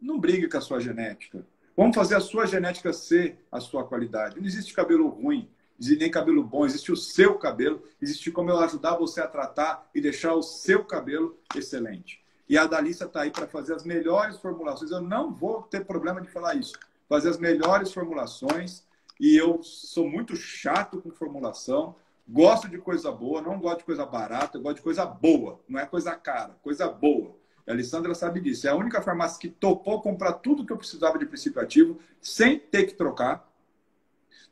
Não 0.00 0.18
brigue 0.18 0.48
com 0.48 0.58
a 0.58 0.60
sua 0.60 0.80
genética. 0.80 1.44
Vamos 1.78 1.94
fazer 1.94 2.16
a 2.16 2.20
sua 2.20 2.44
genética 2.44 2.92
ser 2.92 3.38
a 3.52 3.60
sua 3.60 3.84
qualidade. 3.84 4.36
Não 4.36 4.44
existe 4.44 4.74
cabelo 4.74 5.06
ruim, 5.06 5.48
nem 5.78 6.10
cabelo 6.10 6.42
bom, 6.42 6.66
existe 6.66 6.90
o 6.90 6.96
seu 6.96 7.38
cabelo, 7.38 7.80
existe 8.02 8.32
como 8.32 8.50
eu 8.50 8.58
ajudar 8.58 8.96
você 8.96 9.20
a 9.20 9.28
tratar 9.28 9.88
e 9.94 10.00
deixar 10.00 10.34
o 10.34 10.42
seu 10.42 10.84
cabelo 10.84 11.38
excelente. 11.54 12.20
E 12.48 12.58
a 12.58 12.66
Dalissa 12.66 13.04
está 13.04 13.20
aí 13.20 13.30
para 13.30 13.46
fazer 13.46 13.74
as 13.74 13.84
melhores 13.84 14.38
formulações. 14.38 14.90
Eu 14.90 15.00
não 15.00 15.32
vou 15.32 15.62
ter 15.62 15.84
problema 15.84 16.20
de 16.20 16.28
falar 16.28 16.56
isso. 16.56 16.72
Fazer 17.08 17.28
as 17.28 17.38
melhores 17.38 17.92
formulações. 17.92 18.82
E 19.20 19.36
eu 19.36 19.62
sou 19.62 20.10
muito 20.10 20.34
chato 20.34 21.00
com 21.00 21.12
formulação. 21.12 21.94
Gosto 22.28 22.68
de 22.68 22.78
coisa 22.78 23.12
boa, 23.12 23.40
não 23.40 23.60
gosto 23.60 23.78
de 23.78 23.84
coisa 23.84 24.04
barata, 24.04 24.58
eu 24.58 24.62
gosto 24.62 24.78
de 24.78 24.82
coisa 24.82 25.06
boa. 25.06 25.60
Não 25.68 25.78
é 25.78 25.86
coisa 25.86 26.16
cara, 26.16 26.56
coisa 26.60 26.88
boa. 26.88 27.37
A 27.68 27.72
Alessandra 27.72 28.14
sabe 28.14 28.40
disso. 28.40 28.66
É 28.66 28.70
a 28.70 28.74
única 28.74 29.02
farmácia 29.02 29.38
que 29.38 29.48
topou 29.48 30.00
comprar 30.00 30.32
tudo 30.34 30.64
que 30.64 30.72
eu 30.72 30.78
precisava 30.78 31.18
de 31.18 31.26
princípio 31.26 31.60
ativo, 31.60 32.00
sem 32.20 32.58
ter 32.58 32.86
que 32.86 32.94
trocar. 32.94 33.46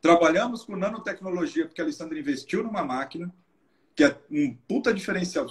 Trabalhamos 0.02 0.64
com 0.64 0.76
nanotecnologia, 0.76 1.66
porque 1.66 1.80
a 1.80 1.84
Alessandra 1.84 2.18
investiu 2.18 2.62
numa 2.62 2.84
máquina, 2.84 3.34
que 3.94 4.04
é 4.04 4.20
um 4.30 4.54
puta 4.68 4.92
diferencial 4.92 5.46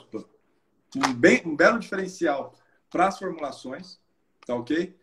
um, 0.95 1.13
bem, 1.13 1.41
um 1.43 1.55
belo 1.55 1.79
diferencial 1.79 2.53
para 2.89 3.07
as 3.07 3.17
formulações, 3.17 3.99
tá 4.45 4.55
ok? 4.55 4.95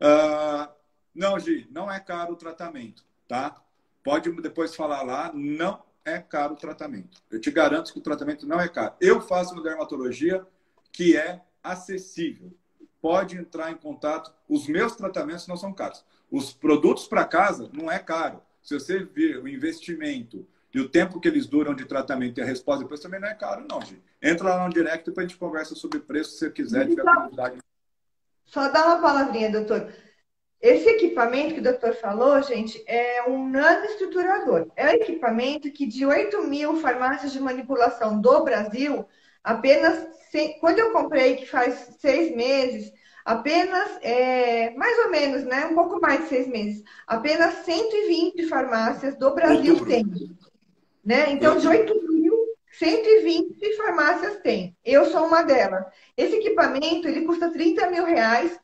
Uh, 0.00 0.70
não, 1.14 1.38
Gi, 1.38 1.66
não 1.70 1.90
é 1.90 1.98
caro 1.98 2.34
o 2.34 2.36
tratamento, 2.36 3.04
tá? 3.26 3.60
Pode 4.04 4.30
depois 4.42 4.74
falar 4.76 5.02
lá, 5.02 5.32
não 5.34 5.82
é 6.04 6.18
caro 6.18 6.52
o 6.52 6.56
tratamento. 6.56 7.20
Eu 7.30 7.40
te 7.40 7.50
garanto 7.50 7.92
que 7.92 7.98
o 7.98 8.02
tratamento 8.02 8.46
não 8.46 8.60
é 8.60 8.68
caro. 8.68 8.94
Eu 9.00 9.20
faço 9.20 9.54
uma 9.54 9.62
dermatologia 9.62 10.46
que 10.92 11.16
é 11.16 11.42
acessível. 11.62 12.52
Pode 13.00 13.36
entrar 13.36 13.70
em 13.70 13.76
contato. 13.76 14.32
Os 14.48 14.66
meus 14.68 14.94
tratamentos 14.94 15.46
não 15.46 15.56
são 15.56 15.72
caros. 15.72 16.04
Os 16.30 16.52
produtos 16.52 17.08
para 17.08 17.24
casa 17.24 17.70
não 17.72 17.90
é 17.90 17.98
caro. 17.98 18.42
Se 18.62 18.74
você 18.74 19.02
ver 19.02 19.38
o 19.38 19.48
investimento 19.48 20.46
e 20.72 20.78
o 20.78 20.88
tempo 20.88 21.18
que 21.18 21.26
eles 21.26 21.46
duram 21.46 21.74
de 21.74 21.84
tratamento 21.84 22.38
e 22.38 22.42
a 22.42 22.46
resposta 22.46 22.84
depois 22.84 23.00
também 23.00 23.18
não 23.18 23.28
é 23.28 23.34
caro, 23.34 23.66
não, 23.68 23.80
gente. 23.80 24.02
Entra 24.22 24.54
lá 24.54 24.66
no 24.66 24.72
direct 24.72 25.04
depois 25.06 25.24
a 25.24 25.28
gente 25.28 25.38
conversa 25.38 25.74
sobre 25.74 25.98
preço, 25.98 26.32
se 26.32 26.38
você 26.38 26.50
quiser, 26.50 26.88
tiver 26.88 27.02
curiosidade. 27.02 27.58
Só 28.44 28.68
dá 28.68 28.86
uma 28.86 29.00
palavrinha, 29.00 29.50
doutor. 29.50 29.90
Esse 30.60 30.90
equipamento 30.90 31.54
que 31.54 31.60
o 31.60 31.62
doutor 31.62 31.94
falou, 31.94 32.42
gente, 32.42 32.84
é 32.86 33.24
um 33.26 33.48
nanoestruturador. 33.48 34.70
É 34.76 34.86
um 34.86 34.90
equipamento 34.90 35.70
que 35.72 35.86
de 35.86 36.04
8 36.04 36.42
mil 36.44 36.76
farmácias 36.76 37.32
de 37.32 37.40
manipulação 37.40 38.20
do 38.20 38.44
Brasil, 38.44 39.06
apenas, 39.42 40.06
quando 40.60 40.78
eu 40.78 40.92
comprei, 40.92 41.36
que 41.36 41.46
faz 41.46 41.96
seis 41.98 42.34
meses, 42.34 42.92
apenas, 43.24 43.98
é, 44.02 44.70
mais 44.70 44.98
ou 45.04 45.10
menos, 45.10 45.44
né, 45.44 45.66
um 45.66 45.74
pouco 45.74 46.00
mais 46.00 46.22
de 46.22 46.28
seis 46.28 46.48
meses, 46.48 46.82
apenas 47.06 47.54
120 47.64 48.46
farmácias 48.46 49.16
do 49.16 49.34
Brasil 49.34 49.84
têm. 49.84 50.04
Né? 51.04 51.32
Então, 51.32 51.56
de 51.56 51.66
8 51.66 52.12
mil, 52.12 52.34
120 52.78 53.76
farmácias 53.76 54.36
têm. 54.42 54.76
Eu 54.84 55.06
sou 55.06 55.26
uma 55.26 55.42
delas. 55.42 55.84
Esse 56.16 56.36
equipamento, 56.36 57.08
ele 57.08 57.24
custa 57.24 57.50
30 57.50 57.90
mil 57.90 58.04
reais 58.04 58.58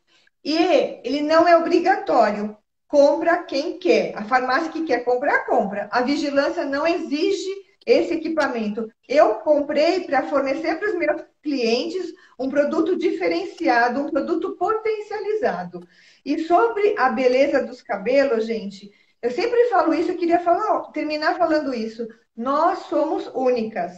e 0.45 0.57
ele 1.03 1.22
não 1.22 1.47
é 1.49 1.57
obrigatório. 1.57 2.57
Compra 2.87 3.43
quem 3.43 3.79
quer. 3.79 4.16
A 4.16 4.24
farmácia 4.24 4.70
que 4.70 4.85
quer 4.85 5.01
comprar, 5.05 5.45
compra. 5.47 5.89
A 5.91 6.03
vigilância 6.03 6.64
não 6.64 6.87
exige 6.87 7.66
esse 7.87 8.14
equipamento. 8.14 8.91
Eu 9.09 9.37
comprei 9.37 10.01
para 10.01 10.24
fornecer 10.24 10.76
para 10.78 10.91
os 10.91 10.99
meus 10.99 11.22
clientes 11.41 12.12
um 12.39 12.51
produto 12.51 12.97
diferenciado, 12.99 14.01
um 14.01 14.11
produto 14.11 14.57
potencializado. 14.57 15.87
E 16.24 16.41
sobre 16.41 16.97
a 16.99 17.09
beleza 17.09 17.64
dos 17.64 17.80
cabelos, 17.80 18.45
gente, 18.45 18.91
eu 19.22 19.30
sempre 19.30 19.68
falo 19.68 19.95
isso, 19.95 20.11
eu 20.11 20.16
queria 20.16 20.41
falar, 20.41 20.91
terminar 20.91 21.39
falando 21.39 21.72
isso. 21.72 22.07
Nós 22.37 22.80
somos 22.80 23.30
únicas. 23.34 23.93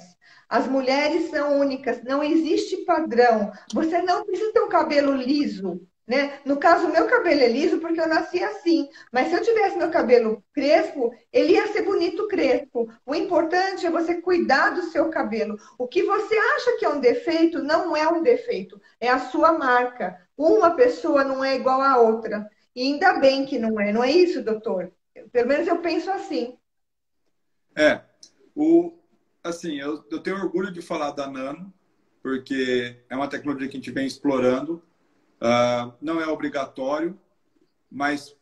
As 0.49 0.67
mulheres 0.67 1.31
são 1.31 1.59
únicas, 1.59 2.03
não 2.05 2.23
existe 2.23 2.79
padrão. 2.85 3.51
Você 3.75 4.01
não 4.03 4.25
precisa 4.25 4.53
ter 4.53 4.61
um 4.61 4.69
cabelo 4.69 5.13
liso, 5.13 5.81
né? 6.09 6.41
No 6.43 6.57
caso, 6.57 6.89
meu 6.89 7.07
cabelo 7.07 7.43
é 7.43 7.49
liso 7.49 7.79
porque 7.79 8.01
eu 8.01 8.09
nasci 8.09 8.43
assim. 8.43 8.89
Mas 9.13 9.29
se 9.29 9.35
eu 9.35 9.43
tivesse 9.43 9.77
meu 9.77 9.91
cabelo 9.91 10.43
crespo, 10.55 11.15
ele 11.31 11.53
ia 11.53 11.67
ser 11.67 11.83
bonito 11.83 12.27
crespo. 12.27 12.91
O 13.05 13.15
importante 13.15 13.85
é 13.85 13.91
você 13.91 14.15
cuidar 14.15 14.71
do 14.71 14.85
seu 14.85 15.11
cabelo. 15.11 15.59
O 15.77 15.87
que 15.87 16.03
você 16.03 16.35
acha 16.35 16.79
que 16.79 16.85
é 16.87 16.89
um 16.89 16.99
defeito 16.99 17.63
não 17.63 17.95
é 17.95 18.09
um 18.09 18.23
defeito, 18.23 18.81
é 18.99 19.11
a 19.11 19.19
sua 19.19 19.53
marca. 19.53 20.19
Uma 20.35 20.71
pessoa 20.71 21.23
não 21.23 21.45
é 21.45 21.57
igual 21.57 21.83
à 21.83 21.99
outra. 21.99 22.49
E 22.75 22.83
ainda 22.83 23.19
bem 23.19 23.45
que 23.45 23.59
não 23.59 23.79
é, 23.79 23.93
não 23.93 24.03
é 24.03 24.11
isso, 24.11 24.43
doutor? 24.43 24.91
Pelo 25.31 25.49
menos 25.49 25.69
eu 25.69 25.79
penso 25.79 26.11
assim. 26.11 26.57
É. 27.77 28.01
O, 28.55 28.95
assim, 29.45 29.79
eu, 29.79 30.03
eu 30.11 30.21
tenho 30.21 30.37
orgulho 30.37 30.73
de 30.73 30.81
falar 30.81 31.11
da 31.11 31.31
Nano, 31.31 31.73
porque 32.23 32.97
é 33.11 33.15
uma 33.15 33.29
tecnologia 33.29 33.69
que 33.69 33.77
a 33.77 33.81
gente 33.81 33.91
vem 33.91 34.07
explorando. 34.07 34.83
Uh, 35.41 35.93
não 36.01 36.21
é 36.21 36.27
obrigatório, 36.27 37.19
mas 37.91 38.37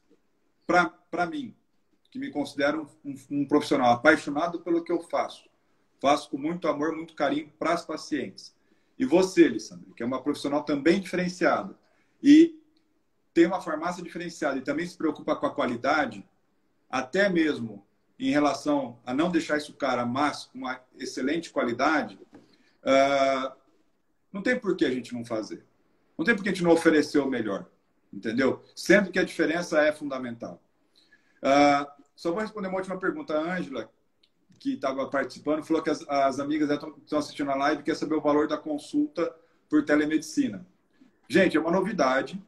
para 0.66 1.26
mim, 1.26 1.54
que 2.10 2.18
me 2.18 2.30
considero 2.30 2.90
um, 3.04 3.14
um, 3.30 3.46
profissional 3.46 3.92
apaixonado 3.92 4.60
pelo 4.60 4.82
que 4.82 4.90
eu 4.90 5.00
faço, 5.02 5.48
faço 6.00 6.30
com 6.30 6.38
muito 6.38 6.66
amor, 6.66 6.96
muito 6.96 7.14
carinho 7.14 7.52
para 7.58 7.74
as 7.74 7.84
pacientes. 7.84 8.54
E 8.98 9.04
você, 9.04 9.46
Lissandra, 9.46 9.92
que 9.94 10.02
é 10.02 10.06
uma 10.06 10.22
profissional 10.22 10.64
também 10.64 11.00
diferenciada 11.00 11.78
e 12.22 12.58
tem 13.34 13.46
uma 13.46 13.60
farmácia 13.60 14.02
diferenciada 14.02 14.56
e 14.56 14.62
também 14.62 14.86
se 14.86 14.96
preocupa 14.96 15.36
com 15.36 15.44
a 15.44 15.54
qualidade, 15.54 16.26
até 16.88 17.28
mesmo 17.28 17.86
em 18.18 18.30
relação 18.30 18.98
a 19.04 19.12
não 19.12 19.30
deixar 19.30 19.58
isso 19.58 19.74
cara, 19.74 20.06
mas 20.06 20.46
com 20.46 20.58
uma 20.58 20.80
excelente 20.98 21.50
qualidade, 21.50 22.18
uh, 22.82 23.52
não 24.32 24.42
tem 24.42 24.58
por 24.58 24.74
que 24.74 24.86
a 24.86 24.90
gente 24.90 25.12
não 25.12 25.22
fazer. 25.22 25.62
Não 26.16 26.24
tem 26.24 26.34
por 26.34 26.42
que 26.42 26.48
a 26.48 26.52
gente 26.52 26.64
não 26.64 26.72
oferecer 26.72 27.18
o 27.18 27.28
melhor, 27.28 27.66
entendeu? 28.12 28.62
Sendo 28.74 29.10
que 29.10 29.18
a 29.18 29.24
diferença 29.24 29.80
é 29.82 29.92
fundamental. 29.92 30.62
Uh, 31.42 31.86
só 32.14 32.30
vou 32.32 32.40
responder 32.40 32.68
uma 32.68 32.78
última 32.78 32.98
pergunta. 32.98 33.38
A 33.38 33.56
Ângela, 33.56 33.90
que 34.58 34.74
estava 34.74 35.06
participando, 35.08 35.64
falou 35.64 35.82
que 35.82 35.90
as, 35.90 36.08
as 36.08 36.40
amigas 36.40 36.70
estão 36.70 37.18
assistindo 37.18 37.50
a 37.50 37.56
live 37.56 37.82
e 37.82 37.84
quer 37.84 37.94
saber 37.94 38.14
o 38.14 38.20
valor 38.20 38.48
da 38.48 38.56
consulta 38.56 39.34
por 39.68 39.84
telemedicina. 39.84 40.66
Gente, 41.28 41.56
é 41.56 41.60
uma 41.60 41.70
novidade. 41.70 42.42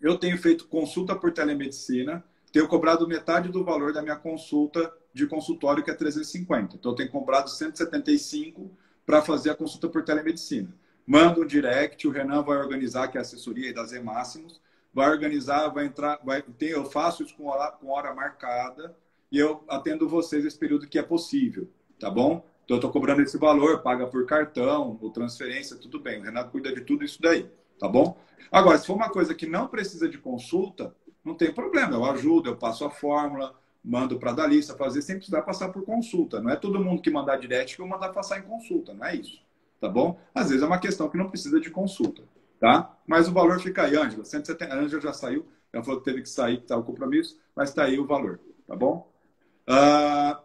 Eu 0.00 0.18
tenho 0.18 0.36
feito 0.36 0.66
consulta 0.66 1.14
por 1.14 1.32
telemedicina, 1.32 2.24
tenho 2.52 2.68
cobrado 2.68 3.06
metade 3.06 3.48
do 3.48 3.64
valor 3.64 3.92
da 3.92 4.02
minha 4.02 4.16
consulta 4.16 4.92
de 5.14 5.26
consultório, 5.26 5.82
que 5.82 5.90
é 5.90 5.94
350. 5.94 6.76
Então, 6.76 6.92
eu 6.92 6.96
tenho 6.96 7.10
cobrado 7.10 7.48
175 7.48 8.70
para 9.06 9.22
fazer 9.22 9.50
a 9.50 9.54
consulta 9.54 9.88
por 9.88 10.04
telemedicina. 10.04 10.74
Manda 11.06 11.40
um 11.40 11.46
direct, 11.46 12.06
o 12.06 12.10
Renan 12.10 12.42
vai 12.42 12.58
organizar, 12.58 13.08
que 13.08 13.16
é 13.16 13.20
a 13.20 13.22
assessoria 13.22 13.74
da 13.74 13.84
Z 13.84 14.00
Máximos, 14.00 14.60
vai 14.94 15.10
organizar, 15.10 15.68
vai 15.68 15.86
entrar, 15.86 16.20
vai 16.24 16.42
ter, 16.42 16.70
eu 16.70 16.84
faço 16.84 17.22
isso 17.22 17.34
com 17.36 17.46
hora, 17.46 17.72
com 17.72 17.88
hora 17.88 18.14
marcada 18.14 18.94
e 19.30 19.38
eu 19.38 19.64
atendo 19.68 20.08
vocês 20.08 20.44
esse 20.44 20.58
período 20.58 20.86
que 20.86 20.98
é 20.98 21.02
possível, 21.02 21.68
tá 21.98 22.10
bom? 22.10 22.46
Então 22.64 22.76
eu 22.76 22.76
estou 22.76 22.90
cobrando 22.90 23.22
esse 23.22 23.38
valor, 23.38 23.82
paga 23.82 24.06
por 24.06 24.26
cartão 24.26 24.98
ou 25.00 25.10
transferência, 25.10 25.76
tudo 25.76 25.98
bem. 25.98 26.20
O 26.20 26.22
Renato 26.22 26.50
cuida 26.50 26.72
de 26.72 26.82
tudo 26.82 27.04
isso 27.04 27.20
daí, 27.20 27.50
tá 27.78 27.88
bom? 27.88 28.16
Agora, 28.50 28.76
se 28.76 28.86
for 28.86 28.94
uma 28.94 29.08
coisa 29.08 29.34
que 29.34 29.46
não 29.46 29.66
precisa 29.66 30.08
de 30.08 30.18
consulta, 30.18 30.94
não 31.24 31.34
tem 31.34 31.52
problema, 31.52 31.96
eu 31.96 32.04
ajudo, 32.04 32.50
eu 32.50 32.56
passo 32.56 32.84
a 32.84 32.90
fórmula, 32.90 33.54
mando 33.82 34.18
para 34.18 34.30
a 34.30 34.34
Dalissa 34.34 34.76
fazer 34.76 35.02
sem 35.02 35.16
precisar 35.16 35.42
passar 35.42 35.70
por 35.70 35.82
consulta. 35.82 36.40
Não 36.40 36.50
é 36.50 36.56
todo 36.56 36.82
mundo 36.82 37.02
que 37.02 37.10
mandar 37.10 37.36
direct 37.36 37.74
que 37.74 37.82
eu 37.82 37.86
mandar 37.86 38.10
passar 38.10 38.38
em 38.38 38.42
consulta, 38.42 38.92
não 38.92 39.06
é 39.06 39.16
isso, 39.16 39.42
tá 39.82 39.88
bom? 39.90 40.18
Às 40.34 40.48
vezes 40.48 40.62
é 40.62 40.66
uma 40.66 40.78
questão 40.78 41.10
que 41.10 41.18
não 41.18 41.28
precisa 41.28 41.60
de 41.60 41.70
consulta 41.70 42.22
tá? 42.62 42.96
Mas 43.04 43.26
o 43.26 43.32
valor 43.32 43.60
fica 43.60 43.82
aí, 43.82 43.96
Ângela. 43.96 44.24
170, 44.24 44.72
a 44.72 44.78
Ângela 44.78 45.02
já 45.02 45.12
saiu, 45.12 45.48
ela 45.72 45.82
falou 45.82 45.98
que 45.98 46.04
teve 46.04 46.22
que 46.22 46.28
sair, 46.28 46.58
que 46.58 46.62
está 46.62 46.76
o 46.76 46.84
compromisso, 46.84 47.36
mas 47.56 47.70
está 47.70 47.82
aí 47.82 47.98
o 47.98 48.06
valor, 48.06 48.38
tá 48.68 48.76
bom? 48.76 49.12
Uh... 49.68 50.40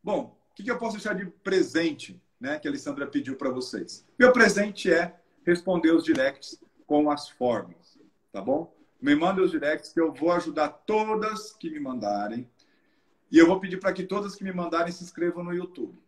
Bom, 0.00 0.38
o 0.52 0.54
que, 0.54 0.62
que 0.62 0.70
eu 0.70 0.78
posso 0.78 0.92
deixar 0.92 1.14
de 1.14 1.26
presente, 1.26 2.22
né, 2.40 2.60
que 2.60 2.68
a 2.68 2.70
Alessandra 2.70 3.04
pediu 3.04 3.34
para 3.34 3.50
vocês? 3.50 4.06
Meu 4.16 4.30
presente 4.32 4.92
é 4.92 5.18
responder 5.44 5.90
os 5.90 6.04
directs 6.04 6.62
com 6.86 7.10
as 7.10 7.28
formas, 7.30 7.98
tá 8.32 8.40
bom? 8.40 8.72
Me 9.02 9.16
mandem 9.16 9.44
os 9.44 9.50
directs 9.50 9.92
que 9.92 10.00
eu 10.00 10.12
vou 10.12 10.30
ajudar 10.30 10.68
todas 10.68 11.52
que 11.52 11.68
me 11.68 11.80
mandarem. 11.80 12.48
E 13.28 13.38
eu 13.38 13.46
vou 13.48 13.58
pedir 13.58 13.80
para 13.80 13.92
que 13.92 14.04
todas 14.04 14.36
que 14.36 14.44
me 14.44 14.52
mandarem 14.52 14.92
se 14.92 15.02
inscrevam 15.02 15.42
no 15.42 15.52
YouTube. 15.52 15.98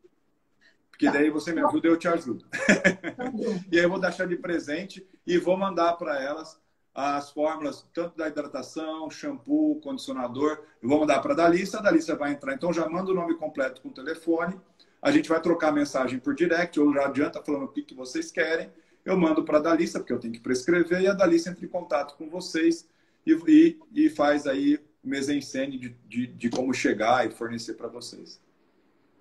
Porque 0.98 1.06
tá. 1.06 1.12
daí 1.12 1.30
você 1.30 1.52
me 1.52 1.60
ajuda 1.60 1.86
e 1.86 1.90
eu 1.92 1.96
te 1.96 2.08
ajudo. 2.08 2.44
Tá 2.50 3.30
e 3.70 3.78
aí 3.78 3.84
eu 3.84 3.88
vou 3.88 4.00
deixar 4.00 4.26
de 4.26 4.34
presente 4.34 5.08
e 5.24 5.38
vou 5.38 5.56
mandar 5.56 5.92
para 5.92 6.20
elas 6.20 6.60
as 6.92 7.30
fórmulas, 7.30 7.88
tanto 7.94 8.16
da 8.16 8.26
hidratação, 8.26 9.08
shampoo, 9.08 9.80
condicionador. 9.80 10.58
Eu 10.82 10.88
vou 10.88 10.98
mandar 10.98 11.20
para 11.20 11.34
a 11.34 11.36
Dalissa, 11.36 11.78
a 11.78 11.82
Dalissa 11.82 12.16
vai 12.16 12.32
entrar. 12.32 12.52
Então 12.52 12.72
já 12.72 12.88
manda 12.88 13.12
o 13.12 13.14
nome 13.14 13.36
completo 13.36 13.80
com 13.80 13.90
o 13.90 13.94
telefone. 13.94 14.60
A 15.00 15.12
gente 15.12 15.28
vai 15.28 15.40
trocar 15.40 15.70
mensagem 15.70 16.18
por 16.18 16.34
direct, 16.34 16.80
ou 16.80 16.92
já 16.92 17.06
adianta 17.06 17.40
falando 17.44 17.66
o 17.66 17.68
que, 17.68 17.82
que 17.82 17.94
vocês 17.94 18.32
querem. 18.32 18.68
Eu 19.04 19.16
mando 19.16 19.44
para 19.44 19.58
a 19.58 19.62
Dalissa, 19.62 20.00
porque 20.00 20.12
eu 20.12 20.18
tenho 20.18 20.34
que 20.34 20.40
prescrever, 20.40 21.00
e 21.00 21.06
a 21.06 21.12
Dalissa 21.12 21.50
entra 21.50 21.64
em 21.64 21.68
contato 21.68 22.16
com 22.16 22.28
vocês 22.28 22.88
e, 23.24 23.32
e, 23.46 23.78
e 23.94 24.10
faz 24.10 24.48
aí 24.48 24.80
o 25.04 25.08
mesencene 25.08 25.78
de, 25.78 25.96
de, 26.08 26.26
de 26.26 26.50
como 26.50 26.74
chegar 26.74 27.24
e 27.24 27.30
fornecer 27.30 27.74
para 27.74 27.86
vocês. 27.86 28.40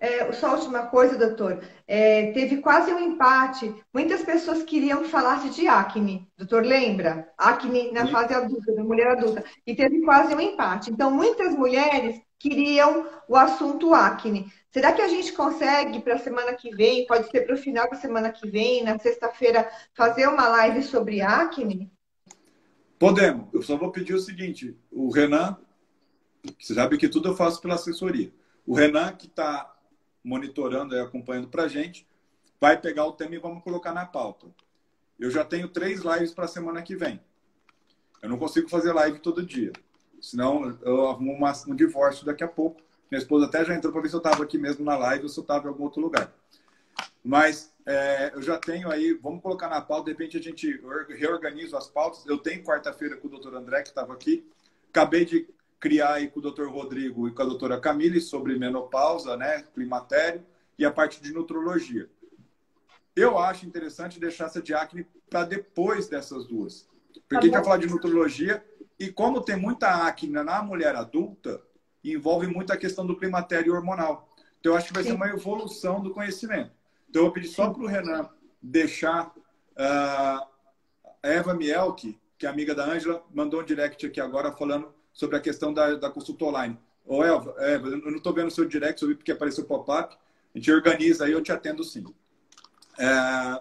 É, 0.00 0.30
só 0.32 0.48
a 0.48 0.54
última 0.54 0.86
coisa, 0.86 1.18
doutor. 1.18 1.60
É, 1.86 2.30
teve 2.32 2.58
quase 2.58 2.92
um 2.92 3.00
empate. 3.00 3.74
Muitas 3.92 4.22
pessoas 4.22 4.62
queriam 4.62 5.04
falar 5.04 5.48
de 5.48 5.66
acne. 5.66 6.28
Doutor, 6.36 6.64
lembra? 6.64 7.28
Acne 7.36 7.90
na 7.90 8.06
Sim. 8.06 8.12
fase 8.12 8.34
adulta, 8.34 8.74
da 8.74 8.84
mulher 8.84 9.08
adulta. 9.08 9.44
E 9.66 9.74
teve 9.74 10.00
quase 10.02 10.34
um 10.34 10.40
empate. 10.40 10.90
Então, 10.90 11.10
muitas 11.10 11.52
mulheres 11.54 12.20
queriam 12.38 13.06
o 13.28 13.36
assunto 13.36 13.92
acne. 13.92 14.52
Será 14.70 14.92
que 14.92 15.02
a 15.02 15.08
gente 15.08 15.32
consegue 15.32 16.00
para 16.00 16.14
a 16.14 16.18
semana 16.18 16.54
que 16.54 16.70
vem, 16.70 17.06
pode 17.06 17.28
ser 17.30 17.40
para 17.40 17.54
o 17.54 17.58
final 17.58 17.90
da 17.90 17.96
semana 17.96 18.30
que 18.30 18.48
vem, 18.48 18.84
na 18.84 18.98
sexta-feira, 18.98 19.68
fazer 19.94 20.28
uma 20.28 20.46
live 20.48 20.82
sobre 20.82 21.20
acne? 21.20 21.90
Podemos. 22.98 23.52
Eu 23.52 23.62
só 23.62 23.76
vou 23.76 23.90
pedir 23.90 24.14
o 24.14 24.20
seguinte: 24.20 24.76
o 24.92 25.10
Renan, 25.10 25.56
você 26.58 26.74
sabe 26.74 26.96
que 26.96 27.08
tudo 27.08 27.30
eu 27.30 27.36
faço 27.36 27.60
pela 27.60 27.74
assessoria. 27.74 28.32
O 28.64 28.74
Renan, 28.74 29.12
que 29.12 29.26
está 29.26 29.74
monitorando 30.22 30.94
e 30.94 31.00
acompanhando 31.00 31.48
para 31.48 31.64
a 31.64 31.68
gente, 31.68 32.06
vai 32.60 32.80
pegar 32.80 33.06
o 33.06 33.12
tema 33.12 33.34
e 33.34 33.38
vamos 33.38 33.62
colocar 33.62 33.92
na 33.92 34.04
pauta. 34.06 34.46
Eu 35.18 35.30
já 35.30 35.44
tenho 35.44 35.68
três 35.68 36.00
lives 36.00 36.32
para 36.32 36.44
a 36.44 36.48
semana 36.48 36.82
que 36.82 36.94
vem. 36.94 37.20
Eu 38.22 38.28
não 38.28 38.38
consigo 38.38 38.68
fazer 38.68 38.92
live 38.92 39.18
todo 39.18 39.44
dia. 39.44 39.72
Senão 40.20 40.78
eu 40.82 41.08
arrumo 41.08 41.32
uma, 41.32 41.52
um 41.66 41.74
divórcio 41.74 42.26
daqui 42.26 42.42
a 42.42 42.48
pouco. 42.48 42.80
Minha 43.10 43.20
esposa 43.20 43.46
até 43.46 43.64
já 43.64 43.74
entrou 43.74 43.92
para 43.92 44.02
ver 44.02 44.08
se 44.08 44.14
eu 44.14 44.18
estava 44.18 44.42
aqui 44.42 44.58
mesmo 44.58 44.84
na 44.84 44.96
live 44.96 45.24
ou 45.24 45.28
se 45.28 45.38
eu 45.38 45.42
estava 45.42 45.66
em 45.66 45.68
algum 45.68 45.84
outro 45.84 46.00
lugar. 46.00 46.32
Mas 47.24 47.72
é, 47.86 48.32
eu 48.34 48.42
já 48.42 48.58
tenho 48.58 48.90
aí, 48.90 49.14
vamos 49.14 49.42
colocar 49.42 49.68
na 49.68 49.80
pauta, 49.80 50.04
de 50.04 50.10
repente 50.10 50.36
a 50.36 50.42
gente 50.42 50.80
reorganiza 51.08 51.78
as 51.78 51.88
pautas. 51.88 52.24
Eu 52.26 52.38
tenho 52.38 52.62
quarta-feira 52.62 53.16
com 53.16 53.28
o 53.28 53.30
doutor 53.30 53.54
André, 53.54 53.82
que 53.82 53.88
estava 53.88 54.12
aqui. 54.12 54.46
Acabei 54.90 55.24
de 55.24 55.48
criar 55.80 56.14
aí 56.14 56.28
com 56.28 56.40
o 56.40 56.50
Dr. 56.50 56.66
Rodrigo 56.66 57.28
e 57.28 57.32
com 57.32 57.42
a 57.42 57.46
doutora 57.46 57.80
Camille 57.80 58.20
sobre 58.20 58.58
menopausa, 58.58 59.36
né, 59.36 59.64
climatério 59.74 60.44
e 60.78 60.84
a 60.84 60.90
parte 60.90 61.22
de 61.22 61.32
nutrologia. 61.32 62.08
Eu 63.14 63.38
acho 63.38 63.66
interessante 63.66 64.20
deixar 64.20 64.46
essa 64.46 64.62
de 64.62 64.74
acne 64.74 65.06
para 65.28 65.44
depois 65.44 66.08
dessas 66.08 66.46
duas. 66.46 66.88
Porque 67.28 67.48
tá 67.48 67.56
vai 67.56 67.64
falar 67.64 67.76
de 67.78 67.88
nutrologia 67.88 68.64
e 68.98 69.10
como 69.10 69.40
tem 69.40 69.56
muita 69.56 70.06
acne 70.06 70.30
na 70.30 70.62
mulher 70.62 70.94
adulta, 70.94 71.60
envolve 72.04 72.46
muito 72.46 72.72
a 72.72 72.76
questão 72.76 73.06
do 73.06 73.16
climatério 73.16 73.74
hormonal. 73.74 74.28
Então, 74.58 74.72
eu 74.72 74.78
acho 74.78 74.88
que 74.88 74.94
vai 74.94 75.02
Sim. 75.02 75.10
ser 75.10 75.14
uma 75.16 75.28
evolução 75.28 76.00
do 76.00 76.10
conhecimento. 76.10 76.72
Então, 77.08 77.22
eu 77.22 77.26
vou 77.26 77.32
pedir 77.32 77.48
só 77.48 77.70
para 77.70 77.82
o 77.82 77.86
Renan 77.86 78.28
deixar 78.60 79.28
uh, 79.28 79.38
a 79.76 80.48
Eva 81.22 81.54
Mielke, 81.54 82.18
que 82.36 82.46
é 82.46 82.48
amiga 82.48 82.74
da 82.74 82.84
Ângela, 82.84 83.24
mandou 83.32 83.60
um 83.60 83.64
direct 83.64 84.04
aqui 84.06 84.20
agora 84.20 84.52
falando 84.52 84.92
sobre 85.18 85.36
a 85.36 85.40
questão 85.40 85.74
da, 85.74 85.96
da 85.96 86.08
consulta 86.08 86.44
online. 86.44 86.78
Ô, 87.04 87.24
Elva, 87.24 87.52
Eva, 87.58 87.88
eu 87.88 87.98
não 87.98 88.18
estou 88.18 88.32
vendo 88.32 88.46
o 88.46 88.52
seu 88.52 88.64
direct, 88.64 89.02
eu 89.02 89.08
vi 89.08 89.16
porque 89.16 89.32
apareceu 89.32 89.64
pop-up. 89.64 90.16
A 90.54 90.58
gente 90.58 90.70
organiza 90.70 91.24
aí, 91.24 91.32
eu 91.32 91.42
te 91.42 91.50
atendo 91.50 91.82
sim. 91.82 92.04
É... 92.96 93.60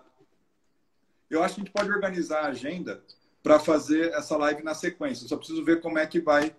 Eu 1.27 1.41
acho 1.41 1.55
que 1.55 1.61
a 1.61 1.63
gente 1.63 1.73
pode 1.73 1.91
organizar 1.91 2.41
a 2.41 2.49
agenda 2.49 3.03
para 3.41 3.59
fazer 3.59 4.13
essa 4.13 4.37
live 4.37 4.61
na 4.61 4.75
sequência. 4.75 5.23
Eu 5.23 5.29
só 5.29 5.35
preciso 5.35 5.65
ver 5.65 5.81
como 5.81 5.97
é 5.97 6.05
que 6.05 6.21
vai, 6.21 6.55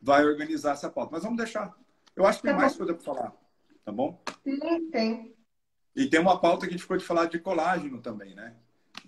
vai 0.00 0.22
organizar 0.26 0.72
essa 0.72 0.90
pauta. 0.90 1.12
Mas 1.12 1.22
vamos 1.22 1.38
deixar. 1.38 1.74
Eu 2.14 2.26
acho 2.26 2.40
que 2.40 2.46
tem 2.46 2.54
tá 2.54 2.60
mais 2.60 2.76
coisa 2.76 2.92
para 2.92 3.02
falar. 3.02 3.32
Tá 3.82 3.90
bom? 3.90 4.22
Sim, 4.44 4.90
tem. 4.90 5.34
E 5.96 6.06
tem 6.06 6.20
uma 6.20 6.38
pauta 6.38 6.66
que 6.66 6.68
a 6.68 6.72
gente 6.72 6.82
ficou 6.82 6.98
de 6.98 7.04
falar 7.04 7.26
de 7.26 7.38
colágeno 7.38 8.02
também, 8.02 8.34
né? 8.34 8.54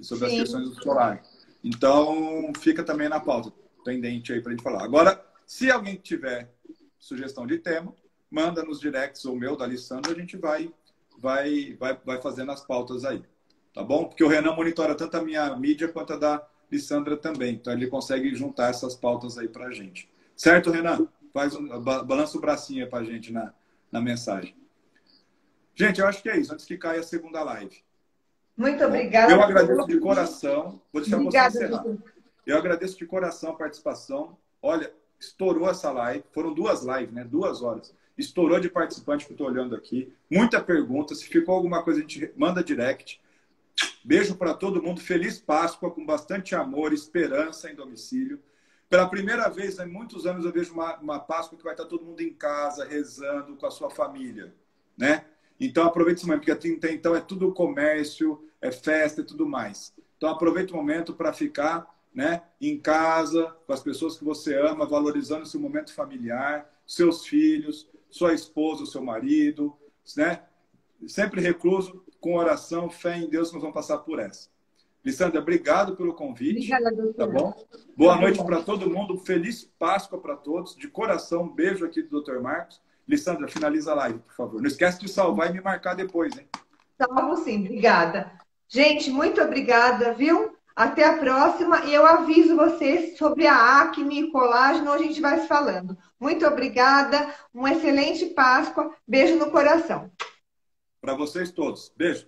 Sobre 0.00 0.30
Sim. 0.30 0.34
as 0.34 0.40
questões 0.40 0.70
do 0.70 0.80
colágeno. 0.80 1.26
Então, 1.62 2.52
fica 2.58 2.82
também 2.82 3.08
na 3.08 3.20
pauta 3.20 3.52
pendente 3.86 4.32
aí 4.32 4.40
para 4.40 4.50
a 4.50 4.54
gente 4.56 4.64
falar. 4.64 4.82
Agora, 4.82 5.24
se 5.46 5.70
alguém 5.70 5.94
tiver 5.94 6.50
sugestão 6.98 7.46
de 7.46 7.58
tema, 7.58 7.94
manda 8.28 8.64
nos 8.64 8.80
directs 8.80 9.24
ou 9.24 9.36
meu, 9.36 9.56
da 9.56 9.64
Alessandra, 9.64 10.10
a 10.10 10.14
gente 10.14 10.36
vai, 10.36 10.72
vai, 11.16 11.76
vai, 11.78 11.96
vai 12.04 12.20
fazendo 12.20 12.50
as 12.50 12.66
pautas 12.66 13.04
aí. 13.04 13.22
Tá 13.72 13.84
bom? 13.84 14.06
Porque 14.06 14.24
o 14.24 14.28
Renan 14.28 14.56
monitora 14.56 14.96
tanto 14.96 15.16
a 15.16 15.22
minha 15.22 15.54
mídia 15.56 15.86
quanto 15.86 16.14
a 16.14 16.16
da 16.16 16.48
Lissandra 16.70 17.16
também. 17.16 17.54
Então 17.54 17.72
ele 17.72 17.86
consegue 17.86 18.34
juntar 18.34 18.70
essas 18.70 18.96
pautas 18.96 19.38
aí 19.38 19.48
para 19.48 19.66
a 19.66 19.72
gente. 19.72 20.10
Certo, 20.34 20.70
Renan? 20.70 21.06
Faz 21.32 21.54
um, 21.54 21.68
balança 21.80 22.36
o 22.36 22.40
bracinho 22.40 22.88
para 22.88 23.00
a 23.00 23.04
gente 23.04 23.32
na, 23.32 23.54
na 23.92 24.00
mensagem. 24.00 24.56
Gente, 25.74 26.00
eu 26.00 26.08
acho 26.08 26.22
que 26.22 26.30
é 26.30 26.38
isso, 26.38 26.52
antes 26.52 26.64
que 26.64 26.76
caia 26.76 27.00
a 27.00 27.04
segunda 27.04 27.44
live. 27.44 27.84
Muito 28.56 28.82
obrigada. 28.82 29.30
Eu 29.30 29.42
agradeço 29.42 29.86
de 29.86 30.00
coração. 30.00 30.80
Vou 30.90 31.02
deixar 31.02 31.18
Obrigada, 31.18 31.50
você 31.50 31.66
encerrar. 31.66 31.84
Eu 32.46 32.56
agradeço 32.56 32.96
de 32.96 33.04
coração 33.04 33.50
a 33.50 33.56
participação. 33.56 34.38
Olha, 34.62 34.92
estourou 35.18 35.68
essa 35.68 35.90
live. 35.90 36.24
Foram 36.32 36.54
duas 36.54 36.84
lives, 36.84 37.12
né? 37.12 37.24
Duas 37.24 37.60
horas. 37.60 37.92
Estourou 38.16 38.60
de 38.60 38.70
participante 38.70 39.26
que 39.26 39.32
eu 39.32 39.34
estou 39.34 39.48
olhando 39.48 39.74
aqui. 39.74 40.12
Muita 40.30 40.62
pergunta. 40.62 41.14
Se 41.14 41.26
ficou 41.26 41.54
alguma 41.54 41.82
coisa, 41.82 41.98
a 41.98 42.02
gente 42.02 42.32
manda 42.36 42.62
direct. 42.62 43.20
Beijo 44.04 44.36
para 44.36 44.54
todo 44.54 44.80
mundo. 44.80 45.00
Feliz 45.00 45.40
Páscoa, 45.40 45.90
com 45.90 46.06
bastante 46.06 46.54
amor, 46.54 46.92
esperança 46.92 47.70
em 47.70 47.74
domicílio. 47.74 48.40
Pela 48.88 49.08
primeira 49.08 49.48
vez 49.48 49.78
em 49.80 49.86
muitos 49.86 50.26
anos 50.26 50.44
eu 50.44 50.52
vejo 50.52 50.72
uma, 50.72 50.96
uma 50.98 51.18
Páscoa 51.18 51.58
que 51.58 51.64
vai 51.64 51.74
estar 51.74 51.86
todo 51.86 52.04
mundo 52.04 52.20
em 52.20 52.32
casa, 52.32 52.84
rezando 52.84 53.56
com 53.56 53.66
a 53.66 53.70
sua 53.70 53.90
família, 53.90 54.54
né? 54.96 55.24
Então 55.58 55.84
aproveite 55.84 56.20
esse 56.20 56.26
momento, 56.26 56.44
porque 56.46 56.52
até 56.52 56.92
então 56.92 57.16
é 57.16 57.20
tudo 57.20 57.52
comércio, 57.52 58.44
é 58.60 58.70
festa 58.70 59.22
e 59.22 59.24
tudo 59.24 59.44
mais. 59.44 59.92
Então 60.16 60.28
aproveite 60.28 60.72
o 60.72 60.76
momento 60.76 61.14
para 61.14 61.32
ficar 61.32 61.95
né, 62.16 62.42
em 62.58 62.80
casa, 62.80 63.54
com 63.66 63.72
as 63.74 63.82
pessoas 63.82 64.16
que 64.16 64.24
você 64.24 64.58
ama, 64.58 64.86
valorizando 64.86 65.42
esse 65.42 65.58
momento 65.58 65.92
familiar, 65.92 66.66
seus 66.86 67.26
filhos, 67.26 67.86
sua 68.08 68.32
esposa, 68.32 68.86
seu 68.86 69.04
marido, 69.04 69.76
né? 70.16 70.40
Sempre 71.06 71.42
recluso, 71.42 72.02
com 72.18 72.36
oração, 72.36 72.88
fé 72.88 73.18
em 73.18 73.28
Deus, 73.28 73.52
nós 73.52 73.60
vamos 73.60 73.74
passar 73.74 73.98
por 73.98 74.18
essa. 74.18 74.48
Lissandra, 75.04 75.40
obrigado 75.40 75.94
pelo 75.94 76.14
convite. 76.14 76.72
Obrigada, 76.72 77.12
Tá 77.12 77.26
bom? 77.26 77.54
Boa 77.94 78.16
noite 78.16 78.42
para 78.42 78.62
todo 78.62 78.90
mundo. 78.90 79.18
Feliz 79.18 79.70
Páscoa 79.78 80.18
para 80.18 80.36
todos. 80.36 80.74
De 80.74 80.88
coração, 80.88 81.42
um 81.42 81.54
beijo 81.54 81.84
aqui 81.84 82.02
do 82.02 82.22
Dr. 82.22 82.40
Marcos. 82.40 82.80
Lissandra, 83.06 83.46
finaliza 83.46 83.92
a 83.92 83.94
live, 83.94 84.18
por 84.20 84.34
favor. 84.34 84.60
Não 84.60 84.66
esquece 84.66 84.98
de 84.98 85.08
salvar 85.08 85.50
e 85.50 85.52
me 85.52 85.60
marcar 85.60 85.94
depois, 85.94 86.36
hein? 86.36 86.48
Salvo 86.98 87.36
sim, 87.36 87.60
obrigada. 87.60 88.32
Gente, 88.68 89.10
muito 89.10 89.40
obrigada, 89.40 90.12
viu? 90.14 90.55
Até 90.76 91.04
a 91.04 91.16
próxima 91.16 91.86
e 91.86 91.94
eu 91.94 92.04
aviso 92.04 92.54
vocês 92.54 93.16
sobre 93.16 93.46
a 93.46 93.80
acne 93.80 94.20
e 94.20 94.30
colágeno, 94.30 94.92
a 94.92 94.98
gente 94.98 95.22
vai 95.22 95.40
se 95.40 95.48
falando. 95.48 95.96
Muito 96.20 96.46
obrigada, 96.46 97.34
uma 97.54 97.72
excelente 97.72 98.26
Páscoa, 98.26 98.94
beijo 99.08 99.36
no 99.36 99.50
coração. 99.50 100.10
Para 101.00 101.14
vocês 101.14 101.50
todos, 101.50 101.90
beijo. 101.96 102.26